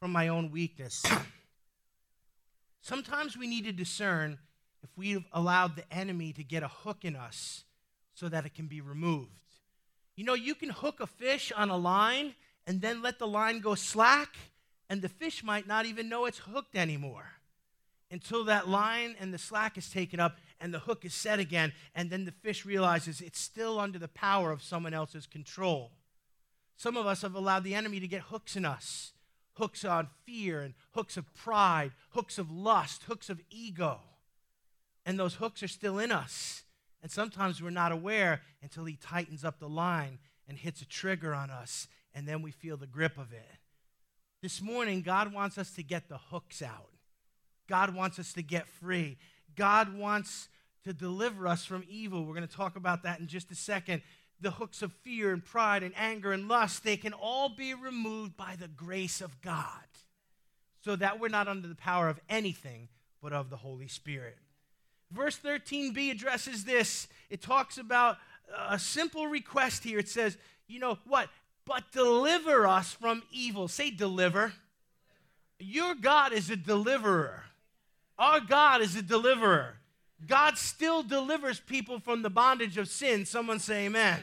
from 0.00 0.12
my 0.12 0.28
own 0.28 0.50
weakness. 0.50 1.04
Sometimes 2.80 3.36
we 3.36 3.46
need 3.46 3.66
to 3.66 3.72
discern 3.72 4.38
if 4.82 4.88
we've 4.96 5.26
allowed 5.30 5.76
the 5.76 5.84
enemy 5.94 6.32
to 6.32 6.42
get 6.42 6.62
a 6.62 6.68
hook 6.68 7.04
in 7.04 7.14
us 7.14 7.64
so 8.14 8.26
that 8.30 8.46
it 8.46 8.54
can 8.54 8.66
be 8.66 8.80
removed. 8.80 9.28
You 10.16 10.24
know, 10.24 10.32
you 10.34 10.54
can 10.54 10.70
hook 10.70 11.00
a 11.00 11.06
fish 11.06 11.52
on 11.54 11.68
a 11.68 11.76
line 11.76 12.34
and 12.66 12.80
then 12.80 13.02
let 13.02 13.18
the 13.18 13.26
line 13.26 13.60
go 13.60 13.74
slack, 13.74 14.36
and 14.88 15.02
the 15.02 15.08
fish 15.08 15.44
might 15.44 15.66
not 15.66 15.84
even 15.84 16.08
know 16.08 16.24
it's 16.24 16.38
hooked 16.38 16.76
anymore 16.76 17.32
until 18.10 18.44
that 18.44 18.68
line 18.68 19.14
and 19.20 19.32
the 19.32 19.38
slack 19.38 19.78
is 19.78 19.88
taken 19.88 20.18
up 20.18 20.36
and 20.60 20.74
the 20.74 20.80
hook 20.80 21.04
is 21.04 21.14
set 21.14 21.38
again, 21.38 21.72
and 21.94 22.10
then 22.10 22.24
the 22.24 22.32
fish 22.32 22.64
realizes 22.64 23.20
it's 23.20 23.40
still 23.40 23.78
under 23.78 23.98
the 23.98 24.08
power 24.08 24.50
of 24.50 24.62
someone 24.62 24.94
else's 24.94 25.26
control. 25.26 25.90
Some 26.76 26.96
of 26.96 27.06
us 27.06 27.22
have 27.22 27.34
allowed 27.34 27.64
the 27.64 27.74
enemy 27.74 28.00
to 28.00 28.08
get 28.08 28.22
hooks 28.22 28.56
in 28.56 28.64
us 28.64 29.12
hooks 29.54 29.84
on 29.84 30.08
fear 30.24 30.60
and 30.60 30.74
hooks 30.92 31.16
of 31.16 31.32
pride, 31.34 31.92
hooks 32.10 32.38
of 32.38 32.50
lust, 32.50 33.04
hooks 33.04 33.28
of 33.30 33.40
ego. 33.50 34.00
And 35.04 35.18
those 35.18 35.34
hooks 35.34 35.62
are 35.62 35.68
still 35.68 35.98
in 35.98 36.12
us. 36.12 36.62
And 37.02 37.10
sometimes 37.10 37.62
we're 37.62 37.70
not 37.70 37.92
aware 37.92 38.42
until 38.62 38.84
he 38.84 38.96
tightens 38.96 39.44
up 39.44 39.58
the 39.58 39.68
line 39.68 40.18
and 40.48 40.58
hits 40.58 40.82
a 40.82 40.86
trigger 40.86 41.32
on 41.32 41.50
us, 41.50 41.86
and 42.14 42.26
then 42.26 42.42
we 42.42 42.50
feel 42.50 42.76
the 42.76 42.86
grip 42.86 43.16
of 43.16 43.32
it. 43.32 43.58
This 44.42 44.60
morning, 44.60 45.02
God 45.02 45.32
wants 45.32 45.58
us 45.58 45.70
to 45.72 45.82
get 45.82 46.08
the 46.08 46.18
hooks 46.18 46.60
out. 46.60 46.90
God 47.68 47.94
wants 47.94 48.18
us 48.18 48.32
to 48.32 48.42
get 48.42 48.66
free. 48.66 49.16
God 49.54 49.96
wants 49.96 50.48
to 50.84 50.92
deliver 50.92 51.46
us 51.46 51.64
from 51.64 51.84
evil. 51.88 52.24
We're 52.24 52.34
going 52.34 52.48
to 52.48 52.54
talk 52.54 52.76
about 52.76 53.02
that 53.04 53.20
in 53.20 53.26
just 53.26 53.50
a 53.50 53.54
second. 53.54 54.02
The 54.40 54.52
hooks 54.52 54.80
of 54.80 54.92
fear 55.02 55.32
and 55.32 55.44
pride 55.44 55.82
and 55.82 55.92
anger 55.96 56.32
and 56.32 56.48
lust, 56.48 56.82
they 56.82 56.96
can 56.96 57.12
all 57.12 57.50
be 57.50 57.74
removed 57.74 58.36
by 58.36 58.56
the 58.58 58.68
grace 58.68 59.20
of 59.20 59.40
God 59.42 59.64
so 60.82 60.96
that 60.96 61.20
we're 61.20 61.28
not 61.28 61.46
under 61.46 61.68
the 61.68 61.74
power 61.74 62.08
of 62.08 62.18
anything 62.28 62.88
but 63.22 63.34
of 63.34 63.50
the 63.50 63.56
Holy 63.56 63.86
Spirit. 63.86 64.38
Verse 65.10 65.38
13b 65.38 66.10
addresses 66.10 66.64
this. 66.64 67.06
It 67.28 67.42
talks 67.42 67.76
about 67.76 68.16
a 68.68 68.78
simple 68.78 69.26
request 69.26 69.84
here. 69.84 69.98
It 69.98 70.08
says, 70.08 70.38
you 70.68 70.78
know 70.78 70.98
what? 71.06 71.28
But 71.66 71.92
deliver 71.92 72.66
us 72.66 72.92
from 72.92 73.22
evil. 73.30 73.68
Say, 73.68 73.90
deliver. 73.90 74.54
Your 75.58 75.94
God 75.94 76.32
is 76.32 76.48
a 76.48 76.56
deliverer. 76.56 77.44
Our 78.18 78.40
God 78.40 78.80
is 78.80 78.96
a 78.96 79.02
deliverer. 79.02 79.79
God 80.26 80.58
still 80.58 81.02
delivers 81.02 81.60
people 81.60 81.98
from 81.98 82.22
the 82.22 82.30
bondage 82.30 82.76
of 82.76 82.88
sin. 82.88 83.24
Someone 83.24 83.58
say 83.58 83.86
amen. 83.86 84.20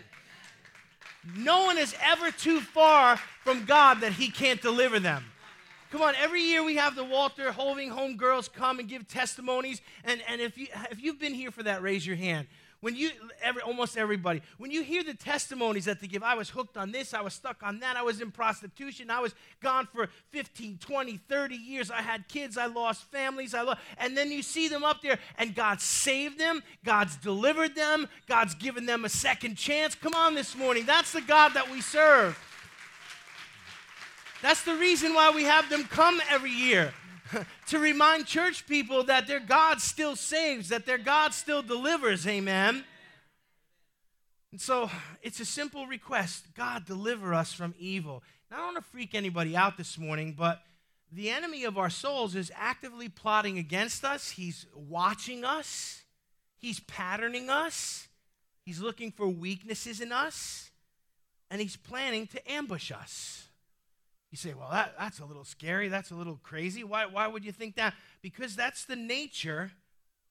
No 1.36 1.66
one 1.66 1.78
is 1.78 1.96
ever 2.02 2.32
too 2.32 2.62
far 2.62 3.18
from 3.44 3.66
God 3.66 4.02
that 4.02 4.14
he 4.14 4.30
can't 4.30 4.62
deliver 4.62 5.00
them. 5.00 5.26
Come 5.92 6.02
on, 6.02 6.16
every 6.22 6.42
year 6.42 6.64
we 6.64 6.76
have 6.76 6.96
the 6.96 7.04
Walter 7.04 7.52
Hoving 7.52 7.90
Home 7.90 8.18
girls 8.18 8.50
come 8.50 8.80
and 8.80 8.90
give 8.90 9.08
testimonies. 9.08 9.82
And, 10.04 10.22
and 10.28 10.42
if, 10.42 10.58
you, 10.58 10.68
if 10.92 11.02
you've 11.02 11.20
been 11.20 11.34
here 11.34 11.52
for 11.52 11.64
that, 11.64 11.82
raise 11.82 12.06
your 12.06 12.18
hand. 12.18 12.48
When 12.80 12.96
you, 12.96 13.10
every, 13.42 13.64
almost 13.64 13.98
everybody, 13.98 14.44
when 14.60 14.70
you 14.70 14.84
hear 14.84 15.04
the 15.04 15.16
testimonies 15.16 15.86
that 15.86 16.00
they 16.00 16.06
give, 16.06 16.22
I 16.22 16.36
was 16.36 16.50
hooked 16.50 16.78
on 16.78 16.92
this, 16.92 17.16
I 17.16 17.22
was 17.22 17.34
stuck 17.34 17.64
on 17.64 17.80
that, 17.80 17.98
I 17.98 18.04
was 18.04 18.22
in 18.22 18.30
prostitution, 18.30 19.10
I 19.10 19.20
was 19.20 19.34
gone 19.62 19.88
for 19.92 20.10
15, 20.30 20.78
20, 20.78 21.18
30 21.18 21.56
years, 21.56 21.90
I 21.90 22.04
had 22.04 22.28
kids, 22.28 22.56
I 22.56 22.68
lost 22.68 23.04
families, 23.12 23.56
I 23.56 23.64
lost, 23.64 23.80
and 23.98 24.16
then 24.16 24.32
you 24.32 24.44
see 24.44 24.68
them 24.68 24.84
up 24.84 25.02
there 25.02 25.18
and 25.40 25.56
God 25.56 25.82
saved 25.82 26.40
them, 26.40 26.62
God's 26.86 27.16
delivered 27.16 27.74
them, 27.74 28.08
God's 28.28 28.54
given 28.54 28.86
them 28.86 29.06
a 29.06 29.10
second 29.10 29.56
chance. 29.56 29.96
Come 29.96 30.14
on 30.14 30.36
this 30.36 30.56
morning, 30.56 30.86
that's 30.86 31.14
the 31.14 31.22
God 31.22 31.56
that 31.56 31.72
we 31.72 31.82
serve. 31.82 32.38
That's 34.44 34.62
the 34.62 34.76
reason 34.76 35.16
why 35.16 35.32
we 35.32 35.46
have 35.46 35.68
them 35.70 35.84
come 35.86 36.22
every 36.30 36.52
year. 36.52 36.94
to 37.68 37.80
remind 37.80 38.26
church 38.26 38.68
people 38.68 39.04
that 39.04 39.28
their 39.28 39.40
God 39.40 39.82
still 39.82 40.16
saves, 40.16 40.70
that 40.70 40.86
their 40.86 40.98
God 40.98 41.34
still 41.34 41.62
delivers. 41.62 42.28
Amen. 42.28 42.84
And 44.52 44.62
so 44.62 44.90
it's 45.22 45.40
a 45.40 45.46
simple 45.46 45.88
request 45.88 46.46
God, 46.56 46.86
deliver 46.86 47.34
us 47.34 47.54
from 47.54 47.76
evil. 47.78 48.24
Now, 48.50 48.58
I 48.58 48.60
don't 48.60 48.74
want 48.74 48.86
to 48.86 48.92
freak 48.92 49.14
anybody 49.14 49.56
out 49.56 49.78
this 49.78 49.98
morning, 49.98 50.34
but 50.38 50.62
the 51.12 51.30
enemy 51.30 51.64
of 51.64 51.78
our 51.78 51.90
souls 51.90 52.36
is 52.36 52.52
actively 52.56 53.10
plotting 53.10 53.58
against 53.58 54.04
us. 54.04 54.32
He's 54.32 54.66
watching 54.74 55.44
us, 55.44 56.04
he's 56.58 56.80
patterning 56.82 57.50
us, 57.50 58.08
he's 58.64 58.80
looking 58.80 59.12
for 59.12 59.28
weaknesses 59.28 60.02
in 60.02 60.12
us, 60.12 60.72
and 61.50 61.62
he's 61.62 61.76
planning 61.76 62.28
to 62.28 62.52
ambush 62.52 62.92
us. 62.92 63.47
You 64.44 64.52
say, 64.52 64.56
well, 64.56 64.70
that, 64.72 64.94
that's 65.00 65.20
a 65.20 65.26
little 65.26 65.44
scary. 65.44 65.88
That's 65.88 66.12
a 66.12 66.16
little 66.16 66.40
crazy. 66.44 66.84
Why, 66.84 67.08
why 67.08 67.26
would 67.28 67.44
you 67.44 67.52
think 67.52 67.76
that? 67.76 67.96
Because 68.22 68.56
that's 68.56 68.86
the 68.86 68.96
nature 68.96 69.72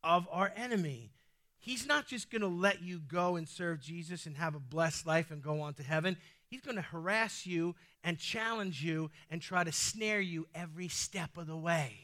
of 0.05 0.29
our 0.31 0.53
enemy. 0.55 1.11
He's 1.59 1.89
not 1.89 2.07
just 2.07 2.31
going 2.31 2.43
to 2.43 2.47
let 2.47 2.83
you 2.83 3.01
go 3.01 3.35
and 3.35 3.49
serve 3.49 3.81
Jesus 3.81 4.27
and 4.27 4.37
have 4.37 4.55
a 4.55 4.61
blessed 4.61 5.07
life 5.07 5.33
and 5.33 5.43
go 5.43 5.61
on 5.61 5.75
to 5.75 5.83
heaven. 5.83 6.17
He's 6.47 6.61
going 6.61 6.77
to 6.77 6.83
harass 6.83 7.47
you 7.47 7.75
and 8.05 8.17
challenge 8.17 8.85
you 8.85 9.11
and 9.29 9.43
try 9.43 9.65
to 9.65 9.73
snare 9.73 10.21
you 10.21 10.47
every 10.55 10.87
step 10.87 11.37
of 11.37 11.49
the 11.49 11.57
way. 11.57 11.97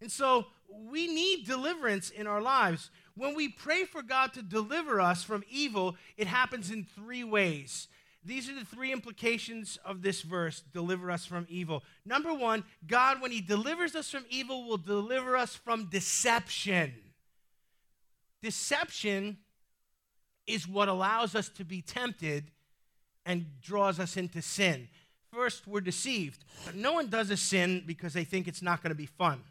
And 0.00 0.12
so 0.12 0.46
we 0.70 1.08
need 1.08 1.44
deliverance 1.44 2.10
in 2.10 2.28
our 2.28 2.40
lives. 2.40 2.90
When 3.16 3.34
we 3.34 3.48
pray 3.48 3.84
for 3.84 4.02
God 4.02 4.32
to 4.34 4.42
deliver 4.42 5.00
us 5.00 5.24
from 5.24 5.42
evil, 5.50 5.96
it 6.16 6.28
happens 6.28 6.70
in 6.70 6.84
three 6.84 7.24
ways. 7.24 7.88
These 8.24 8.48
are 8.48 8.54
the 8.54 8.64
three 8.64 8.92
implications 8.92 9.78
of 9.84 10.00
this 10.00 10.22
verse 10.22 10.62
deliver 10.72 11.10
us 11.10 11.26
from 11.26 11.46
evil. 11.48 11.82
Number 12.06 12.32
one, 12.32 12.64
God, 12.86 13.20
when 13.20 13.30
He 13.30 13.40
delivers 13.40 13.94
us 13.94 14.10
from 14.10 14.24
evil, 14.30 14.66
will 14.66 14.78
deliver 14.78 15.36
us 15.36 15.54
from 15.54 15.90
deception. 15.90 16.94
Deception 18.42 19.38
is 20.46 20.66
what 20.66 20.88
allows 20.88 21.34
us 21.34 21.48
to 21.50 21.64
be 21.64 21.82
tempted 21.82 22.50
and 23.26 23.46
draws 23.60 24.00
us 24.00 24.16
into 24.16 24.40
sin. 24.40 24.88
First, 25.32 25.66
we're 25.66 25.80
deceived. 25.80 26.44
No 26.74 26.92
one 26.92 27.08
does 27.08 27.30
a 27.30 27.36
sin 27.36 27.82
because 27.86 28.12
they 28.12 28.24
think 28.24 28.46
it's 28.46 28.62
not 28.62 28.82
going 28.82 28.90
to 28.90 28.96
be 28.96 29.06
fun. 29.06 29.42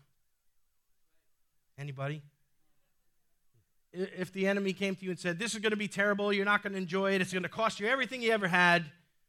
Anybody? 1.78 2.22
If 3.94 4.34
the 4.34 4.48
enemy 4.48 4.74
came 4.74 4.96
to 4.96 5.06
you 5.06 5.12
and 5.12 5.20
said, 5.20 5.40
This 5.40 5.54
is 5.54 5.60
going 5.60 5.72
to 5.72 5.78
be 5.78 5.88
terrible, 5.88 6.34
you're 6.34 6.46
not 6.46 6.64
going 6.64 6.74
to 6.74 6.80
enjoy 6.80 7.14
it, 7.14 7.22
it's 7.22 7.32
going 7.32 7.44
to 7.44 7.50
cost 7.50 7.80
you 7.80 7.88
everything 7.88 8.22
you 8.22 8.32
ever 8.32 8.48
had, 8.48 8.86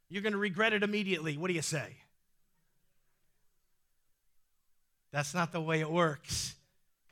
you're 0.09 0.23
going 0.23 0.33
to 0.33 0.39
regret 0.39 0.73
it 0.73 0.83
immediately, 0.83 1.37
what 1.37 1.49
do 1.49 1.55
you 1.55 1.63
say? 1.63 1.97
That's 5.13 5.35
not 5.35 5.53
the 5.53 5.61
way 5.61 5.81
it 5.81 5.91
works. 5.91 6.57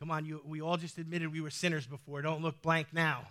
Come 0.00 0.10
on, 0.10 0.24
you, 0.24 0.40
we 0.44 0.60
all 0.60 0.76
just 0.76 0.98
admitted 0.98 1.32
we 1.32 1.40
were 1.40 1.50
sinners 1.50 1.86
before. 1.86 2.20
Don't 2.22 2.42
look 2.42 2.60
blank 2.60 2.88
now. 2.92 3.28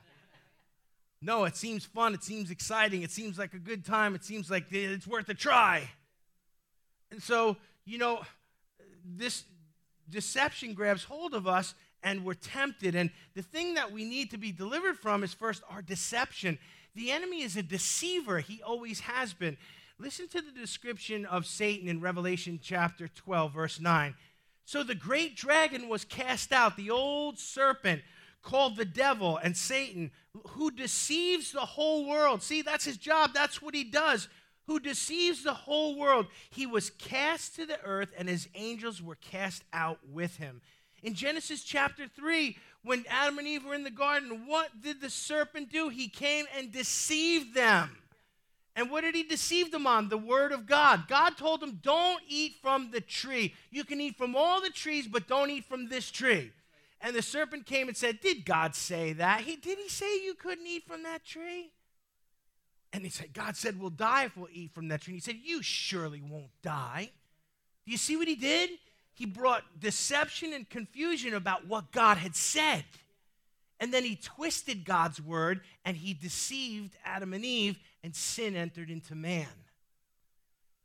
No, 1.22 1.43
it 1.43 1.57
seems 1.57 1.84
fun. 1.84 2.13
It 2.13 2.24
seems 2.24 2.49
exciting. 2.49 3.03
It 3.03 3.11
seems 3.11 3.38
like 3.38 3.53
a 3.53 3.59
good 3.59 3.86
time. 3.86 4.15
It 4.15 4.24
seems 4.24 4.49
like 4.49 4.72
it's 4.72 5.05
worth 5.05 5.28
a 5.28 5.34
try. 5.34 5.89
And 7.11 7.22
so, 7.22 7.57
you 7.86 7.97
know, 7.97 8.22
this 9.05 9.43
deception 10.09 10.74
grabs 10.74 11.03
hold 11.03 11.34
of 11.34 11.47
us 11.47 11.76
and 12.04 12.26
we're 12.26 12.34
tempted. 12.34 12.95
And 12.95 13.12
the 13.36 13.41
thing 13.41 13.76
that 13.76 13.91
we 13.91 14.06
need 14.06 14.32
to 14.32 14.38
be 14.38 14.52
delivered 14.52 14.97
from 14.97 15.24
is 15.24 15.34
first 15.34 15.64
our 15.70 15.82
deception. 15.82 16.58
The 16.95 17.12
enemy 17.12 17.41
is 17.41 17.58
a 17.58 17.64
deceiver, 17.64 18.39
he 18.39 18.62
always 18.62 19.02
has 19.02 19.34
been. 19.34 19.58
Listen 19.99 20.28
to 20.30 20.41
the 20.41 20.52
description 20.52 21.26
of 21.26 21.45
Satan 21.45 21.88
in 21.88 22.02
Revelation 22.02 22.60
chapter 22.62 23.08
12, 23.08 23.54
verse 23.54 23.80
9. 23.80 24.16
So 24.66 24.84
the 24.84 24.95
great 24.95 25.36
dragon 25.36 25.89
was 25.89 26.06
cast 26.06 26.52
out, 26.52 26.76
the 26.76 26.89
old 26.89 27.38
serpent 27.38 28.02
called 28.41 28.76
the 28.76 28.86
devil 28.86 29.38
and 29.38 29.56
Satan, 29.56 30.12
who 30.49 30.72
deceives 30.72 31.52
the 31.52 31.60
whole 31.60 32.08
world. 32.08 32.41
See, 32.41 32.62
that's 32.62 32.86
his 32.86 32.97
job, 32.97 33.32
that's 33.34 33.62
what 33.62 33.76
he 33.76 33.84
does. 33.84 34.28
Who 34.68 34.80
deceives 34.80 35.43
the 35.43 35.54
whole 35.54 35.97
world. 35.97 36.28
He 36.49 36.66
was 36.66 36.91
cast 36.91 37.56
to 37.56 37.66
the 37.66 37.82
earth, 37.84 38.10
and 38.18 38.30
his 38.30 38.47
angels 38.56 39.02
were 39.02 39.16
cast 39.16 39.64
out 39.74 39.99
with 40.10 40.38
him. 40.38 40.62
In 41.04 41.14
Genesis 41.14 41.64
chapter 41.64 42.08
3, 42.08 42.58
when 42.84 43.06
Adam 43.10 43.39
and 43.39 43.47
Eve 43.47 43.66
were 43.66 43.74
in 43.74 43.84
the 43.84 43.89
garden, 43.91 44.47
what 44.47 44.82
did 44.82 45.02
the 45.02 45.10
serpent 45.10 45.72
do? 45.72 45.89
He 45.89 46.08
came 46.08 46.45
and 46.58 46.72
deceived 46.72 47.54
them. 47.56 47.97
And 48.76 48.89
what 48.89 49.02
did 49.02 49.16
he 49.16 49.24
deceive 49.24 49.72
them 49.72 49.86
on? 49.86 50.10
The 50.10 50.18
word 50.18 50.52
of 50.52 50.66
God. 50.66 51.08
God 51.08 51.38
told 51.38 51.60
them, 51.60 51.80
Don't 51.84 52.22
eat 52.28 52.56
from 52.62 52.91
the 52.91 53.02
tree. 53.02 53.54
You 53.70 53.84
can 53.84 53.99
eat 53.99 54.18
from 54.18 54.36
all 54.36 54.62
the 54.62 54.70
trees, 54.70 55.08
but 55.08 55.28
don't 55.28 55.49
eat 55.49 55.66
from 55.66 55.89
this 55.89 56.10
tree. 56.10 56.52
And 57.02 57.16
the 57.16 57.22
serpent 57.22 57.66
came 57.66 57.88
and 57.88 57.97
said, 57.97 58.22
Did 58.22 58.45
God 58.45 58.76
say 58.76 59.14
that? 59.14 59.41
He, 59.41 59.58
did 59.58 59.78
he 59.78 59.89
say 59.89 60.24
you 60.24 60.36
couldn't 60.36 60.68
eat 60.68 60.86
from 60.88 61.04
that 61.04 61.26
tree? 61.26 61.72
And 62.93 63.04
he 63.04 63.10
said, 63.10 63.34
God 63.34 63.58
said, 63.58 63.80
We'll 63.80 63.89
die 63.89 64.26
if 64.26 64.38
we'll 64.38 64.47
eat 64.52 64.74
from 64.74 64.88
that 64.88 65.02
tree. 65.02 65.14
And 65.16 65.22
he 65.22 65.32
said, 65.32 65.39
You 65.43 65.62
surely 65.62 66.22
won't 66.22 66.52
die. 66.62 67.10
Do 67.86 67.91
you 67.91 67.97
see 67.97 68.16
what 68.16 68.28
he 68.28 68.36
did? 68.36 68.70
He 69.22 69.28
brought 69.28 69.80
deception 69.80 70.51
and 70.51 70.67
confusion 70.67 71.36
about 71.36 71.67
what 71.67 71.91
God 71.91 72.17
had 72.17 72.36
said. 72.36 72.84
And 73.80 73.93
then 73.93 74.03
he 74.03 74.15
twisted 74.15 74.84
God's 74.84 75.22
word 75.22 75.61
and 75.86 75.95
he 75.95 76.15
deceived 76.15 76.95
Adam 77.05 77.32
and 77.36 77.45
Eve, 77.45 77.78
and 78.03 78.15
sin 78.15 78.55
entered 78.55 78.89
into 78.89 79.13
man. 79.13 79.45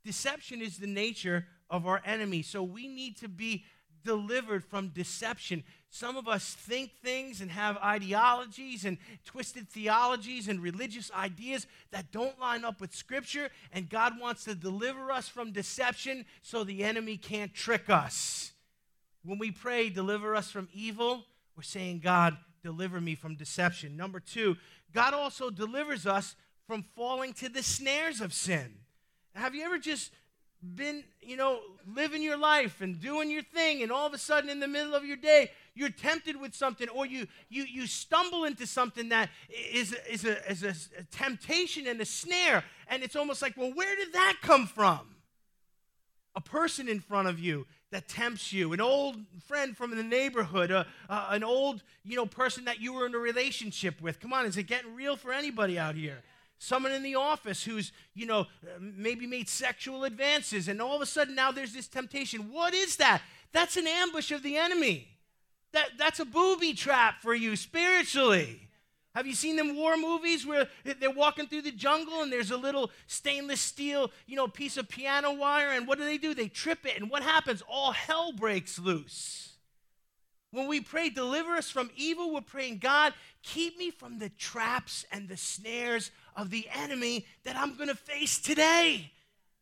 Deception 0.05 0.61
is 0.61 0.77
the 0.77 0.85
nature 0.85 1.47
of 1.67 1.87
our 1.87 1.99
enemy. 2.05 2.43
So 2.43 2.61
we 2.61 2.87
need 2.87 3.17
to 3.17 3.27
be 3.27 3.65
delivered 4.07 4.63
from 4.63 4.87
deception. 4.87 5.65
Some 5.89 6.15
of 6.15 6.29
us 6.29 6.53
think 6.53 6.91
things 7.03 7.41
and 7.41 7.51
have 7.51 7.75
ideologies 7.77 8.85
and 8.85 8.97
twisted 9.25 9.67
theologies 9.67 10.47
and 10.47 10.63
religious 10.63 11.11
ideas 11.11 11.67
that 11.91 12.13
don't 12.13 12.39
line 12.39 12.63
up 12.63 12.79
with 12.79 12.95
Scripture, 12.95 13.49
and 13.73 13.89
God 13.89 14.13
wants 14.19 14.45
to 14.45 14.55
deliver 14.55 15.11
us 15.11 15.27
from 15.27 15.51
deception 15.51 16.25
so 16.41 16.63
the 16.63 16.85
enemy 16.85 17.17
can't 17.17 17.53
trick 17.53 17.89
us. 17.89 18.53
When 19.25 19.39
we 19.39 19.51
pray, 19.51 19.89
deliver 19.89 20.37
us 20.37 20.49
from 20.49 20.69
evil, 20.73 21.25
we're 21.57 21.63
saying, 21.63 21.99
God, 21.99 22.37
deliver 22.63 23.01
me 23.01 23.15
from 23.15 23.35
deception. 23.35 23.97
Number 23.97 24.21
two, 24.21 24.55
God 24.93 25.13
also 25.13 25.49
delivers 25.49 26.07
us 26.07 26.35
from 26.65 26.85
falling 26.95 27.33
to 27.33 27.49
the 27.49 27.63
snares 27.63 28.21
of 28.21 28.33
sin. 28.33 28.75
Have 29.35 29.53
you 29.53 29.65
ever 29.65 29.77
just 29.77 30.11
been, 30.75 31.03
you 31.21 31.37
know, 31.37 31.59
living 31.85 32.21
your 32.23 32.37
life 32.37 32.81
and 32.81 32.99
doing 32.99 33.29
your 33.29 33.43
thing, 33.43 33.83
and 33.83 33.91
all 33.91 34.07
of 34.07 34.13
a 34.13 34.17
sudden 34.17 34.49
in 34.49 34.59
the 34.59 34.67
middle 34.67 34.95
of 34.95 35.05
your 35.05 35.17
day, 35.17 35.51
you're 35.75 35.89
tempted 35.89 36.39
with 36.39 36.55
something, 36.55 36.89
or 36.89 37.05
you 37.05 37.27
you 37.49 37.63
you 37.63 37.85
stumble 37.85 38.43
into 38.43 38.65
something 38.65 39.09
that 39.09 39.29
is 39.71 39.95
is 40.09 40.25
a, 40.25 40.51
is 40.51 40.63
a, 40.63 40.73
a 40.99 41.03
temptation 41.11 41.87
and 41.87 42.01
a 42.01 42.05
snare, 42.05 42.63
and 42.87 43.03
it's 43.03 43.15
almost 43.15 43.41
like, 43.41 43.55
well, 43.55 43.71
where 43.73 43.95
did 43.95 44.13
that 44.13 44.37
come 44.41 44.65
from? 44.65 45.15
A 46.35 46.41
person 46.41 46.87
in 46.87 46.99
front 46.99 47.27
of 47.27 47.39
you 47.39 47.65
that 47.91 48.07
tempts 48.07 48.51
you, 48.51 48.73
an 48.73 48.81
old 48.81 49.17
friend 49.47 49.77
from 49.77 49.95
the 49.95 50.03
neighborhood, 50.03 50.71
a, 50.71 50.85
an 51.09 51.43
old 51.43 51.83
you 52.03 52.15
know 52.15 52.25
person 52.25 52.65
that 52.65 52.81
you 52.81 52.93
were 52.93 53.05
in 53.05 53.13
a 53.13 53.19
relationship 53.19 54.01
with. 54.01 54.19
Come 54.19 54.33
on, 54.33 54.45
is 54.45 54.57
it 54.57 54.63
getting 54.63 54.95
real 54.95 55.15
for 55.15 55.31
anybody 55.31 55.77
out 55.77 55.95
here? 55.95 56.23
Someone 56.59 56.91
in 56.91 57.03
the 57.03 57.15
office 57.15 57.63
who's, 57.63 57.91
you 58.13 58.25
know, 58.25 58.47
maybe 58.79 59.27
made 59.27 59.49
sexual 59.49 60.03
advances, 60.03 60.67
and 60.67 60.81
all 60.81 60.95
of 60.95 61.01
a 61.01 61.05
sudden 61.05 61.35
now 61.35 61.51
there's 61.51 61.73
this 61.73 61.87
temptation. 61.87 62.51
What 62.51 62.73
is 62.73 62.97
that? 62.97 63.21
That's 63.51 63.77
an 63.77 63.87
ambush 63.87 64.31
of 64.31 64.43
the 64.43 64.57
enemy. 64.57 65.07
That, 65.73 65.89
that's 65.97 66.19
a 66.19 66.25
booby 66.25 66.73
trap 66.73 67.21
for 67.21 67.35
you 67.35 67.55
spiritually. 67.55 68.67
Have 69.17 69.25
you 69.25 69.33
seen 69.33 69.55
them 69.55 69.75
war 69.75 69.97
movies 69.97 70.45
where 70.45 70.67
they're 70.83 71.09
walking 71.09 71.47
through 71.47 71.63
the 71.63 71.71
jungle 71.71 72.21
and 72.21 72.31
there's 72.31 72.51
a 72.51 72.57
little 72.57 72.91
stainless 73.07 73.59
steel, 73.59 74.11
you 74.27 74.35
know, 74.35 74.47
piece 74.47 74.77
of 74.77 74.87
piano 74.87 75.33
wire 75.33 75.69
and 75.69 75.87
what 75.87 75.97
do 75.97 76.05
they 76.05 76.19
do? 76.19 76.35
They 76.35 76.47
trip 76.47 76.85
it 76.85 77.01
and 77.01 77.09
what 77.09 77.23
happens? 77.23 77.63
All 77.67 77.93
hell 77.93 78.31
breaks 78.31 78.77
loose. 78.77 79.55
When 80.51 80.67
we 80.67 80.81
pray, 80.81 81.09
deliver 81.09 81.55
us 81.55 81.69
from 81.69 81.89
evil, 81.95 82.31
we're 82.31 82.41
praying, 82.41 82.77
God, 82.77 83.13
keep 83.41 83.77
me 83.77 83.89
from 83.89 84.19
the 84.19 84.29
traps 84.29 85.03
and 85.11 85.27
the 85.27 85.35
snares 85.35 86.11
of 86.37 86.51
the 86.51 86.67
enemy 86.73 87.25
that 87.43 87.57
I'm 87.57 87.75
going 87.75 87.89
to 87.89 87.95
face 87.95 88.39
today. 88.39 89.11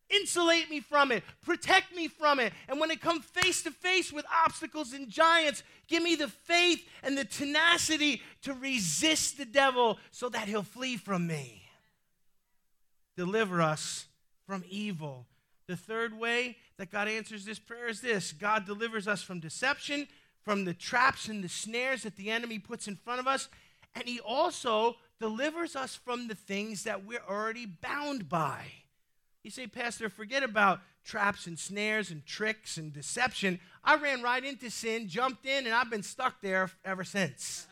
Insulate 0.10 0.70
me 0.70 0.82
from 0.82 1.12
it, 1.12 1.24
protect 1.42 1.96
me 1.96 2.08
from 2.08 2.40
it. 2.40 2.54
And 2.70 2.80
when 2.80 2.92
it 2.92 3.02
comes 3.02 3.26
face 3.26 3.64
to 3.64 3.72
face 3.72 4.14
with 4.14 4.26
obstacles 4.46 4.94
and 4.94 5.10
giants, 5.10 5.64
give 5.88 6.04
me 6.04 6.16
the 6.16 6.28
faith 6.28 6.88
and 7.02 7.18
the 7.18 7.26
tenacity 7.26 8.22
to 8.44 8.54
resist 8.54 9.40
the 9.40 9.46
devil 9.46 9.98
so 10.12 10.30
that 10.30 10.48
he'll 10.48 10.62
flee 10.62 10.98
from 10.98 11.26
me. 11.26 11.64
Deliver 13.18 13.62
us 13.62 14.06
from 14.46 14.64
evil. 14.70 15.26
The 15.68 15.76
third 15.76 16.20
way 16.20 16.58
that 16.78 16.92
God 16.92 17.08
answers 17.08 17.46
this 17.46 17.58
prayer 17.58 17.88
is 17.88 18.02
this 18.02 18.32
God 18.32 18.68
delivers 18.68 19.08
us 19.08 19.24
from 19.24 19.40
deception, 19.40 20.08
from 20.44 20.66
the 20.66 20.76
traps 20.76 21.28
and 21.28 21.44
the 21.44 21.50
snares 21.50 22.04
that 22.04 22.16
the 22.16 22.30
enemy 22.30 22.60
puts 22.60 22.88
in 22.88 22.96
front 22.96 23.20
of 23.20 23.28
us, 23.28 23.50
and 23.96 24.08
he 24.08 24.20
also 24.20 24.98
delivers 25.20 25.76
us 25.76 25.96
from 25.96 26.28
the 26.28 26.36
things 26.36 26.84
that 26.84 27.06
we're 27.06 27.24
already 27.28 27.66
bound 27.66 28.28
by. 28.30 28.66
You 29.44 29.52
say, 29.52 29.68
Pastor, 29.68 30.10
forget 30.10 30.44
about 30.44 30.82
traps 31.04 31.48
and 31.48 31.58
snares 31.58 32.12
and 32.12 32.26
tricks 32.26 32.78
and 32.78 32.92
deception. 32.92 33.60
I 33.84 33.96
ran 33.96 34.22
right 34.22 34.44
into 34.44 34.70
sin, 34.70 35.08
jumped 35.08 35.46
in, 35.46 35.66
and 35.66 35.74
I've 35.74 35.90
been 35.90 36.04
stuck 36.04 36.42
there 36.42 36.70
ever 36.84 37.04
since. 37.04 37.68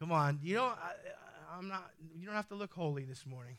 Come 0.00 0.12
on, 0.12 0.40
you 0.42 0.56
know, 0.56 0.64
I, 0.64 0.92
I'm 1.56 1.68
not. 1.68 1.90
You 2.18 2.26
don't 2.26 2.34
have 2.34 2.48
to 2.48 2.54
look 2.54 2.72
holy 2.72 3.04
this 3.04 3.24
morning. 3.26 3.56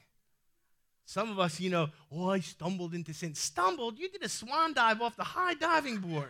Some 1.06 1.30
of 1.30 1.40
us, 1.40 1.60
you 1.60 1.70
know, 1.70 1.90
oh, 2.12 2.30
I 2.30 2.40
stumbled 2.40 2.94
into 2.94 3.14
sin. 3.14 3.36
Stumbled? 3.36 4.00
You 4.00 4.10
did 4.10 4.24
a 4.24 4.30
swan 4.30 4.74
dive 4.74 5.02
off 5.02 5.16
the 5.16 5.24
high 5.24 5.54
diving 5.56 5.98
board. 5.98 6.30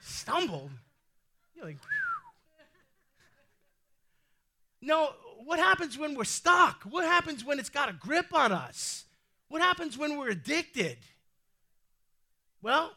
Stumbled? 0.00 0.70
You're 1.54 1.64
like, 1.64 1.78
no, 4.84 5.10
what 5.44 5.58
happens 5.58 5.98
when 5.98 6.14
we're 6.14 6.24
stuck? 6.24 6.82
What 6.84 7.04
happens 7.04 7.44
when 7.44 7.58
it's 7.58 7.68
got 7.68 7.88
a 7.88 7.92
grip 7.92 8.34
on 8.34 8.52
us? 8.52 9.04
What 9.48 9.62
happens 9.62 9.96
when 9.98 10.16
we're 10.16 10.30
addicted? 10.30 10.98
Well, 12.62 12.92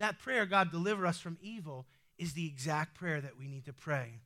that 0.00 0.18
prayer, 0.18 0.46
God 0.46 0.70
deliver 0.70 1.06
us 1.06 1.18
from 1.18 1.38
evil, 1.40 1.86
is 2.18 2.34
the 2.34 2.46
exact 2.46 2.94
prayer 2.94 3.20
that 3.20 3.38
we 3.38 3.46
need 3.46 3.64
to 3.66 3.72
pray. 3.72 4.20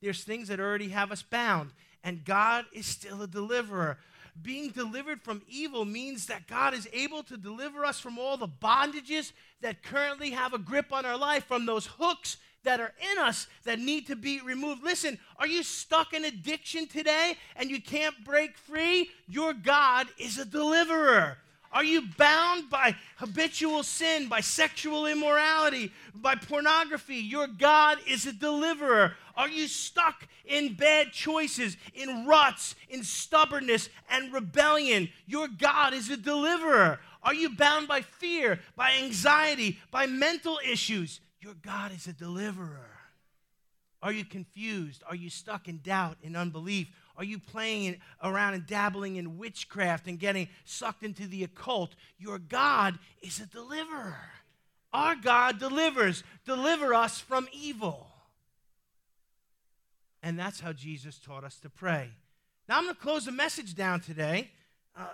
There's 0.00 0.24
things 0.24 0.48
that 0.48 0.60
already 0.60 0.88
have 0.88 1.12
us 1.12 1.22
bound, 1.22 1.70
and 2.04 2.24
God 2.24 2.66
is 2.72 2.86
still 2.86 3.22
a 3.22 3.26
deliverer. 3.26 3.98
Being 4.40 4.70
delivered 4.70 5.22
from 5.22 5.42
evil 5.48 5.84
means 5.84 6.26
that 6.26 6.46
God 6.46 6.74
is 6.74 6.88
able 6.92 7.22
to 7.24 7.36
deliver 7.36 7.84
us 7.84 7.98
from 7.98 8.18
all 8.18 8.36
the 8.36 8.48
bondages 8.48 9.32
that 9.60 9.82
currently 9.82 10.30
have 10.30 10.52
a 10.52 10.58
grip 10.58 10.92
on 10.92 11.04
our 11.04 11.18
life, 11.18 11.44
from 11.46 11.66
those 11.66 11.86
hooks 11.86 12.36
that 12.68 12.80
are 12.80 12.92
in 13.12 13.16
us 13.16 13.46
that 13.64 13.78
need 13.78 14.06
to 14.06 14.14
be 14.14 14.42
removed. 14.42 14.84
Listen, 14.84 15.18
are 15.38 15.46
you 15.46 15.62
stuck 15.62 16.12
in 16.12 16.26
addiction 16.26 16.86
today 16.86 17.34
and 17.56 17.70
you 17.70 17.80
can't 17.80 18.14
break 18.26 18.58
free? 18.58 19.08
Your 19.26 19.54
God 19.54 20.06
is 20.18 20.36
a 20.36 20.44
deliverer. 20.44 21.38
Are 21.72 21.82
you 21.82 22.02
bound 22.18 22.68
by 22.68 22.94
habitual 23.16 23.82
sin, 23.84 24.28
by 24.28 24.40
sexual 24.40 25.06
immorality, 25.06 25.90
by 26.14 26.34
pornography? 26.34 27.16
Your 27.16 27.46
God 27.46 28.00
is 28.06 28.26
a 28.26 28.34
deliverer. 28.34 29.14
Are 29.34 29.48
you 29.48 29.66
stuck 29.66 30.28
in 30.44 30.74
bad 30.74 31.12
choices, 31.12 31.78
in 31.94 32.26
ruts, 32.26 32.74
in 32.90 33.02
stubbornness 33.02 33.88
and 34.10 34.30
rebellion? 34.30 35.08
Your 35.24 35.48
God 35.48 35.94
is 35.94 36.10
a 36.10 36.18
deliverer. 36.18 37.00
Are 37.22 37.34
you 37.34 37.56
bound 37.56 37.88
by 37.88 38.02
fear, 38.02 38.60
by 38.76 38.92
anxiety, 39.02 39.78
by 39.90 40.04
mental 40.04 40.60
issues? 40.62 41.20
Your 41.40 41.54
God 41.54 41.92
is 41.94 42.06
a 42.06 42.12
deliverer. 42.12 42.90
Are 44.02 44.12
you 44.12 44.24
confused? 44.24 45.02
Are 45.08 45.16
you 45.16 45.30
stuck 45.30 45.68
in 45.68 45.78
doubt 45.78 46.18
and 46.22 46.36
unbelief? 46.36 46.88
Are 47.16 47.24
you 47.24 47.38
playing 47.38 48.00
around 48.22 48.54
and 48.54 48.66
dabbling 48.66 49.16
in 49.16 49.38
witchcraft 49.38 50.06
and 50.06 50.18
getting 50.18 50.48
sucked 50.64 51.02
into 51.02 51.26
the 51.26 51.42
occult? 51.42 51.94
Your 52.16 52.38
God 52.38 52.98
is 53.22 53.40
a 53.40 53.46
deliverer. 53.46 54.20
Our 54.92 55.16
God 55.16 55.58
delivers. 55.58 56.22
Deliver 56.46 56.94
us 56.94 57.18
from 57.18 57.48
evil. 57.52 58.06
And 60.22 60.38
that's 60.38 60.60
how 60.60 60.72
Jesus 60.72 61.18
taught 61.18 61.44
us 61.44 61.58
to 61.60 61.70
pray. 61.70 62.10
Now, 62.68 62.78
I'm 62.78 62.84
going 62.84 62.94
to 62.94 63.00
close 63.00 63.24
the 63.24 63.32
message 63.32 63.74
down 63.74 64.00
today. 64.00 64.50
Uh, 64.96 65.06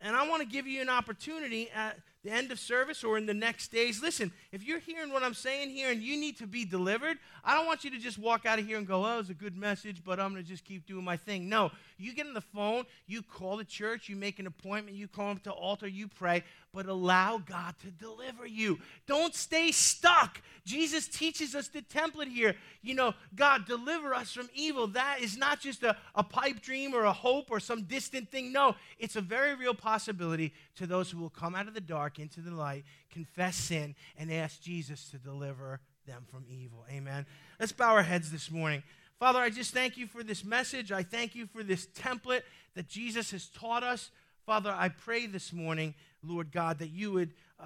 and 0.00 0.14
I 0.14 0.28
want 0.28 0.42
to 0.42 0.48
give 0.48 0.66
you 0.66 0.80
an 0.80 0.88
opportunity 0.88 1.70
at 1.74 1.98
the 2.26 2.32
end 2.32 2.50
of 2.50 2.58
service 2.58 3.04
or 3.04 3.16
in 3.16 3.26
the 3.26 3.34
next 3.34 3.68
days. 3.68 4.02
Listen, 4.02 4.32
if 4.52 4.64
you're 4.64 4.80
hearing 4.80 5.12
what 5.12 5.22
I'm 5.22 5.34
saying 5.34 5.70
here 5.70 5.90
and 5.90 6.02
you 6.02 6.18
need 6.18 6.36
to 6.38 6.46
be 6.46 6.64
delivered, 6.64 7.18
I 7.44 7.54
don't 7.54 7.66
want 7.66 7.84
you 7.84 7.90
to 7.90 7.98
just 7.98 8.18
walk 8.18 8.44
out 8.44 8.58
of 8.58 8.66
here 8.66 8.78
and 8.78 8.86
go, 8.86 9.06
oh, 9.06 9.14
it 9.14 9.18
was 9.18 9.30
a 9.30 9.34
good 9.34 9.56
message, 9.56 10.02
but 10.04 10.18
I'm 10.18 10.32
going 10.32 10.42
to 10.42 10.48
just 10.48 10.64
keep 10.64 10.86
doing 10.86 11.04
my 11.04 11.16
thing. 11.16 11.48
No, 11.48 11.70
you 11.98 12.14
get 12.14 12.26
on 12.26 12.34
the 12.34 12.40
phone, 12.40 12.84
you 13.06 13.22
call 13.22 13.56
the 13.56 13.64
church, 13.64 14.08
you 14.08 14.16
make 14.16 14.38
an 14.38 14.46
appointment, 14.46 14.96
you 14.96 15.08
call 15.08 15.30
up 15.30 15.42
to 15.44 15.50
altar, 15.50 15.86
you 15.86 16.08
pray, 16.08 16.44
but 16.72 16.86
allow 16.86 17.38
God 17.38 17.74
to 17.82 17.90
deliver 17.90 18.46
you. 18.46 18.78
Don't 19.06 19.34
stay 19.34 19.72
stuck. 19.72 20.40
Jesus 20.64 21.08
teaches 21.08 21.54
us 21.54 21.68
the 21.68 21.82
template 21.82 22.28
here. 22.28 22.54
You 22.82 22.94
know, 22.94 23.14
God, 23.34 23.66
deliver 23.66 24.14
us 24.14 24.32
from 24.32 24.48
evil. 24.54 24.86
That 24.88 25.18
is 25.20 25.36
not 25.36 25.60
just 25.60 25.82
a, 25.82 25.96
a 26.14 26.22
pipe 26.22 26.60
dream 26.60 26.94
or 26.94 27.04
a 27.04 27.12
hope 27.12 27.50
or 27.50 27.60
some 27.60 27.84
distant 27.84 28.30
thing. 28.30 28.52
No, 28.52 28.76
it's 28.98 29.16
a 29.16 29.20
very 29.20 29.54
real 29.54 29.74
possibility 29.74 30.52
to 30.76 30.86
those 30.86 31.10
who 31.10 31.18
will 31.18 31.30
come 31.30 31.54
out 31.54 31.68
of 31.68 31.74
the 31.74 31.80
dark 31.80 32.18
into 32.18 32.40
the 32.40 32.54
light, 32.54 32.84
confess 33.10 33.56
sin, 33.56 33.94
and 34.18 34.32
ask 34.32 34.60
Jesus 34.60 35.08
to 35.10 35.18
deliver 35.18 35.80
them 36.06 36.24
from 36.30 36.44
evil. 36.48 36.84
Amen. 36.90 37.26
Let's 37.58 37.72
bow 37.72 37.94
our 37.94 38.02
heads 38.02 38.30
this 38.30 38.50
morning. 38.50 38.82
Father, 39.18 39.38
I 39.38 39.48
just 39.48 39.72
thank 39.72 39.96
you 39.96 40.06
for 40.06 40.22
this 40.22 40.44
message. 40.44 40.92
I 40.92 41.02
thank 41.02 41.34
you 41.34 41.46
for 41.46 41.62
this 41.62 41.86
template 41.86 42.42
that 42.74 42.86
Jesus 42.86 43.30
has 43.30 43.46
taught 43.48 43.82
us. 43.82 44.10
Father, 44.44 44.70
I 44.70 44.90
pray 44.90 45.26
this 45.26 45.54
morning, 45.54 45.94
Lord 46.22 46.52
God, 46.52 46.80
that 46.80 46.90
you 46.90 47.12
would 47.12 47.32
uh, 47.58 47.64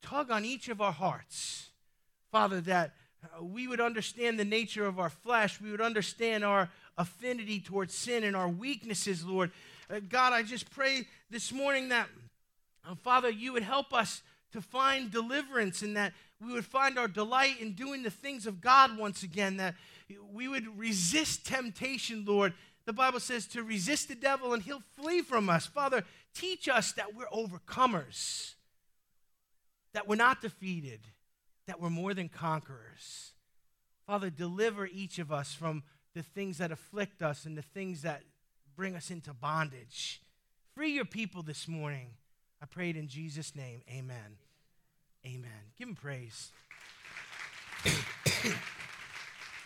tug 0.00 0.30
on 0.30 0.46
each 0.46 0.70
of 0.70 0.80
our 0.80 0.92
hearts. 0.92 1.68
Father, 2.32 2.62
that 2.62 2.92
uh, 3.22 3.44
we 3.44 3.68
would 3.68 3.80
understand 3.80 4.38
the 4.38 4.44
nature 4.44 4.86
of 4.86 4.98
our 4.98 5.10
flesh. 5.10 5.60
We 5.60 5.70
would 5.70 5.82
understand 5.82 6.44
our 6.44 6.70
affinity 6.96 7.60
towards 7.60 7.94
sin 7.94 8.24
and 8.24 8.34
our 8.34 8.48
weaknesses, 8.48 9.22
Lord. 9.22 9.50
Uh, 9.90 10.00
God, 10.08 10.32
I 10.32 10.42
just 10.42 10.70
pray 10.70 11.06
this 11.30 11.52
morning 11.52 11.90
that, 11.90 12.08
uh, 12.88 12.94
Father, 12.94 13.28
you 13.28 13.52
would 13.52 13.62
help 13.62 13.92
us 13.92 14.22
to 14.52 14.62
find 14.62 15.10
deliverance 15.10 15.82
and 15.82 15.94
that 15.98 16.14
we 16.40 16.54
would 16.54 16.64
find 16.64 16.98
our 16.98 17.08
delight 17.08 17.60
in 17.60 17.72
doing 17.72 18.02
the 18.02 18.10
things 18.10 18.46
of 18.46 18.62
God 18.62 18.96
once 18.96 19.22
again, 19.22 19.58
that 19.58 19.74
we 20.32 20.48
would 20.48 20.78
resist 20.78 21.46
temptation, 21.46 22.24
Lord. 22.26 22.54
The 22.84 22.92
Bible 22.92 23.20
says 23.20 23.46
to 23.48 23.62
resist 23.62 24.08
the 24.08 24.14
devil 24.14 24.52
and 24.52 24.62
he'll 24.62 24.82
flee 24.94 25.22
from 25.22 25.48
us. 25.48 25.66
Father, 25.66 26.04
teach 26.34 26.68
us 26.68 26.92
that 26.92 27.14
we're 27.14 27.26
overcomers, 27.26 28.54
that 29.92 30.06
we're 30.06 30.14
not 30.14 30.40
defeated, 30.40 31.00
that 31.66 31.80
we're 31.80 31.90
more 31.90 32.14
than 32.14 32.28
conquerors. 32.28 33.32
Father, 34.06 34.30
deliver 34.30 34.86
each 34.86 35.18
of 35.18 35.32
us 35.32 35.52
from 35.52 35.82
the 36.14 36.22
things 36.22 36.58
that 36.58 36.70
afflict 36.70 37.22
us 37.22 37.44
and 37.44 37.58
the 37.58 37.62
things 37.62 38.02
that 38.02 38.22
bring 38.76 38.94
us 38.94 39.10
into 39.10 39.34
bondage. 39.34 40.22
Free 40.74 40.92
your 40.92 41.04
people 41.04 41.42
this 41.42 41.66
morning. 41.66 42.10
I 42.62 42.66
prayed 42.66 42.96
in 42.96 43.08
Jesus' 43.08 43.56
name. 43.56 43.82
Amen. 43.90 44.38
Amen. 45.26 45.50
Give 45.76 45.88
him 45.88 45.96
praise. 45.96 46.52